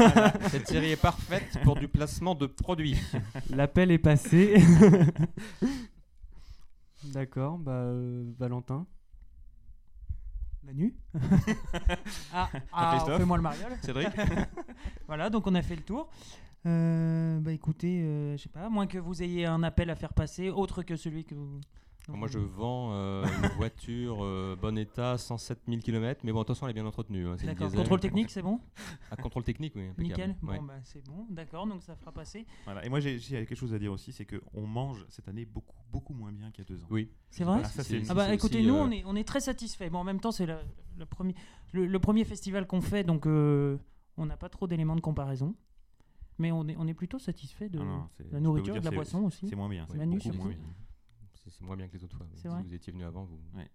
cette 0.49 0.67
série 0.67 0.93
est 0.93 0.97
parfaite 0.97 1.59
pour 1.65 1.77
du 1.77 1.87
placement 1.87 2.35
de 2.35 2.47
produits. 2.47 2.97
l'appel 3.51 3.91
est 3.91 3.99
passé. 3.99 4.59
D'accord, 7.05 7.59
bah 7.59 7.73
euh, 7.73 8.25
Valentin. 8.39 8.87
Manu 10.65 10.97
Ah, 12.33 12.49
ah 12.73 13.05
fais-moi 13.19 13.37
le 13.37 13.43
mariole. 13.43 13.77
Cédric 13.83 14.09
Voilà, 15.07 15.29
donc 15.29 15.47
on 15.47 15.55
a 15.55 15.61
fait 15.61 15.77
le 15.77 15.83
tour. 15.83 16.09
Euh, 16.65 17.39
bah 17.39 17.53
écoutez, 17.53 18.01
euh, 18.01 18.39
je 18.39 18.45
sais 18.45 18.49
pas, 18.49 18.65
à 18.65 18.71
moins 18.71 18.87
que 18.87 18.97
vous 18.97 19.23
ayez 19.23 19.45
un 19.45 19.63
appel 19.63 19.91
à 19.91 19.95
faire 19.95 20.15
passer, 20.15 20.49
autre 20.49 20.83
que 20.83 20.97
celui 20.97 21.27
que 21.27 21.35
vous. 21.35 21.61
Moi, 22.09 22.27
je 22.29 22.39
vends 22.39 22.91
euh, 22.93 23.25
une 23.25 23.49
voiture 23.57 24.19
euh, 24.25 24.57
bon 24.61 24.77
état, 24.77 25.17
107 25.17 25.61
000 25.69 25.81
km, 25.81 26.21
mais 26.25 26.33
bon, 26.33 26.41
attention, 26.41 26.67
elle 26.67 26.73
est 26.73 26.75
bien 26.75 26.85
entretenue. 26.87 27.27
hein, 27.29 27.37
D'accord. 27.45 27.69
diesel. 27.69 27.79
Contrôle 27.79 28.01
technique, 28.01 28.31
c'est 28.31 28.43
bon 28.43 28.61
Ah, 29.11 29.17
contrôle 29.17 29.45
technique, 29.45 29.75
oui. 29.77 29.89
impeccable. 29.89 30.03
Nickel. 30.33 30.37
Ouais. 30.43 30.59
Bon, 30.59 30.65
bah 30.65 30.75
c'est 30.83 31.05
bon. 31.07 31.27
D'accord, 31.31 31.67
donc 31.67 31.83
ça 31.83 31.95
fera 31.95 32.11
passer. 32.13 32.45
Voilà. 32.65 32.85
Et 32.85 32.89
moi, 32.89 32.99
j'ai 33.01 33.19
j'ai 33.19 33.47
quelque 33.47 33.55
chose 33.55 33.73
à 33.73 33.79
dire 33.79 33.93
aussi, 33.93 34.13
c'est 34.13 34.27
qu'on 34.27 34.67
mange 34.67 35.05
cette 35.09 35.29
année 35.29 35.45
beaucoup, 35.45 35.77
beaucoup 35.93 36.13
moins 36.15 36.33
bien 36.33 36.51
qu'il 36.51 36.65
y 36.65 36.67
a 36.67 36.69
deux 36.75 36.83
ans. 36.83 36.89
Oui. 36.91 37.09
C'est 37.31 37.45
vrai 37.45 37.61
Ah, 37.65 37.69
ça, 37.69 37.85
c'est- 37.85 38.03
Ah 38.11 38.15
bah 38.15 38.35
écoutez, 38.35 38.59
aussi, 38.59 38.67
nous 38.67 38.75
euh, 38.77 38.83
on 38.85 38.91
est, 38.91 39.05
on 39.07 39.15
est 39.15 39.25
très 39.25 39.41
satisfaits. 39.41 39.89
Bon, 39.91 39.99
en 39.99 40.05
même 40.05 40.21
temps, 40.21 40.33
c'est 40.33 40.47
le, 40.47 40.57
le 40.99 41.07
premier, 41.07 41.35
le, 41.73 41.87
le 41.87 41.99
premier 42.01 42.25
festival 42.25 42.67
qu'on 42.67 42.81
fait, 42.81 43.05
donc 43.05 43.27
euh, 43.27 43.79
on 44.17 44.27
n'a 44.27 44.37
pas 44.37 44.49
trop 44.49 44.67
d'éléments 44.67 44.97
de 44.97 45.01
comparaison. 45.01 45.55
Mais 46.39 46.51
on 46.51 46.67
est, 46.67 46.75
on 46.79 46.87
est 46.89 46.95
plutôt 46.95 47.19
satisfait 47.21 47.69
de 47.69 47.79
non, 47.79 48.09
peux 48.17 48.25
la 48.33 48.41
nourriture, 48.41 48.73
dire, 48.75 48.83
de 48.83 48.87
la 48.87 48.91
boisson 48.97 49.21
aussi. 49.25 49.47
C'est 49.49 49.55
moins 49.55 49.69
bien. 49.69 49.87
Manu, 49.95 50.17
beaucoup 50.17 50.37
moins 50.37 50.49
bien. 50.49 50.59
C'est 51.49 51.63
moins 51.63 51.77
bien 51.77 51.89
que 51.89 51.97
les 51.97 52.05
autres 52.05 52.17
fois. 52.17 52.27
si 52.35 52.47
vrai 52.49 52.63
vous 52.63 52.75
étiez 52.75 52.93
venu 52.93 53.05
avant, 53.05 53.25
vous, 53.25 53.41
Ouais. 53.55 53.69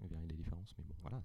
vous 0.00 0.08
verriez 0.08 0.26
les 0.28 0.34
différences. 0.36 0.74
Mais 0.78 0.84
bon, 0.84 0.94
voilà. 1.02 1.22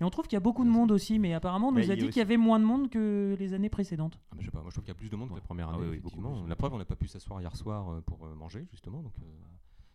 Et 0.00 0.04
on 0.04 0.08
trouve 0.10 0.24
qu'il 0.26 0.34
y 0.34 0.36
a 0.38 0.40
beaucoup 0.40 0.64
de 0.64 0.70
monde 0.70 0.90
aussi, 0.92 1.18
mais 1.18 1.34
apparemment 1.34 1.68
on 1.68 1.72
Mais 1.72 1.82
nous 1.84 1.90
a 1.90 1.94
dit 1.96 2.06
qu'il 2.06 2.16
y 2.16 2.20
avait 2.22 2.38
moins 2.38 2.58
de 2.58 2.64
monde 2.64 2.88
que 2.88 3.36
les 3.38 3.52
années 3.52 3.68
précédentes. 3.68 4.18
Ah, 4.30 4.34
bah, 4.34 4.36
je 4.40 4.46
sais 4.46 4.50
pas, 4.50 4.60
moi 4.62 4.70
je 4.70 4.74
trouve 4.74 4.84
qu'il 4.84 4.90
y 4.92 4.96
a 4.96 4.98
plus 4.98 5.10
de 5.10 5.16
monde 5.16 5.28
que 5.28 5.34
Ouais. 5.34 5.40
la 5.40 5.44
première 5.46 5.68
Ah 5.68 5.74
année, 5.74 5.82
oui, 5.82 5.88
oui, 5.90 5.96
beaucoup 5.98 6.16
effectivement. 6.16 6.40
plus. 6.40 6.48
La 6.48 6.56
preuve, 6.56 6.72
on 6.72 6.78
n'a 6.78 6.84
pas 6.86 6.96
pu 6.96 7.06
s'asseoir 7.06 7.40
hier 7.42 7.54
soir 7.54 7.88
euh, 7.90 8.00
pour 8.00 8.24
euh, 8.26 8.34
manger, 8.34 8.66
justement. 8.70 9.02
Donc, 9.02 9.12
euh, 9.20 9.24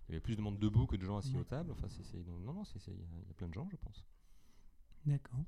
il 0.08 0.12
y 0.12 0.16
avait 0.16 0.22
plus 0.22 0.36
de 0.36 0.42
monde 0.42 0.60
debout 0.60 0.86
que 0.86 0.96
de 0.96 1.04
gens 1.04 1.18
assis 1.18 1.34
Ouais. 1.34 1.42
aux 1.42 1.44
tables. 1.46 1.72
Enfin, 1.72 1.88
c'est, 1.90 2.04
c'est- 2.04 2.24
non, 2.24 2.54
non, 2.54 2.62
il 2.64 2.82
y, 2.82 2.92
a- 2.92 2.94
il 3.24 3.28
y 3.28 3.32
a 3.32 3.34
plein 3.34 3.48
de 3.48 3.54
gens, 3.56 3.68
je 3.72 3.78
pense. 3.78 4.06
D'accord. 5.08 5.40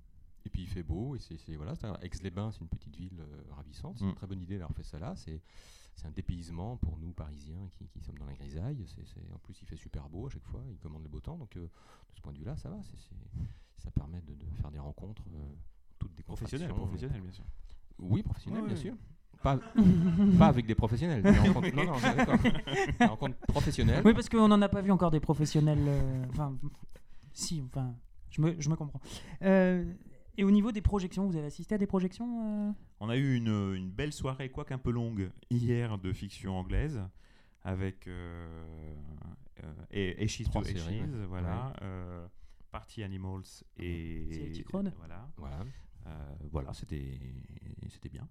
Et 0.46 0.50
puis 0.50 0.64
il 0.64 0.68
fait 0.68 0.84
beau, 0.84 1.16
et 1.16 1.20
c'est, 1.20 1.38
c'est- 1.38 1.56
voilà, 1.56 1.74
Aix-les-Bains, 2.02 2.52
c'est 2.52 2.62
une 2.62 2.68
petite 2.70 2.96
ville 2.96 3.20
euh, 3.20 3.44
ravissante. 3.52 3.98
C'est 4.00 4.06
Mm. 4.06 4.10
une 4.10 4.16
très 4.16 4.28
bonne 4.28 4.42
idée 4.42 4.58
d'avoir 4.58 4.76
fait 4.76 4.84
ça 4.84 4.98
là. 4.98 5.16
C'est, 5.16 5.42
c'est 5.98 6.08
un 6.08 6.12
dépaysement 6.12 6.78
pour 6.78 6.98
nous, 6.98 7.12
Parisiens, 7.12 7.68
qui, 7.72 7.88
qui 7.90 8.00
sommes 8.02 8.18
dans 8.18 8.26
la 8.26 8.34
grisaille. 8.36 8.86
En 9.34 9.40
plus, 9.40 9.60
il 9.62 9.68
fait 9.68 9.76
super 9.76 10.08
beau 10.08 10.28
à 10.28 10.30
chaque 10.30 10.46
fois, 10.46 10.62
il 10.72 10.78
commande 10.78 11.04
le 11.04 11.10
beau 11.10 11.20
temps. 11.20 11.38
Donc, 11.38 11.56
euh, 11.58 11.62
de 11.64 12.16
ce 12.16 12.22
point 12.22 12.32
de 12.32 12.38
vue-là, 12.38 12.56
ça 12.56 12.70
va. 12.70 12.78
Ça 13.78 13.92
permet 13.92 14.22
de, 14.22 14.34
de 14.36 14.46
faire 14.62 14.72
des 14.72 14.80
rencontres 14.80 15.24
euh, 15.36 15.54
toutes 16.00 16.14
des 16.16 16.24
Professionnel, 16.24 16.70
professionnel, 16.70 17.22
bien 17.22 17.32
sûr. 17.32 17.44
Oui, 18.00 18.22
professionnel, 18.24 18.62
Ouais, 18.62 18.68
bien 18.68 18.76
sûr. 18.78 18.94
Pas, 19.44 19.58
pas 20.40 20.48
avec 20.48 20.66
des 20.68 20.76
professionnels. 20.76 21.22
Des 21.24 21.32
rencontres, 21.38 21.76
non, 21.76 21.86
non, 21.86 21.94
on 21.94 21.98
est 21.98 22.16
d'accord. 22.16 22.40
Des 23.00 23.06
rencontres 23.06 23.38
professionnelles. 23.48 24.02
Oui, 24.06 24.14
parce 24.14 24.30
qu'on 24.30 24.48
n'en 24.48 24.62
a 24.62 24.70
pas 24.70 24.82
vu 24.82 24.92
encore 24.92 25.12
des 25.12 25.20
professionnels. 25.20 25.80
euh, 25.88 26.26
Enfin, 26.30 26.56
si, 27.34 27.62
enfin, 27.66 27.96
je 28.30 28.42
me, 28.42 28.56
je 28.60 28.70
me 28.70 28.76
comprends. 28.76 29.00
Euh, 29.44 29.92
et 30.38 30.44
au 30.44 30.52
niveau 30.52 30.72
des 30.72 30.82
projections, 30.82 31.26
vous 31.26 31.36
avez 31.36 31.48
assisté 31.48 31.76
à 31.76 31.78
des 31.78 31.88
projections 31.88 32.70
euh 32.70 32.74
On 33.00 33.10
a 33.10 33.18
eu 33.18 33.36
une, 33.36 33.74
une 33.76 33.90
belle 33.90 34.14
soirée, 34.14 34.50
quoique 34.50 34.74
un 34.74 34.78
peu 34.78 34.92
longue, 34.92 35.30
hier 35.50 35.98
de 35.98 36.14
fiction 36.14 36.58
anglaise, 36.58 37.02
avec 37.64 38.08
euh, 38.08 38.96
euh, 39.64 39.74
et 39.92 40.24
Ashes 40.24 40.44
Trois 40.46 40.62
to 40.62 40.68
séries, 40.70 41.02
Ashes, 41.02 41.10
ouais. 41.14 41.26
voilà, 41.28 41.74
euh, 41.82 42.28
Party 42.72 43.04
Animals 43.04 43.44
et 43.78 44.28
Celtic 44.32 44.70
Road? 44.70 44.94
voilà, 44.98 45.30
Voilà. 45.38 45.66
Euh, 46.06 46.36
voilà, 46.52 46.74
c'était 46.74 47.20
c'était 47.90 48.10
bien. 48.10 48.28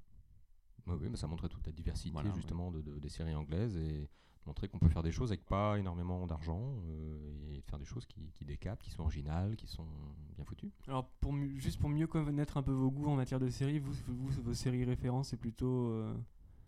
Ouais, 0.87 0.95
oui, 1.01 1.09
mais 1.11 1.17
ça 1.17 1.27
montrait 1.27 1.49
toute 1.49 1.67
la 1.67 1.73
diversité 1.73 2.11
Voilà, 2.13 2.31
ouais. 2.31 2.37
justement 2.37 2.71
de, 2.71 2.81
de- 2.81 2.99
des 2.99 3.09
séries 3.09 3.35
anglaises 3.35 3.77
et 3.77 4.09
montrer 4.47 4.69
qu'on 4.69 4.79
peut 4.79 4.89
faire 4.89 5.03
des 5.03 5.13
choses 5.13 5.31
avec 5.31 5.45
pas 5.45 5.79
énormément 5.79 6.27
d'argent 6.27 6.61
euh, 6.87 7.55
et 7.55 7.61
faire 7.63 7.79
des 7.79 7.85
choses 7.85 8.07
qui, 8.07 8.31
qui 8.35 8.45
décapent, 8.45 8.83
qui 8.83 8.91
sont 8.91 9.03
originales, 9.03 9.57
qui 9.57 9.67
sont 9.67 9.87
bien 10.35 10.45
foutues. 10.45 10.71
Alors, 10.89 11.09
pour 11.21 11.35
juste 11.57 11.79
pour 11.79 11.91
mieux 11.91 12.07
connaître 12.07 12.57
un 12.57 12.63
peu 12.63 12.73
vos 12.73 12.91
goûts 12.91 13.09
en 13.09 13.17
matière 13.17 13.41
de 13.41 13.49
séries, 13.49 13.79
vous, 13.79 13.93
vous 14.07 14.29
vos 14.43 14.55
séries 14.55 14.85
références, 14.85 15.29
c'est 15.29 15.37
plutôt, 15.37 15.89
euh, 15.89 16.15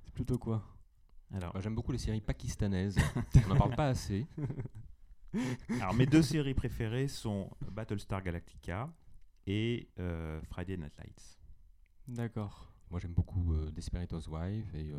c'est 0.05 0.12
plutôt 0.12 0.38
quoi? 0.38 0.62
Alors, 1.33 1.53
Moi, 1.55 1.62
J'aime 1.62 1.75
beaucoup 1.75 1.93
les 1.93 1.99
séries 1.99 2.21
pakistanaises. 2.21 2.97
On 3.47 3.49
n'en 3.49 3.57
parle 3.57 3.77
pas 3.77 3.88
assez. 3.88 4.27
alors, 5.81 5.95
mes 5.95 6.07
deux 6.07 6.23
séries 6.23 6.55
préférées 6.55 7.09
sont 7.09 7.51
Battlestar 7.71 8.23
Galactica 8.23 8.91
et 9.47 9.88
euh, 9.99 10.41
Friday 10.43 10.77
Night 10.77 10.97
Lights. 10.99 11.38
D'accord. 12.07 12.73
Moi 12.91 13.01
j'aime 13.01 13.12
beaucoup 13.12 13.53
euh, 13.53 13.71
Desperate 13.71 14.11
Housewives 14.14 14.75
et 14.75 14.95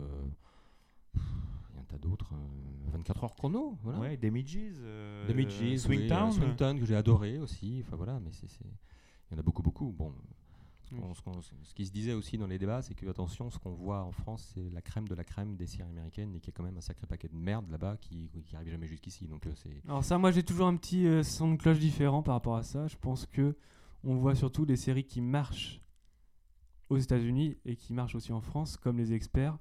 euh, 1.79 1.81
y 1.81 1.93
a 1.93 1.95
un 1.95 1.97
tas 1.97 1.97
d'autres. 1.97 2.33
euh, 2.33 2.91
24 2.91 3.23
heures 3.23 3.35
chrono, 3.35 3.77
voilà. 3.83 3.99
Ouais, 3.99 4.17
Damages, 4.17 4.57
euh, 4.81 5.27
Damages, 5.27 5.77
Swingtown. 5.79 6.29
oui, 6.29 6.35
euh, 6.35 6.39
Swingtown 6.39 6.79
que 6.79 6.85
j'ai 6.85 6.95
adoré 6.95 7.37
aussi. 7.39 7.83
Enfin 7.85 7.95
voilà, 7.95 8.19
mais 8.19 8.31
c'est, 8.31 8.47
il 9.29 9.33
y 9.33 9.35
en 9.35 9.39
a 9.39 9.43
beaucoup, 9.43 9.61
beaucoup. 9.61 9.91
Bon, 9.91 10.13
ce, 11.13 11.21
qu'on- 11.21 11.39
ce 11.43 11.73
qui 11.75 11.85
se 11.85 11.91
disait 11.91 12.13
aussi 12.13 12.35
dans 12.39 12.47
les 12.47 12.57
débats, 12.57 12.81
c'est 12.81 12.95
que 12.95 13.05
attention, 13.07 13.51
ce 13.51 13.59
qu'on 13.59 13.73
voit 13.75 14.01
en 14.03 14.11
France, 14.11 14.51
c'est 14.55 14.69
la 14.71 14.81
crème 14.81 15.07
de 15.07 15.13
la 15.13 15.23
crème 15.23 15.55
des 15.55 15.67
séries 15.67 15.87
américaines 15.87 16.33
et 16.33 16.39
qu'il 16.39 16.51
y 16.51 16.55
a 16.55 16.57
quand 16.57 16.63
même 16.63 16.77
un 16.77 16.81
sacré 16.81 17.05
paquet 17.05 17.27
de 17.27 17.35
merde 17.35 17.69
là-bas 17.69 17.97
qui, 17.97 18.27
qui 18.43 18.55
arrive 18.55 18.69
jamais 18.71 18.87
jusqu'ici. 18.87 19.27
Donc 19.27 19.45
euh, 19.45 19.51
c'est 19.55 19.69
Alors 19.87 20.03
ça, 20.03 20.17
moi 20.17 20.31
j'ai 20.31 20.41
toujours 20.41 20.65
un 20.65 20.75
petit 20.75 21.05
euh, 21.05 21.21
son 21.21 21.51
de 21.51 21.57
cloche 21.57 21.77
différent 21.77 22.23
par 22.23 22.33
rapport 22.33 22.55
à 22.55 22.63
ça. 22.63 22.87
Je 22.87 22.95
pense 22.97 23.27
que 23.27 23.55
on 24.03 24.15
voit 24.15 24.33
surtout 24.33 24.65
des 24.65 24.77
séries 24.77 25.03
qui 25.03 25.21
marchent 25.21 25.79
aux 26.89 26.97
États-Unis 26.97 27.55
et 27.65 27.75
qui 27.75 27.93
marchent 27.93 28.15
aussi 28.15 28.31
en 28.33 28.41
France, 28.41 28.75
comme 28.75 28.97
les 28.97 29.13
experts. 29.13 29.59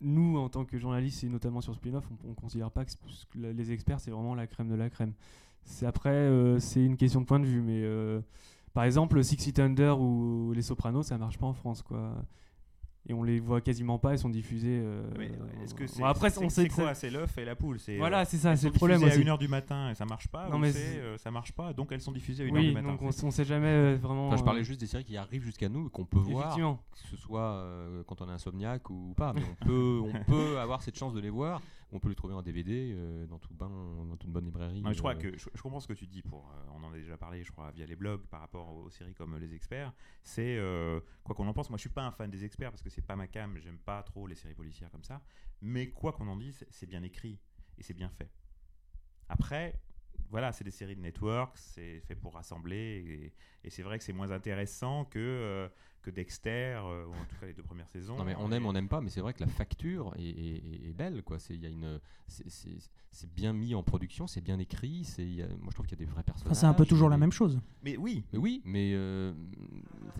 Nous, 0.00 0.38
en 0.38 0.48
tant 0.48 0.64
que 0.64 0.78
journalistes 0.78 1.24
et 1.24 1.28
notamment 1.28 1.60
sur 1.60 1.74
Spin-off, 1.74 2.04
on, 2.10 2.30
on 2.30 2.34
considère 2.34 2.70
pas 2.70 2.84
que, 2.84 2.90
les 3.34 3.72
experts 3.72 4.00
c'est 4.00 4.10
vraiment 4.10 4.34
la 4.34 4.46
crème 4.46 4.68
de 4.68 4.74
la 4.74 4.90
crème. 4.90 5.12
C'est 5.64 5.86
après, 5.86 6.10
euh, 6.10 6.58
c'est 6.58 6.84
une 6.84 6.96
question 6.96 7.20
de 7.20 7.26
point 7.26 7.38
de 7.38 7.46
vue, 7.46 7.60
mais 7.60 7.82
euh, 7.84 8.20
par 8.72 8.84
exemple, 8.84 9.22
Six 9.22 9.36
Feet 9.36 9.58
Under 9.60 10.00
ou 10.00 10.52
Les 10.52 10.62
Sopranos, 10.62 11.02
ça 11.02 11.18
marche 11.18 11.38
pas 11.38 11.46
en 11.46 11.52
France, 11.52 11.82
quoi. 11.82 12.14
Et 13.08 13.14
on 13.14 13.22
les 13.22 13.40
voit 13.40 13.60
quasiment 13.62 13.98
pas, 13.98 14.12
ils 14.12 14.18
sont 14.18 14.28
diffusés. 14.28 14.78
euh, 14.84 15.02
Mais, 15.18 15.30
euh, 15.30 15.64
Est-ce 15.64 15.74
que 15.74 15.86
c'est 15.86 16.00
bon, 16.00 16.04
après, 16.06 16.28
c'est- 16.28 16.38
on 16.44 16.50
c'est 16.50 16.62
sait 16.64 16.68
que 16.68 16.74
quoi 16.74 16.94
C'est 16.94 17.08
l'œuf 17.10 17.36
et 17.38 17.46
la 17.46 17.56
poule. 17.56 17.78
C'est 17.80 17.96
Voilà, 17.96 18.20
euh, 18.20 18.24
c'est 18.28 18.36
ça, 18.36 18.52
elles 18.52 18.58
c'est 18.58 18.66
le 18.66 18.72
problème 18.74 18.98
diffusées 18.98 19.20
aussi. 19.22 19.28
à 19.28 19.32
1h 19.34 19.38
du 19.38 19.48
matin 19.48 19.90
et 19.90 19.94
ça 19.94 20.04
marche 20.04 20.28
pas. 20.28 20.48
Non, 20.50 20.58
mais 20.58 20.70
c'est, 20.70 20.78
c'est- 20.78 20.98
euh, 20.98 21.16
ça 21.16 21.30
marche 21.30 21.52
pas, 21.52 21.72
donc 21.72 21.90
elles 21.92 22.02
sont 22.02 22.12
diffusées 22.12 22.44
à 22.44 22.46
1h 22.46 22.52
Oui, 22.60 22.68
du 22.68 22.74
matin. 22.74 22.88
donc 22.88 23.00
on, 23.02 23.30
sait 23.30 23.44
jamais 23.44 23.66
euh, 23.68 23.96
vraiment. 24.00 24.28
Enfin, 24.28 24.36
je 24.36 24.44
parlais 24.44 24.62
juste 24.64 24.80
des 24.80 24.86
séries 24.86 25.04
qui 25.06 25.16
arrivent 25.16 25.42
jusqu'à 25.42 25.70
nous 25.70 25.86
et 25.86 25.90
qu'on 25.90 26.04
peut 26.04 26.18
voir, 26.18 26.54
que 26.54 27.08
ce 27.10 27.16
soit 27.16 27.40
euh, 27.40 28.02
quand 28.06 28.20
on 28.20 28.28
est 28.28 28.32
insomniaque 28.32 28.90
ou 28.90 29.14
pas. 29.16 29.32
Mais 29.32 29.42
on 29.62 29.64
peut, 29.66 30.00
on 30.04 30.24
peut 30.26 30.58
avoir 30.60 30.82
cette 30.82 30.98
chance 30.98 31.14
de 31.14 31.20
les 31.20 31.30
voir. 31.30 31.62
On 31.92 31.98
peut 31.98 32.08
les 32.08 32.14
trouver 32.14 32.34
en 32.34 32.42
DVD 32.42 32.92
euh, 32.94 33.26
dans, 33.26 33.38
tout 33.40 33.52
bain, 33.52 33.68
dans 33.68 34.16
toute 34.16 34.30
bonne 34.30 34.44
librairie. 34.44 34.80
Non, 34.80 34.92
je 34.92 34.98
crois 34.98 35.14
euh, 35.14 35.18
que 35.18 35.36
je, 35.36 35.48
je 35.52 35.60
comprends 35.62 35.80
ce 35.80 35.88
que 35.88 35.92
tu 35.92 36.06
dis 36.06 36.22
pour 36.22 36.48
euh, 36.48 36.70
on 36.74 36.84
en 36.84 36.92
a 36.92 36.96
déjà 36.96 37.16
parlé 37.16 37.42
je 37.42 37.50
crois 37.50 37.70
via 37.72 37.84
les 37.86 37.96
blogs 37.96 38.24
par 38.28 38.40
rapport 38.40 38.68
aux, 38.72 38.84
aux 38.84 38.90
séries 38.90 39.14
comme 39.14 39.36
les 39.38 39.52
experts 39.54 39.92
c'est 40.22 40.58
quoi 41.24 41.34
qu'on 41.34 41.46
en 41.48 41.52
pense 41.52 41.68
moi 41.68 41.76
je 41.78 41.82
suis 41.82 41.88
pas 41.90 42.04
un 42.04 42.12
fan 42.12 42.30
des 42.30 42.44
experts 42.44 42.70
parce 42.70 42.82
que 42.82 42.90
c'est 42.90 43.02
pas 43.04 43.16
ma 43.16 43.26
cam 43.26 43.58
j'aime 43.58 43.78
pas 43.78 44.02
trop 44.04 44.26
les 44.28 44.34
séries 44.36 44.54
policières 44.54 44.90
comme 44.90 45.02
ça 45.04 45.20
mais 45.62 45.90
quoi 45.90 46.12
qu'on 46.12 46.28
en 46.28 46.36
dise 46.36 46.56
c'est- 46.58 46.68
c'est 46.70 46.86
bien 46.86 47.02
écrit 47.02 47.38
et 47.78 47.82
c'est 47.82 47.94
bien 47.94 48.08
fait 48.10 48.30
après 49.28 49.80
voilà 50.30 50.52
c'est 50.52 50.64
des 50.64 50.70
séries 50.70 50.96
de 50.96 51.00
network 51.00 51.56
c'est 51.58 52.00
fait 52.00 52.14
pour 52.14 52.34
rassembler 52.34 53.32
et, 53.64 53.66
et 53.66 53.70
c'est 53.70 53.82
vrai 53.82 53.98
que 53.98 54.04
c'est 54.04 54.12
moins 54.12 54.30
intéressant 54.30 55.04
que 55.06 55.18
euh, 55.18 55.68
que 56.02 56.10
Dexter 56.10 56.78
euh, 56.82 57.04
ou 57.06 57.10
en 57.12 57.24
tout 57.28 57.36
cas 57.40 57.46
les 57.46 57.52
deux 57.54 57.62
premières 57.62 57.88
saisons 57.88 58.16
Non 58.16 58.24
mais 58.24 58.34
on 58.38 58.50
Et- 58.50 58.56
aime, 58.56 58.66
on 58.66 58.72
n'aime 58.72 58.88
pas, 58.88 59.00
mais 59.00 59.10
c'est 59.10 59.20
vrai 59.20 59.34
que 59.34 59.40
la 59.40 59.46
facture 59.46 60.12
est, 60.18 60.22
est- 60.28 60.88
est 60.88 60.92
belle, 60.92 61.22
quoi. 61.22 61.38
C'est, 61.38 61.54
il 61.54 61.62
y 61.62 61.66
a 61.66 61.68
une, 61.68 62.00
c'est, 62.26 62.48
c'est- 62.48 62.90
c'est 63.12 63.30
bien 63.34 63.52
mis 63.52 63.74
en 63.74 63.82
production, 63.82 64.26
c'est 64.26 64.40
bien 64.40 64.58
écrit. 64.58 65.04
C'est, 65.04 65.22
il 65.24 65.34
y 65.34 65.42
a- 65.42 65.48
moi 65.48 65.68
je 65.68 65.74
trouve 65.74 65.86
qu'il 65.86 65.98
y 65.98 66.02
a 66.02 66.04
des 66.06 66.10
vrais 66.10 66.20
Enfin, 66.20 66.32
personnages. 66.32 66.56
c'est 66.56 66.66
un 66.66 66.74
peu 66.74 66.86
toujours 66.86 67.08
y 67.08 67.10
la 67.10 67.18
même 67.18 67.32
chose. 67.32 67.58
mais 67.82 67.96
oui 67.96 68.24
Mais 68.32 68.38
oui, 68.38 68.62
mais, 68.64 68.92
euh, 68.94 69.32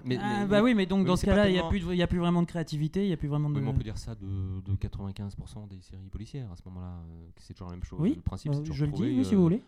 mais, 0.04 0.18
Ah, 0.20 0.40
mais- 0.40 0.46
bah 0.48 0.62
oui, 0.62 0.74
mais 0.74 0.86
donc 0.86 1.06
dans 1.06 1.16
ce 1.16 1.24
cas-là, 1.26 1.48
il 1.48 1.52
n'y 1.52 1.58
a, 1.58 1.62
tellement- 1.62 1.70
plus 1.70 1.94
il 1.94 1.98
y 1.98 2.02
a 2.02 2.06
plus 2.06 2.18
vraiment 2.18 2.42
de 2.42 2.46
créativité, 2.46 3.04
il 3.04 3.08
n'y 3.08 3.12
a 3.12 3.16
plus 3.16 3.28
vraiment 3.28 3.48
de. 3.50 3.60
oui, 3.60 3.66
on 3.66 3.74
peut 3.74 3.82
dire 3.84 3.98
ça 3.98 4.14
de, 4.14 4.60
de 4.60 4.74
95% 4.74 5.68
des 5.68 5.80
séries 5.80 6.08
policières 6.10 6.50
à 6.52 6.56
ce 6.56 6.62
moment-là. 6.66 6.88
euh, 7.10 7.28
que 7.34 7.42
c'est 7.42 7.54
toujours 7.54 7.68
la 7.68 7.76
même 7.76 7.84
chose. 7.84 7.98
Oui, 8.00 8.14
le 8.16 8.22
principe, 8.22 8.52
Euh, 8.52 8.54
c'est 8.56 8.60
toujours 8.62 8.76
je 8.76 8.84
le 8.86 8.92
dis, 8.92 9.02
oui, 9.02 9.24
si 9.24 9.34
vous 9.34 9.42
voulez. 9.42 9.62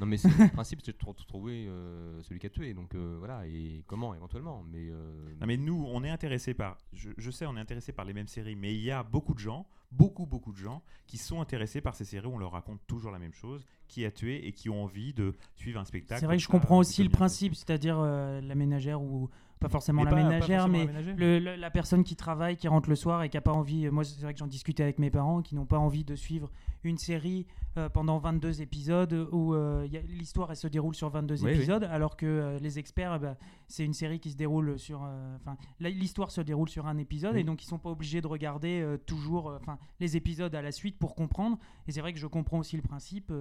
Non 0.00 0.06
mais 0.06 0.16
c'est- 0.16 0.28
le 0.28 0.50
principe 0.52 0.80
c'est 0.84 0.92
de 0.92 0.98
trou- 0.98 1.14
trouver 1.26 1.66
euh, 1.68 2.20
celui 2.22 2.38
qui 2.40 2.46
a 2.46 2.50
tué. 2.50 2.74
Donc 2.74 2.94
euh, 2.94 3.16
voilà, 3.18 3.46
et 3.46 3.82
comment 3.86 4.14
éventuellement. 4.14 4.64
Mais, 4.70 4.88
euh, 4.90 5.31
Non 5.40 5.46
mais 5.46 5.56
nous, 5.56 5.86
on 5.88 6.04
est 6.04 6.10
intéressé 6.10 6.54
par, 6.54 6.78
je, 6.92 7.10
je 7.16 7.30
sais, 7.30 7.46
on 7.46 7.56
est 7.56 7.60
intéressé 7.60 7.92
par 7.92 8.04
les 8.04 8.12
mêmes 8.12 8.28
séries, 8.28 8.56
mais 8.56 8.74
il 8.74 8.82
y 8.82 8.90
a 8.90 9.02
beaucoup 9.02 9.34
de 9.34 9.38
gens, 9.38 9.66
beaucoup 9.90 10.26
beaucoup 10.26 10.52
de 10.52 10.58
gens 10.58 10.82
qui 11.06 11.18
sont 11.18 11.40
intéressés 11.40 11.80
par 11.80 11.94
ces 11.94 12.04
séries 12.04 12.26
où 12.26 12.34
on 12.34 12.38
leur 12.38 12.52
raconte 12.52 12.80
toujours 12.86 13.10
la 13.10 13.18
même 13.18 13.34
chose, 13.34 13.64
qui 13.88 14.04
a 14.04 14.10
tué 14.10 14.46
et 14.46 14.52
qui 14.52 14.70
ont 14.70 14.84
envie 14.84 15.12
de 15.12 15.34
suivre 15.54 15.78
un 15.78 15.84
spectacle. 15.84 16.20
C'est 16.20 16.26
vrai 16.26 16.36
que 16.36 16.42
je 16.42 16.48
comprends 16.48 16.78
aussi 16.78 17.02
le 17.02 17.10
principe, 17.10 17.54
c'est-à-dire 17.54 17.98
euh, 17.98 18.40
la 18.40 18.54
ménagère 18.54 19.02
ou 19.02 19.28
pas 19.62 19.68
forcément 19.68 20.02
Mais 20.04 20.10
la 20.10 20.16
pas- 20.16 20.16
pas 20.22 20.28
ménagère, 20.28 20.60
forcément 20.62 20.78
mais 20.78 20.86
la 20.86 20.92
ménagère. 20.92 21.16
le- 21.16 21.38
le- 21.38 21.56
la 21.56 21.70
personne 21.70 22.04
qui 22.04 22.16
travaille, 22.16 22.56
qui 22.56 22.68
rentre 22.68 22.88
le 22.90 22.96
soir 22.96 23.22
et 23.22 23.28
qui 23.28 23.36
n'a 23.36 23.40
pas 23.40 23.52
envie. 23.52 23.88
Moi, 23.90 24.04
c'est 24.04 24.20
vrai 24.20 24.32
que 24.34 24.38
j'en 24.38 24.46
discutais 24.46 24.82
avec 24.82 24.98
mes 24.98 25.10
parents 25.10 25.40
qui 25.42 25.54
n'ont 25.54 25.66
pas 25.66 25.78
envie 25.78 26.04
de 26.04 26.14
suivre 26.14 26.50
une 26.84 26.98
série 26.98 27.46
euh, 27.78 27.88
pendant 27.88 28.18
22 28.18 28.60
épisodes 28.60 29.28
où 29.32 29.54
euh, 29.54 29.86
l'histoire 30.08 30.50
elle 30.50 30.56
se 30.56 30.66
déroule 30.68 30.94
sur 30.94 31.08
22 31.08 31.36
Oui, 31.36 31.40
oui. 31.44 31.56
épisodes, 31.56 31.84
alors 31.84 32.16
que 32.18 32.26
euh, 32.26 32.58
les 32.58 32.78
experts, 32.78 33.14
eh 33.16 33.18
ben, 33.18 33.36
c'est 33.66 33.84
une 33.84 33.94
série 33.94 34.20
qui 34.20 34.30
se 34.30 34.36
déroule 34.36 34.78
sur. 34.78 35.02
euh, 35.04 35.36
Enfin, 35.36 35.56
l'histoire 35.80 36.30
se 36.30 36.40
déroule 36.42 36.68
sur 36.68 36.86
un 36.86 36.98
épisode 36.98 37.34
Oui. 37.34 37.40
et 37.40 37.44
donc 37.44 37.62
ils 37.62 37.66
sont 37.66 37.78
pas 37.78 37.88
obligés 37.90 38.20
de 38.20 38.26
regarder 38.26 38.80
euh, 38.82 38.98
toujours, 38.98 39.48
euh, 39.48 39.58
enfin, 39.60 39.78
les 40.00 40.16
épisodes 40.18 40.54
à 40.54 40.60
la 40.60 40.70
suite 40.72 40.98
pour 40.98 41.14
comprendre. 41.14 41.56
Et 41.88 41.92
c'est 41.92 42.00
vrai 42.00 42.12
que 42.12 42.18
je 42.18 42.26
comprends 42.26 42.58
aussi 42.58 42.76
le 42.76 42.82
principe. 42.82 43.32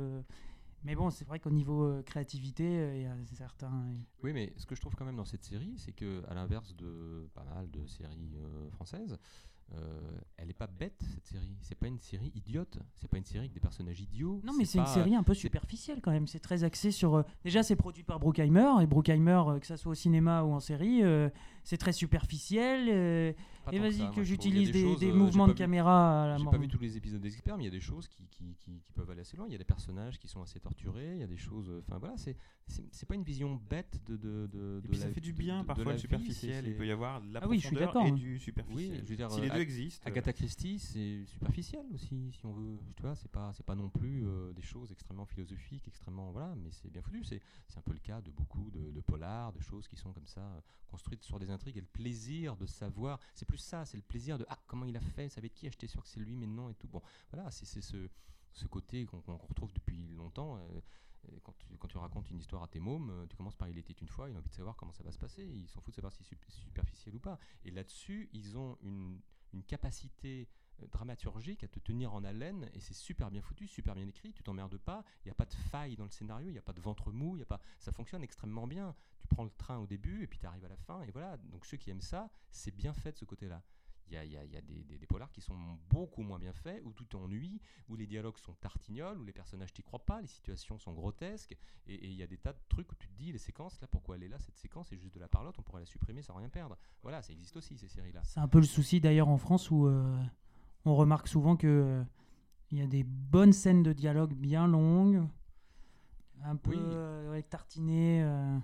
Euh, 0.82 0.86
mais 0.86 0.96
bon, 0.96 1.10
c'est 1.10 1.26
vrai 1.26 1.40
qu'au 1.40 1.52
niveau 1.52 1.84
euh, 1.84 2.04
créativité, 2.04 2.64
euh, 2.66 2.96
il 2.96 3.02
y 3.04 3.06
a 3.06 3.16
certains. 3.36 3.86
Oui, 4.24 4.34
mais 4.34 4.54
ce 4.58 4.66
que 4.66 4.76
je 4.76 4.82
trouve 4.82 4.96
quand 4.96 5.06
même 5.06 5.16
dans 5.16 5.26
cette 5.26 5.44
série, 5.44 5.76
c'est 5.78 5.94
que 5.94 6.24
à 6.28 6.34
l'inverse 6.34 6.76
de 6.76 7.30
pas 7.34 7.44
mal 7.44 7.70
de 7.70 7.86
séries 7.86 8.36
euh, 8.38 8.70
françaises, 8.72 9.18
euh, 9.74 10.20
elle 10.36 10.48
n'est 10.48 10.54
pas 10.54 10.68
bête 10.68 11.02
cette 11.14 11.26
série. 11.26 11.56
C'est 11.62 11.76
pas 11.76 11.88
une 11.88 12.00
série 12.00 12.32
idiote. 12.36 12.80
C'est 12.96 13.08
pas 13.08 13.18
une 13.18 13.24
série 13.24 13.40
avec 13.40 13.54
des 13.54 13.60
personnages 13.62 14.02
idiots. 14.02 14.42
Non, 14.44 14.54
mais 14.58 14.66
c'est 14.66 14.80
une 14.80 14.86
série 14.86 15.16
un 15.16 15.24
peu 15.24 15.34
superficielle 15.34 16.02
quand 16.02 16.12
même. 16.12 16.28
C'est 16.28 16.40
très 16.40 16.64
axé 16.64 16.92
sur. 16.92 17.16
euh, 17.16 17.24
déjà, 17.46 17.64
c'est 17.64 17.78
produit 17.78 18.04
par 18.04 18.20
Bruckheimer 18.20 18.70
et 18.82 18.88
Bruckheimer, 18.88 19.44
euh, 19.48 19.60
que 19.60 19.68
ça 19.68 19.78
soit 19.78 19.92
au 19.94 19.96
cinéma 19.96 20.44
ou 20.44 20.52
en 20.52 20.60
série, 20.60 21.04
euh, 21.04 21.30
c'est 21.64 21.78
très 21.78 21.94
superficiel. 21.94 23.36
Euh, 23.62 23.72
Pas 23.72 23.74
et 23.76 23.80
vas-y 23.80 24.12
que 24.12 24.24
j'utilise 24.24 24.72
des, 24.72 24.84
euh, 25.10 25.14
mouvements 25.14 25.48
de 25.48 25.54
caméra 25.54 26.24
à 26.24 26.28
la 26.28 26.38
J'ai 26.38 26.44
mort. 26.44 26.52
pas 26.52 26.58
vu 26.58 26.68
tous 26.68 26.80
les 26.80 26.98
épisodes 26.98 27.22
des 27.22 27.34
experts, 27.34 27.58
mais 27.58 27.64
il 27.64 27.68
y 27.68 27.70
a 27.70 27.72
des 27.72 27.80
choses 27.80 28.08
qui, 28.08 28.28
qui, 28.28 28.56
qui- 28.60 28.82
qui 28.82 28.92
peuvent 28.94 29.10
aller 29.10 29.22
assez 29.22 29.38
loin. 29.38 29.46
Il 29.48 29.52
y 29.52 29.56
a 29.56 29.58
des 29.58 29.64
personnages 29.64 30.18
qui 30.20 30.28
sont 30.28 30.42
assez 30.42 30.60
torturés. 30.60 31.14
Il 31.16 31.20
y 31.20 31.24
a 31.24 31.28
des 31.28 31.38
choses. 31.38 31.70
euh, 31.70 31.82
Enfin 31.88 31.98
voilà, 32.00 32.16
c'est 32.18 33.06
pas 33.08 33.16
une 33.16 33.24
vision 33.24 33.56
bête 33.70 34.00
de 34.06 34.18
de 34.18 34.48
de. 34.48 34.78
Et 34.80 34.82
de 34.82 34.88
puis 34.88 34.98
la- 34.98 35.06
ça 35.06 35.12
fait 35.12 35.22
du 35.22 35.34
bien 35.34 35.58
de- 35.58 35.62
de 35.62 35.68
parfois 35.68 35.86
la 35.86 35.92
le 35.94 35.98
superficiel. 35.98 36.66
Il 36.68 36.76
peut 36.76 36.88
y 36.88 36.92
avoir 36.92 37.22
de 37.22 37.34
la 37.34 37.42
Ah 37.44 37.48
oui, 37.48 37.60
je 37.60 37.68
suis 37.68 37.78
et 37.78 37.84
hein. 37.84 38.12
du 38.12 38.40
superficiel. 38.40 38.92
Oui, 38.94 39.02
je 39.04 39.10
veux 39.10 39.16
dire, 39.16 39.30
si 39.32 39.42
les 39.42 39.50
euh, 39.50 39.54
deux 39.56 39.62
existent. 39.62 40.08
Agatha 40.08 40.34
Christie, 40.34 40.80
c'est 40.80 41.26
superficiel 41.26 41.86
aussi, 41.94 42.32
si 42.32 42.46
on 42.46 42.54
veut. 42.54 42.78
Tu 42.96 43.02
vois, 43.02 43.16
c'est 43.16 43.32
pas, 43.32 43.52
c'est 43.54 43.66
pas 43.66 43.76
non 43.76 43.90
plus 43.90 44.26
euh, 44.26 44.54
des 44.54 44.62
choses 44.62 44.92
extrêmement 44.92 45.26
philosophiques, 45.26 45.88
extrêmement 45.88 46.32
voilà, 46.32 46.54
mais 46.56 46.70
c'est 46.72 46.90
bien 46.92 47.02
foutu. 47.02 47.24
C'est, 47.24 47.42
c'est 47.68 47.78
un 47.78 47.82
peu 47.82 47.94
le 47.94 48.00
cas 48.00 48.22
de 48.22 48.32
beaucoup 48.32 48.70
de, 48.72 48.92
de 48.92 49.00
polars, 49.02 49.52
de 49.54 49.60
choses 49.60 49.88
qui 49.88 49.96
sont 49.96 50.12
comme 50.14 50.28
ça 50.28 50.42
euh, 50.42 50.62
construites 50.88 51.24
sur 51.24 51.40
des 51.40 51.50
intrigues 51.50 51.78
et 51.78 51.82
le 51.82 51.88
plaisir 51.88 52.56
de 52.56 52.66
savoir. 52.66 53.20
C'est 53.34 53.46
plus 53.52 53.58
ça, 53.58 53.84
c'est 53.84 53.98
le 53.98 54.04
plaisir 54.04 54.38
de 54.38 54.46
ah 54.48 54.58
comment 54.66 54.86
il 54.86 54.96
a 54.96 55.02
fait, 55.02 55.28
ça 55.28 55.42
va 55.42 55.46
être 55.48 55.54
qui, 55.54 55.70
j'étais 55.70 55.88
sûr 55.88 56.02
que 56.02 56.08
c'est 56.08 56.22
lui, 56.22 56.38
mais 56.38 56.48
non 56.48 56.70
et 56.70 56.76
tout. 56.76 56.88
Bon, 56.88 57.02
voilà, 57.32 57.52
c'est, 57.52 57.66
ce, 57.82 58.10
ce 58.54 58.66
côté 58.66 59.06
qu'on, 59.06 59.20
retrouve 59.36 59.74
depuis 59.74 60.08
longtemps. 60.16 60.58
euh, 60.58 60.80
quand, 61.44 61.54
tu, 61.58 61.68
quand 61.78 61.88
tu 61.90 61.98
racontes 61.98 62.30
une 62.32 62.40
histoire 62.40 62.64
à 62.64 62.68
tes 62.70 62.80
mômes, 62.80 63.10
euh, 63.10 63.28
tu 63.28 63.36
commences 63.36 63.58
par 63.58 63.68
il 63.68 63.78
était 63.78 63.94
une 63.94 64.08
fois, 64.08 64.30
il 64.30 64.36
a 64.36 64.40
envie 64.40 64.50
de 64.50 64.54
savoir 64.56 64.78
comment 64.78 64.94
ça 64.94 65.04
va 65.04 65.12
se 65.12 65.20
passer, 65.20 65.44
ils 65.46 65.68
s'en 65.68 65.82
foutent 65.82 65.94
de 65.94 65.96
savoir 65.98 66.14
si 66.14 66.24
c'est 66.24 66.30
sup- 66.36 66.50
superficiel 66.50 67.14
ou 67.16 67.20
pas. 67.20 67.38
Et 67.66 67.72
là-dessus, 67.72 68.30
ils 68.32 68.58
ont 68.58 68.78
une, 68.82 69.20
une 69.52 69.64
capacité 69.64 70.48
dramaturgique 70.88 71.64
à 71.64 71.68
te 71.68 71.80
tenir 71.80 72.14
en 72.14 72.24
haleine 72.24 72.70
et 72.74 72.80
c'est 72.80 72.94
super 72.94 73.30
bien 73.32 73.42
foutu, 73.42 73.68
super 73.68 73.96
bien 73.96 74.08
écrit, 74.08 74.34
tu 74.34 74.44
t'emmerdes 74.44 74.78
pas, 74.78 75.04
il 75.24 75.28
n'y 75.28 75.32
a 75.32 75.36
pas 75.36 75.46
de 75.46 75.54
faille 75.54 75.96
dans 75.96 76.06
le 76.06 76.10
scénario, 76.10 76.48
il 76.50 76.54
n'y 76.54 76.58
a 76.60 76.62
pas 76.64 76.74
de 76.74 76.82
ventre 76.82 77.12
mou, 77.12 77.38
y 77.38 77.42
a 77.42 77.46
pas, 77.46 77.60
ça 77.80 77.92
fonctionne 77.92 78.24
extrêmement 78.24 78.68
bien. 78.68 78.96
Tu 79.20 79.28
prends 79.28 79.44
le 79.44 79.52
train 79.52 79.78
au 79.78 79.86
début 79.88 80.24
et 80.24 80.28
puis 80.28 80.40
tu 80.40 80.46
arrives 80.46 80.66
à 80.66 80.70
la 80.70 80.78
fin 80.78 81.02
et 81.04 81.12
voilà. 81.12 81.38
Donc 81.38 81.66
ceux 81.66 81.78
qui 81.78 81.90
aiment 81.92 82.02
ça, 82.02 82.30
c'est 82.50 82.76
bien 82.76 82.94
fait 82.94 83.12
de 83.14 83.18
ce 83.18 83.26
côté-là. 83.26 83.62
Il 84.08 84.16
y 84.16 84.18
a, 84.18 84.26
y 84.26 84.36
a- 84.36 84.44
y 84.44 84.58
a 84.58 84.62
des, 84.62 84.84
des- 84.84 85.06
polars 85.06 85.32
qui 85.32 85.40
sont 85.40 85.56
beaucoup 85.90 86.22
moins 86.22 86.38
bien 86.38 86.52
faits, 86.52 86.82
où 86.84 86.92
tout 86.92 87.06
t'ennuie, 87.06 87.62
où 87.88 87.96
les 87.96 88.08
dialogues 88.08 88.38
sont 88.40 88.54
tartignoles, 88.56 89.18
où 89.18 89.24
les 89.24 89.32
personnages 89.32 89.72
t'y 89.72 89.84
croient 89.84 90.04
pas, 90.06 90.20
les 90.20 90.28
situations 90.28 90.78
sont 90.78 90.92
grotesques, 90.92 91.56
et 91.88 91.94
et 91.96 92.08
il 92.08 92.16
y 92.16 92.24
a 92.24 92.28
des 92.28 92.38
tas 92.38 92.52
de 92.52 92.60
trucs 92.68 92.92
où 92.92 92.96
tu 92.96 93.08
te 93.08 93.14
dis, 93.14 93.32
les 93.32 93.38
séquences, 93.38 93.80
là, 93.80 93.88
pourquoi 93.88 94.18
elle 94.18 94.24
est 94.24 94.28
là, 94.28 94.38
cette 94.40 94.58
séquence, 94.58 94.90
c'est 94.90 94.98
juste 94.98 95.16
de 95.16 95.20
la 95.22 95.30
parlotte, 95.30 95.58
on 95.60 95.62
pourrait 95.62 95.80
la 95.82 95.86
supprimer 95.86 96.22
sans 96.24 96.34
rien 96.36 96.50
perdre. 96.50 96.78
Voilà, 97.04 97.22
ça 97.22 97.32
existe 97.32 97.56
aussi, 97.56 97.78
ces 97.78 97.88
séries-là. 97.88 98.22
C'est 98.26 98.42
un 98.42 98.50
peu 98.50 98.60
le 98.60 98.66
souci 98.66 99.00
d'ailleurs 99.00 99.30
en 99.30 99.38
France 99.38 99.72
où 99.72 99.88
euh, 99.88 100.22
on 100.86 100.96
remarque 100.96 101.28
souvent 101.28 101.56
que 101.56 101.68
euh, 101.68 102.04
il 102.72 102.78
y 102.80 102.82
a 102.82 102.88
des 102.88 103.04
bonnes 103.04 103.54
scènes 103.54 103.84
de 103.84 103.94
dialogue 103.94 104.34
bien 104.34 104.68
longues, 104.68 105.24
un 106.44 106.56
peu 106.56 106.72
Oui. 106.72 106.78
euh, 106.80 107.42
tartinées, 107.44 108.24
euh, 108.24 108.58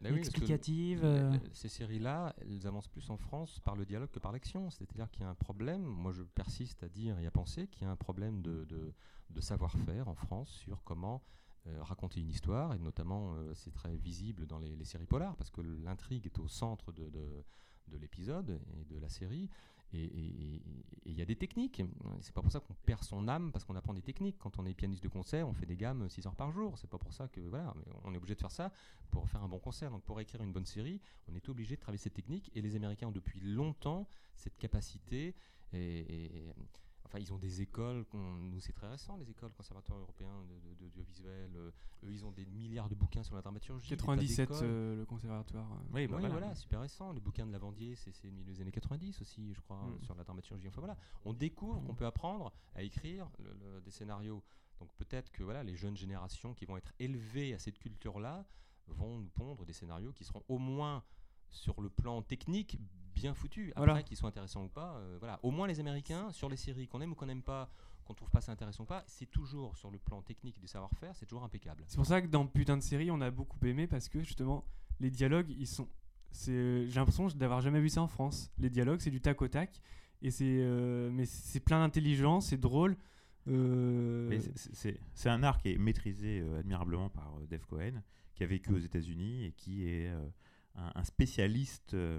Bah 0.00 0.10
oui, 0.12 0.18
explicatives. 0.18 1.00
euh. 1.02 1.36
Ces 1.52 1.68
séries-là, 1.68 2.34
elles 2.40 2.66
avancent 2.66 2.88
plus 2.88 3.08
en 3.10 3.16
France 3.16 3.58
par 3.60 3.74
le 3.74 3.84
dialogue 3.84 4.10
que 4.10 4.18
par 4.20 4.32
l'action. 4.32 4.70
C'est-à-dire 4.70 5.10
qu'il 5.10 5.22
y 5.22 5.24
a 5.24 5.28
un 5.30 5.34
problème, 5.34 5.82
moi 5.82 6.12
je 6.12 6.22
persiste 6.22 6.82
à 6.84 6.88
dire 6.88 7.18
et 7.18 7.26
à 7.26 7.30
penser 7.30 7.66
qu'il 7.68 7.82
y 7.82 7.86
a 7.86 7.90
un 7.90 7.96
problème 7.96 8.42
de, 8.42 8.64
de- 8.66 8.92
de 9.30 9.40
savoir-faire 9.40 10.06
en 10.08 10.14
France 10.14 10.50
sur 10.50 10.82
comment 10.84 11.22
euh, 11.66 11.82
raconter 11.82 12.20
une 12.20 12.28
histoire, 12.28 12.74
et 12.74 12.78
notamment 12.78 13.34
euh, 13.34 13.52
c'est 13.54 13.72
très 13.72 13.96
visible 13.96 14.46
dans 14.46 14.58
les, 14.58 14.76
les 14.76 14.84
séries 14.84 15.06
polars, 15.06 15.34
parce 15.36 15.50
que 15.50 15.62
l'intrigue 15.62 16.26
est 16.26 16.38
au 16.38 16.46
centre 16.46 16.92
de 16.92 17.96
l'épisode 17.98 18.60
et 18.78 18.84
de 18.84 18.98
la 18.98 19.08
série. 19.08 19.48
Et 19.92 20.10
il 21.06 21.14
y 21.16 21.22
a 21.22 21.24
des 21.24 21.36
techniques. 21.36 21.82
C'est 22.20 22.34
pas 22.34 22.42
pour 22.42 22.50
ça 22.50 22.60
qu'on 22.60 22.74
perd 22.84 23.04
son 23.04 23.28
âme 23.28 23.52
parce 23.52 23.64
qu'on 23.64 23.76
apprend 23.76 23.94
des 23.94 24.02
techniques. 24.02 24.38
Quand 24.38 24.58
on 24.58 24.66
est 24.66 24.74
pianiste 24.74 25.04
de 25.04 25.08
concert, 25.08 25.48
on 25.48 25.52
fait 25.52 25.66
des 25.66 25.76
gammes 25.76 26.08
6 26.08 26.26
heures 26.26 26.34
par 26.34 26.50
jour. 26.50 26.76
C'est 26.78 26.90
pas 26.90 26.98
pour 26.98 27.12
ça 27.12 27.28
que 27.28 27.40
voilà, 27.40 27.74
on 28.02 28.12
est 28.12 28.16
obligé 28.16 28.34
de 28.34 28.40
faire 28.40 28.50
ça 28.50 28.72
pour 29.10 29.28
faire 29.28 29.42
un 29.42 29.48
bon 29.48 29.60
concert. 29.60 29.90
Donc 29.90 30.02
pour 30.02 30.20
écrire 30.20 30.42
une 30.42 30.52
bonne 30.52 30.66
série, 30.66 31.00
on 31.30 31.34
est 31.36 31.48
obligé 31.48 31.76
de 31.76 31.80
travailler 31.80 31.98
cette 31.98 32.14
technique. 32.14 32.50
Et 32.54 32.62
les 32.62 32.74
Américains 32.74 33.06
ont 33.08 33.12
depuis 33.12 33.40
longtemps 33.40 34.08
cette 34.34 34.56
capacité. 34.58 35.34
Enfin, 37.14 37.22
ils 37.22 37.32
ont 37.32 37.38
des 37.38 37.60
écoles. 37.62 38.04
qu'on- 38.06 38.18
Nous, 38.34 38.60
c'est 38.60 38.72
très 38.72 38.88
récent, 38.88 39.16
les 39.16 39.30
écoles 39.30 39.52
conservatoires 39.52 39.98
européens 40.00 40.44
de- 40.48 40.68
de- 40.68 40.74
d'audiovisuel. 40.74 41.50
Euh, 41.56 41.70
eux, 42.04 42.12
ils 42.12 42.24
ont 42.24 42.32
des 42.32 42.44
milliards 42.46 42.88
de 42.88 42.94
bouquins 42.94 43.22
sur 43.22 43.34
la 43.36 43.42
dramaturgie. 43.42 43.88
des 43.88 43.96
tas 43.96 44.02
97, 44.02 44.48
d'écoles. 44.48 44.64
euh, 44.66 44.96
le 44.96 45.06
conservatoire. 45.06 45.72
euh. 45.72 45.76
Oui, 45.92 46.06
bah 46.06 46.16
Oui, 46.16 46.20
voilà. 46.22 46.28
voilà, 46.28 46.54
super 46.54 46.80
récent. 46.80 47.12
Les 47.12 47.20
bouquins 47.20 47.46
de 47.46 47.52
Lavandier, 47.52 47.94
c'est 47.94 48.12
c'est 48.12 48.30
des 48.30 48.60
années 48.60 48.72
90 48.72 49.20
aussi, 49.20 49.52
je 49.54 49.60
crois, 49.60 49.86
Mm. 49.86 50.02
sur 50.02 50.14
la 50.14 50.24
dramaturgie. 50.24 50.68
Enfin 50.68 50.80
voilà, 50.80 50.96
on 51.24 51.32
découvre 51.32 51.82
qu'on 51.84 51.94
peut 51.94 52.06
apprendre 52.06 52.52
à 52.74 52.82
écrire 52.82 53.30
le- 53.38 53.52
le- 53.54 53.80
des 53.80 53.90
scénarios. 53.90 54.42
Donc 54.80 54.92
peut-être 54.96 55.30
que 55.30 55.42
voilà, 55.44 55.62
les 55.62 55.76
jeunes 55.76 55.96
générations 55.96 56.52
qui 56.54 56.64
vont 56.64 56.76
être 56.76 56.92
élevées 56.98 57.54
à 57.54 57.58
cette 57.58 57.78
culture-là 57.78 58.44
vont 58.88 59.18
nous 59.18 59.28
pondre 59.30 59.64
des 59.64 59.72
scénarios 59.72 60.12
qui 60.12 60.24
seront 60.24 60.42
au 60.48 60.58
moins 60.58 61.02
sur 61.50 61.80
le 61.80 61.88
plan 61.88 62.22
technique 62.22 62.78
bien 63.14 63.34
foutus. 63.34 63.70
Après, 63.76 63.84
Voilà. 63.86 64.02
qu'ils 64.02 64.16
soient 64.16 64.28
intéressants 64.28 64.64
ou 64.64 64.68
pas, 64.68 64.96
euh, 64.96 65.16
voilà. 65.20 65.38
Au 65.42 65.50
moins 65.50 65.66
les 65.66 65.78
Américains, 65.80 66.30
sur 66.32 66.48
les 66.48 66.56
séries 66.56 66.88
qu'on 66.88 67.00
aime 67.00 67.12
ou 67.12 67.14
qu'on 67.14 67.26
n'aime 67.26 67.42
pas, 67.42 67.70
qu'on 68.04 68.12
trouve 68.14 68.30
pas 68.30 68.40
ça 68.40 68.52
intéressant 68.52 68.82
ou 68.82 68.86
pas, 68.86 69.04
c'est 69.06 69.30
toujours 69.30 69.76
sur 69.76 69.90
le 69.90 69.98
plan 69.98 70.20
technique 70.22 70.58
et 70.58 70.60
du 70.60 70.66
savoir-faire, 70.66 71.14
c'est 71.16 71.26
toujours 71.26 71.44
impeccable. 71.44 71.84
C'est 71.86 71.96
pour 71.96 72.06
ça 72.06 72.20
que 72.20 72.26
dans 72.26 72.46
Putain 72.46 72.76
de 72.76 72.82
série, 72.82 73.10
on 73.10 73.20
a 73.20 73.30
beaucoup 73.30 73.64
aimé 73.66 73.86
parce 73.86 74.08
que 74.08 74.20
justement, 74.20 74.64
les 75.00 75.10
dialogues, 75.10 75.50
ils 75.50 75.66
sont. 75.66 75.88
c'est- 76.32 76.86
J'ai 76.88 76.94
l'impression 76.96 77.28
d'avoir 77.28 77.60
jamais 77.60 77.80
vu 77.80 77.88
ça 77.88 78.02
en 78.02 78.08
France. 78.08 78.50
Les 78.58 78.68
dialogues, 78.68 79.00
c'est 79.00 79.10
du 79.12 79.20
tac 79.20 79.40
au 79.40 79.48
tac. 79.48 79.80
Et 80.20 80.30
c'est. 80.30 80.44
euh, 80.62 81.10
mais 81.12 81.24
c'est 81.26 81.60
plein 81.60 81.78
d'intelligence, 81.80 82.46
c'est 82.48 82.58
drôle. 82.60 82.96
euh, 83.46 84.40
c'est- 85.14 85.28
un 85.28 85.42
art 85.42 85.58
qui 85.58 85.70
est 85.72 85.76
maîtrisé 85.78 86.40
euh, 86.40 86.60
admirablement 86.60 87.10
par 87.10 87.36
euh, 87.36 87.46
Dave 87.46 87.64
Cohen, 87.66 88.02
qui 88.34 88.42
a 88.42 88.46
vécu 88.46 88.72
aux 88.72 88.78
États-Unis 88.78 89.44
et 89.44 89.52
qui 89.52 89.86
est 89.86 90.08
euh, 90.08 90.26
un, 90.76 90.92
un 90.94 91.04
spécialiste 91.04 91.94
euh, 91.94 92.18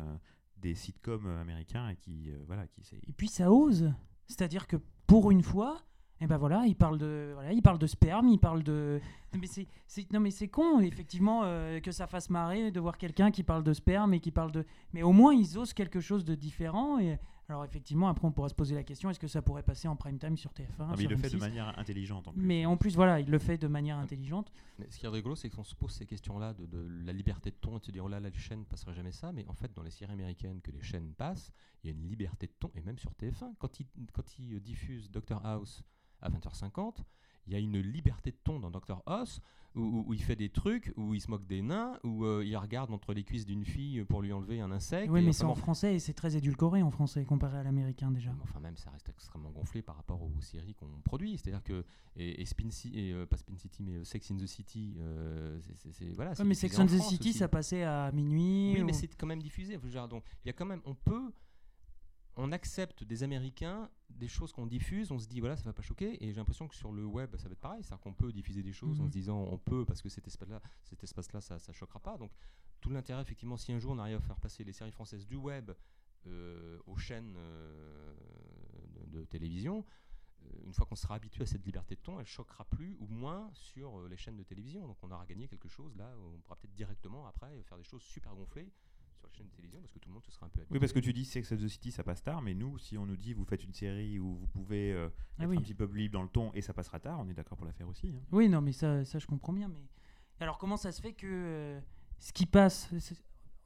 des 0.58 0.76
sitcoms 0.76 1.28
euh, 1.28 1.42
américains 1.42 1.90
et 1.90 1.96
qui 1.96 2.30
euh, 2.30 2.38
voilà 2.48 2.68
qui. 2.68 2.82
Et 3.08 3.14
puis 3.14 3.28
ça 3.28 3.52
ose. 3.52 3.94
C'est-à-dire 4.28 4.68
que 4.68 4.78
pour 5.08 5.32
une 5.32 5.44
fois, 5.44 5.82
et 6.22 6.28
ben 6.28 6.38
voilà, 6.38 6.66
il 6.66 6.76
parle 6.76 6.98
de 6.98 7.32
voilà, 7.34 7.78
de 7.78 7.88
sperme, 7.88 8.30
il 8.30 8.40
parle 8.40 8.64
de 8.64 9.00
mais 9.40 9.48
c'est 9.48 10.12
non 10.12 10.20
mais 10.20 10.32
c'est 10.32 10.48
con 10.48 10.80
effectivement 10.80 11.42
que 11.82 11.92
ça 11.92 12.08
fasse 12.08 12.30
marrer 12.30 12.72
de 12.72 12.80
voir 12.80 12.98
quelqu'un 12.98 13.32
qui 13.32 13.44
parle 13.44 13.64
de 13.64 13.74
sperme 13.74 14.14
et 14.14 14.20
qui 14.20 14.32
parle 14.32 14.52
de 14.52 14.66
mais 14.94 15.04
au 15.04 15.12
moins 15.12 15.34
ils 15.34 15.58
osent 15.58 15.74
quelque 15.74 16.00
chose 16.00 16.24
de 16.24 16.34
différent 16.34 17.00
et 17.00 17.20
alors 17.48 17.64
effectivement 17.64 18.08
après 18.10 18.28
on 18.28 18.32
pourra 18.32 18.50
se 18.50 18.56
poser 18.56 18.74
la 18.76 18.84
question 18.84 19.10
est-ce 19.10 19.20
que 19.20 19.28
ça 19.28 19.42
pourrait 19.42 19.62
passer 19.64 19.88
en 19.88 19.96
prime 19.96 20.18
time 20.18 20.36
sur 20.38 20.52
TF1 20.52 20.66
Ah, 20.80 20.88
mais 20.92 20.96
sur 20.98 21.04
il 21.04 21.10
le 21.10 21.18
fait 21.18 21.30
de 21.30 21.38
M6? 21.38 21.40
manière 21.40 21.78
intelligente 21.80 22.28
en 22.28 22.34
plus. 22.34 22.42
mais 22.42 22.66
en 22.66 22.76
plus 22.78 22.96
voilà, 22.96 23.20
il 23.20 23.30
le 23.30 23.38
fait 23.40 23.58
de 23.58 23.68
manière 23.68 23.98
intelligente. 23.98 24.52
Mais 24.80 24.88
ce 24.90 24.98
qui 25.00 25.06
est 25.06 25.10
rigolo, 25.10 25.36
c'est 25.36 25.50
qu'on 25.50 25.64
se 25.64 25.76
pose 25.76 25.92
ces 25.92 26.06
questions-là 26.06 26.54
de, 26.54 26.66
de 26.66 26.88
la 27.06 27.14
liberté 27.14 27.52
de 27.52 27.56
ton 27.56 27.78
et 27.78 27.80
de 27.80 27.86
se 27.86 27.92
dire, 27.92 28.04
oh 28.04 28.08
là, 28.08 28.20
la 28.20 28.32
chaîne 28.34 28.60
ne 28.60 28.64
passera 28.66 28.94
jamais 28.94 29.12
ça. 29.12 29.32
Mais 29.32 29.46
en 29.48 29.54
fait, 29.54 29.72
dans 29.74 29.84
les 29.84 29.92
séries 29.92 30.12
américaines 30.12 30.60
que 30.62 30.72
les 30.72 30.82
chaînes 30.82 31.14
passent, 31.14 31.52
il 31.84 31.88
y 31.90 31.94
a 31.94 31.96
une 31.96 32.08
liberté 32.10 32.48
de 32.48 32.52
ton, 32.60 32.72
et 32.76 32.82
même 32.82 32.98
sur 32.98 33.12
TF1. 33.12 33.54
Quand 33.60 33.80
ils, 33.80 33.88
quand 34.12 34.38
ils 34.40 34.56
euh, 34.56 34.60
diffusent 34.60 35.10
Dr 35.12 35.40
House 35.46 35.84
à 36.22 36.30
20h50, 36.30 36.98
il 37.48 37.54
y 37.54 37.56
a 37.56 37.60
une 37.60 37.80
liberté 37.80 38.32
de 38.32 38.38
ton 38.44 38.60
dans 38.60 38.72
Dr 38.72 39.02
House 39.06 39.40
où, 39.76 40.14
il 40.14 40.22
fait 40.22 40.36
des 40.36 40.50
trucs, 40.50 40.94
où 40.98 41.14
il 41.14 41.22
se 41.22 41.30
moque 41.30 41.46
des 41.46 41.62
nains, 41.62 42.00
où 42.04 42.24
euh, 42.26 42.44
il 42.46 42.56
regarde 42.58 42.92
entre 42.92 43.14
les 43.14 43.24
cuisses 43.24 43.46
d'une 43.46 43.66
fille 43.66 44.04
pour 44.06 44.22
lui 44.22 44.32
enlever 44.34 44.62
un 44.62 44.72
insecte. 44.72 45.12
Oui 45.12 45.22
mais 45.24 45.34
c'est 45.34 45.44
en 45.44 45.56
français 45.56 45.96
et 45.96 46.00
c'est 46.00 46.14
très 46.14 46.36
édulcoré 46.38 46.82
en 46.82 46.92
français 46.92 47.26
comparé 47.26 47.58
à 47.58 47.64
l'américain 47.64 48.12
déjà. 48.12 48.34
Enfin, 48.44 48.60
même 48.60 48.78
ça 48.78 48.90
reste 48.92 49.10
extrêmement 49.10 49.52
gonflé 49.52 49.82
par 49.82 49.96
rapport 49.98 50.22
aux 50.22 50.32
séries 50.42 50.76
qu'on 50.76 50.88
produit. 51.04 51.38
C'est-à-dire 51.38 51.64
que 51.64 51.84
et, 52.16 52.42
et 52.42 52.46
Spin 52.46 52.70
Ci- 52.72 52.92
et 52.98 53.12
euh, 53.14 53.26
pas 53.26 53.38
Spin 53.38 53.58
City, 53.58 53.84
mais 53.84 53.96
euh, 53.96 54.04
Sex 54.04 54.32
in 54.32 54.38
the 54.38 54.46
City, 54.48 54.96
euh, 55.00 55.60
c'est- 55.92 56.10
voilà. 56.14 56.32
Ouais, 56.32 56.44
mais 56.46 56.54
Sex 56.56 56.80
and 56.80 56.86
the 56.86 57.00
City 57.02 57.30
aussi. 57.30 57.38
ça 57.40 57.48
passait 57.48 57.84
à 57.84 58.12
minuit. 58.12 58.74
Oui, 58.76 58.82
ou- 58.82 58.86
mais 58.86 58.94
c'est 58.94 59.08
quand 59.16 59.28
même 59.28 59.42
diffusé. 59.42 59.78
Donc, 60.10 60.24
il 60.44 60.48
y 60.48 60.50
a 60.50 60.54
quand 60.54 60.66
même, 60.66 60.82
on 60.86 60.94
peut, 60.96 61.32
on 62.38 62.52
accepte 62.52 63.04
des 63.04 63.24
Américains 63.24 63.90
des 64.10 64.28
choses 64.28 64.52
qu'on 64.54 64.66
diffuse, 64.68 65.12
on 65.12 65.20
se 65.20 65.28
dit 65.28 65.40
voilà, 65.40 65.56
ça 65.58 65.64
va 65.64 65.74
pas 65.74 65.82
choquer. 65.82 66.24
Et 66.24 66.28
j'ai 66.30 66.36
l'impression 66.36 66.68
que 66.68 66.76
sur 66.76 66.92
le 66.92 67.06
web, 67.06 67.36
ça 67.38 67.48
va 67.48 67.54
être 67.54 67.60
pareil, 67.60 67.84
c'est-à-dire 67.84 68.02
qu'on 68.02 68.14
peut 68.14 68.32
diffuser 68.32 68.62
des 68.64 68.74
choses 68.74 69.00
en 69.00 69.04
Mhm. 69.04 69.10
se 69.10 69.14
disant 69.14 69.38
on 69.40 69.58
peut 69.58 69.86
parce 69.86 70.02
que 70.02 70.10
cet 70.10 70.28
espace-là, 70.28 70.62
cet 70.84 71.04
espace-là, 71.04 71.42
ça, 71.42 71.60
ça 71.60 71.72
choquera 71.74 72.00
pas. 72.00 72.18
Donc 72.18 72.32
tout 72.82 72.90
l'intérêt, 72.90 73.22
effectivement, 73.22 73.58
si 73.58 73.72
un 73.74 73.80
jour 73.80 73.92
on 73.94 74.00
arrive 74.00 74.18
à 74.18 74.22
faire 74.22 74.40
passer 74.40 74.64
les 74.64 74.74
séries 74.74 74.92
françaises 74.92 75.26
du 75.26 75.36
web 75.36 75.72
euh, 76.28 76.80
aux 76.88 76.98
chaînes 76.98 77.36
euh, 77.38 78.16
de, 79.08 79.20
de 79.20 79.26
télévision. 79.26 79.86
euh, 80.44 80.66
Une 80.66 80.74
fois 80.74 80.86
qu'on 80.86 80.96
sera 80.96 81.16
habitué 81.16 81.44
à 81.44 81.46
cette 81.46 81.66
liberté 81.66 81.96
de 81.96 82.02
ton, 82.02 82.20
elle 82.20 82.26
choquera 82.26 82.66
plus 82.66 82.96
ou 83.00 83.08
moins 83.08 83.50
sur 83.54 84.08
les 84.08 84.18
chaînes 84.18 84.38
de 84.38 84.44
télévision. 84.44 84.88
Donc 84.88 84.98
on 85.04 85.12
aura 85.12 85.26
gagné 85.26 85.48
quelque 85.48 85.68
chose 85.70 85.96
là. 85.96 86.12
On 86.36 86.40
pourra 86.42 86.56
peut-être 86.58 86.76
directement 86.76 87.28
après 87.28 87.62
faire 87.64 87.78
des 87.78 87.84
choses 87.84 88.02
super 88.04 88.36
gonflées 88.36 88.72
sur 89.18 89.28
les 89.28 89.34
chaînes 89.34 89.48
de 89.48 89.52
télévision 89.52 89.80
parce 89.82 89.92
que 89.92 90.00
tout 90.00 90.10
le 90.10 90.14
monde 90.14 90.24
se 90.24 90.32
sera 90.32 90.46
un 90.46 90.50
peu 90.50 90.60
habitué. 90.62 90.74
Oui, 90.74 90.80
parce 90.80 90.94
que 90.94 91.00
tu 91.00 91.14
dis 91.14 91.26
Sex 91.26 91.52
of 91.52 91.62
the 91.62 91.68
City, 91.68 91.92
ça 91.92 92.04
passe 92.04 92.24
tard, 92.24 92.42
mais 92.42 92.54
nous, 92.54 92.78
si 92.78 92.98
on 92.98 93.06
nous 93.06 93.16
dit 93.18 93.34
vous 93.34 93.46
faites 93.46 93.64
une 93.64 93.74
série 93.74 94.20
où 94.20 94.36
vous 94.36 94.48
pouvez 94.48 94.92
euh, 94.94 95.10
Ah 95.40 95.44
être 95.44 95.50
oui. 95.50 95.58
un 95.58 95.62
petit 95.62 95.74
peu 95.74 95.88
plus 95.88 96.00
libre 96.02 96.14
dans 96.14 96.24
le 96.24 96.30
ton 96.30 96.52
et 96.54 96.62
ça 96.62 96.74
passera 96.74 97.00
tard, 97.00 97.20
on 97.20 97.28
est 97.30 97.34
d'accord 97.34 97.58
pour 97.58 97.66
la 97.68 97.74
faire 97.74 97.88
aussi. 97.88 98.10
hein. 98.10 98.22
Oui, 98.32 98.50
non, 98.50 98.62
mais 98.62 98.72
ça, 98.72 99.04
ça 99.06 99.20
je 99.20 99.28
comprends 99.28 99.54
bien. 99.54 99.68
Mais 99.70 100.44
alors, 100.44 100.58
comment 100.58 100.78
ça 100.78 100.92
se 100.92 101.02
fait 101.02 101.14
que 101.14 101.26
euh, 101.28 101.80
ce 102.20 102.34
qui 102.34 102.46
passe 102.46 102.90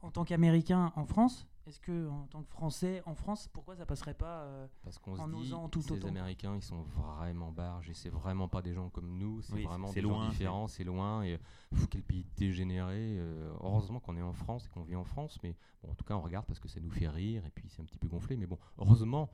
en 0.02 0.10
tant 0.10 0.24
qu'Américain 0.24 0.92
en 0.96 1.04
France, 1.04 1.46
Est-ce 1.66 1.78
que 1.78 2.08
en 2.08 2.26
tant 2.26 2.42
que 2.42 2.48
Français, 2.50 3.02
en 3.06 3.14
France, 3.14 3.48
pourquoi 3.52 3.76
ça 3.76 3.86
passerait 3.86 4.14
pas 4.14 4.42
euh, 4.42 4.66
Parce 4.82 4.98
qu'on 4.98 5.14
se 5.14 5.20
En 5.20 5.28
dit, 5.28 5.52
tout 5.70 5.82
ces 5.82 5.92
autant. 5.92 6.08
Américains, 6.08 6.56
ils 6.56 6.62
sont 6.62 6.82
vraiment 6.82 7.52
barges 7.52 7.90
et 7.90 7.94
c'est 7.94 8.08
vraiment 8.08 8.48
pas 8.48 8.62
des 8.62 8.72
gens 8.72 8.88
comme 8.88 9.18
nous, 9.18 9.40
c'est 9.42 9.52
Oui, 9.52 9.64
vraiment 9.64 9.92
des 9.92 10.00
gens 10.00 10.28
différents, 10.30 10.68
c'est 10.68 10.84
loin 10.84 11.22
et 11.22 11.38
pff, 11.70 11.86
quel 11.88 12.02
pays 12.02 12.24
dégénéré. 12.36 13.18
euh, 13.18 13.52
heureusement 13.60 14.00
qu'on 14.00 14.16
est 14.16 14.22
en 14.22 14.32
France 14.32 14.66
et 14.66 14.68
qu'on 14.70 14.82
vit 14.82 14.96
en 14.96 15.04
France, 15.04 15.38
mais 15.42 15.54
bon, 15.82 15.90
en 15.90 15.94
tout 15.94 16.04
cas 16.04 16.14
on 16.14 16.22
regarde 16.22 16.46
parce 16.46 16.58
que 16.60 16.68
ça 16.68 16.80
nous 16.80 16.90
fait 16.90 17.08
rire 17.08 17.44
et 17.46 17.50
puis 17.50 17.68
c'est 17.68 17.82
un 17.82 17.84
petit 17.84 17.98
peu 17.98 18.08
gonflé, 18.08 18.36
mais 18.36 18.46
bon, 18.46 18.58
heureusement. 18.78 19.30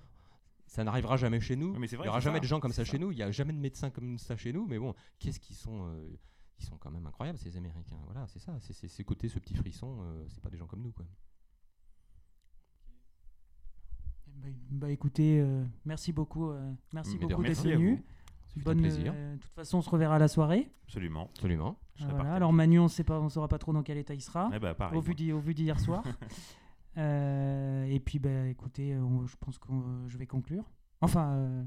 Ça 0.69 0.83
n'arrivera 0.83 1.17
jamais 1.17 1.39
chez 1.39 1.55
nous. 1.55 1.79
Mais 1.79 1.87
Il 1.87 2.01
n'y 2.01 2.09
aura 2.09 2.19
jamais 2.19 2.39
ça, 2.39 2.41
de 2.41 2.47
gens 2.47 2.59
comme 2.59 2.73
ça, 2.73 2.85
chez 2.85 2.99
nous. 2.99 3.13
Il 3.13 3.17
n'y 3.17 3.23
a 3.23 3.31
jamais 3.31 3.53
de 3.53 3.59
médecins 3.59 3.89
comme 3.89 4.19
ça 4.19 4.37
chez 4.37 4.53
nous. 4.53 4.67
Mais 4.67 4.81
bon, 4.81 4.95
qu'est-ce 5.21 5.39
qu'ils 5.39 5.55
sont 5.55 5.87
euh, 5.87 6.11
Ils 6.59 6.65
sont 6.65 6.77
quand 6.77 6.91
même 6.91 7.07
incroyables, 7.07 7.39
ces 7.39 7.57
Américains. 7.57 8.01
Voilà, 8.05 8.27
c'est 8.27 8.41
ça. 8.41 8.59
C'est 8.59 8.73
c'est 8.73 8.89
ce 8.89 9.03
côté, 9.05 9.29
ce 9.29 9.39
petit 9.39 9.55
frisson. 9.55 9.99
euh, 10.01 10.25
c'est 10.29 10.41
pas 10.43 10.51
des 10.51 10.57
gens 10.57 10.67
comme 10.67 10.83
nous, 10.83 10.91
quoi. 10.91 11.07
Bah, 14.37 14.49
bah, 14.71 14.91
écoutez, 14.91 15.41
euh, 15.41 15.65
merci 15.85 16.13
beaucoup, 16.13 16.51
euh, 16.51 16.73
merci 16.93 17.17
Mais 17.21 17.27
beaucoup 17.27 17.43
d'être 17.43 17.63
venu. 17.63 18.03
Bonne, 18.57 18.81
plaisir. 18.81 19.13
euh, 19.15 19.35
de 19.35 19.41
toute 19.41 19.53
façon, 19.53 19.79
on 19.79 19.83
se 19.83 19.91
reverra 19.91 20.17
à 20.17 20.19
la 20.19 20.29
soirée. 20.29 20.71
Absolument. 20.87 21.29
Absolument. 21.35 21.77
Voilà. 21.99 22.35
Alors 22.35 22.53
Manu, 22.55 22.79
on 22.81 22.89
sait 22.89 23.05
pas, 23.05 23.21
on 23.21 23.29
saura 23.29 23.49
pas 23.49 23.59
trop 23.59 23.73
dans 23.75 23.83
quel 23.83 23.99
état 23.99 24.15
il 24.15 24.23
sera. 24.23 24.49
Eh 24.55 24.59
ben, 24.59 24.73
pareil. 24.75 24.97
au 24.97 25.01
vu 25.03 25.15
d'hi- 25.15 25.33
au 25.33 25.39
vu 25.41 25.53
d'hier 25.55 25.79
soir. 25.81 26.03
Euh, 26.99 27.85
et 27.85 28.01
puis, 28.01 28.19
bah, 28.19 28.47
écoutez, 28.49 28.95
euh, 28.95 29.03
on- 29.03 29.27
je 29.27 29.37
pense 29.37 29.59
que 29.59 29.69
je 30.07 30.17
vais 30.17 30.27
conclure. 30.27 30.65
Enfin, 31.03 31.33
euh, 31.33 31.63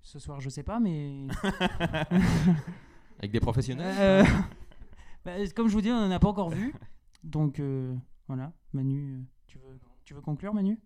ce 0.00 0.18
soir, 0.18 0.40
je 0.40 0.48
sais 0.48 0.62
pas, 0.62 0.80
mais 0.80 1.26
Avec 3.18 3.30
des 3.30 3.40
professionnels. 3.40 3.94
Euh, 3.98 4.24
bah, 5.24 5.32
comme 5.54 5.68
je 5.68 5.74
vous 5.74 5.80
dis, 5.82 5.90
on 5.90 6.00
n'en 6.00 6.10
a 6.10 6.18
pas 6.18 6.28
encore 6.28 6.48
vu. 6.50 6.74
Donc 7.22 7.60
euh, 7.60 7.94
voilà, 8.26 8.52
Manu, 8.72 9.24
tu 9.46 9.58
veux, 9.58 9.78
tu 10.04 10.14
veux 10.14 10.20
conclure, 10.20 10.54
Manu? 10.54 10.78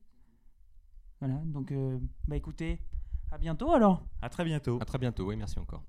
Voilà. 1.20 1.34
Donc, 1.44 1.72
euh, 1.72 1.98
bah 2.26 2.36
écoutez, 2.36 2.80
à 3.30 3.38
bientôt 3.38 3.72
alors. 3.72 4.06
À 4.22 4.28
très 4.28 4.44
bientôt. 4.44 4.78
À 4.80 4.84
très 4.84 4.98
bientôt. 4.98 5.26
Oui, 5.26 5.36
merci 5.36 5.58
encore. 5.58 5.82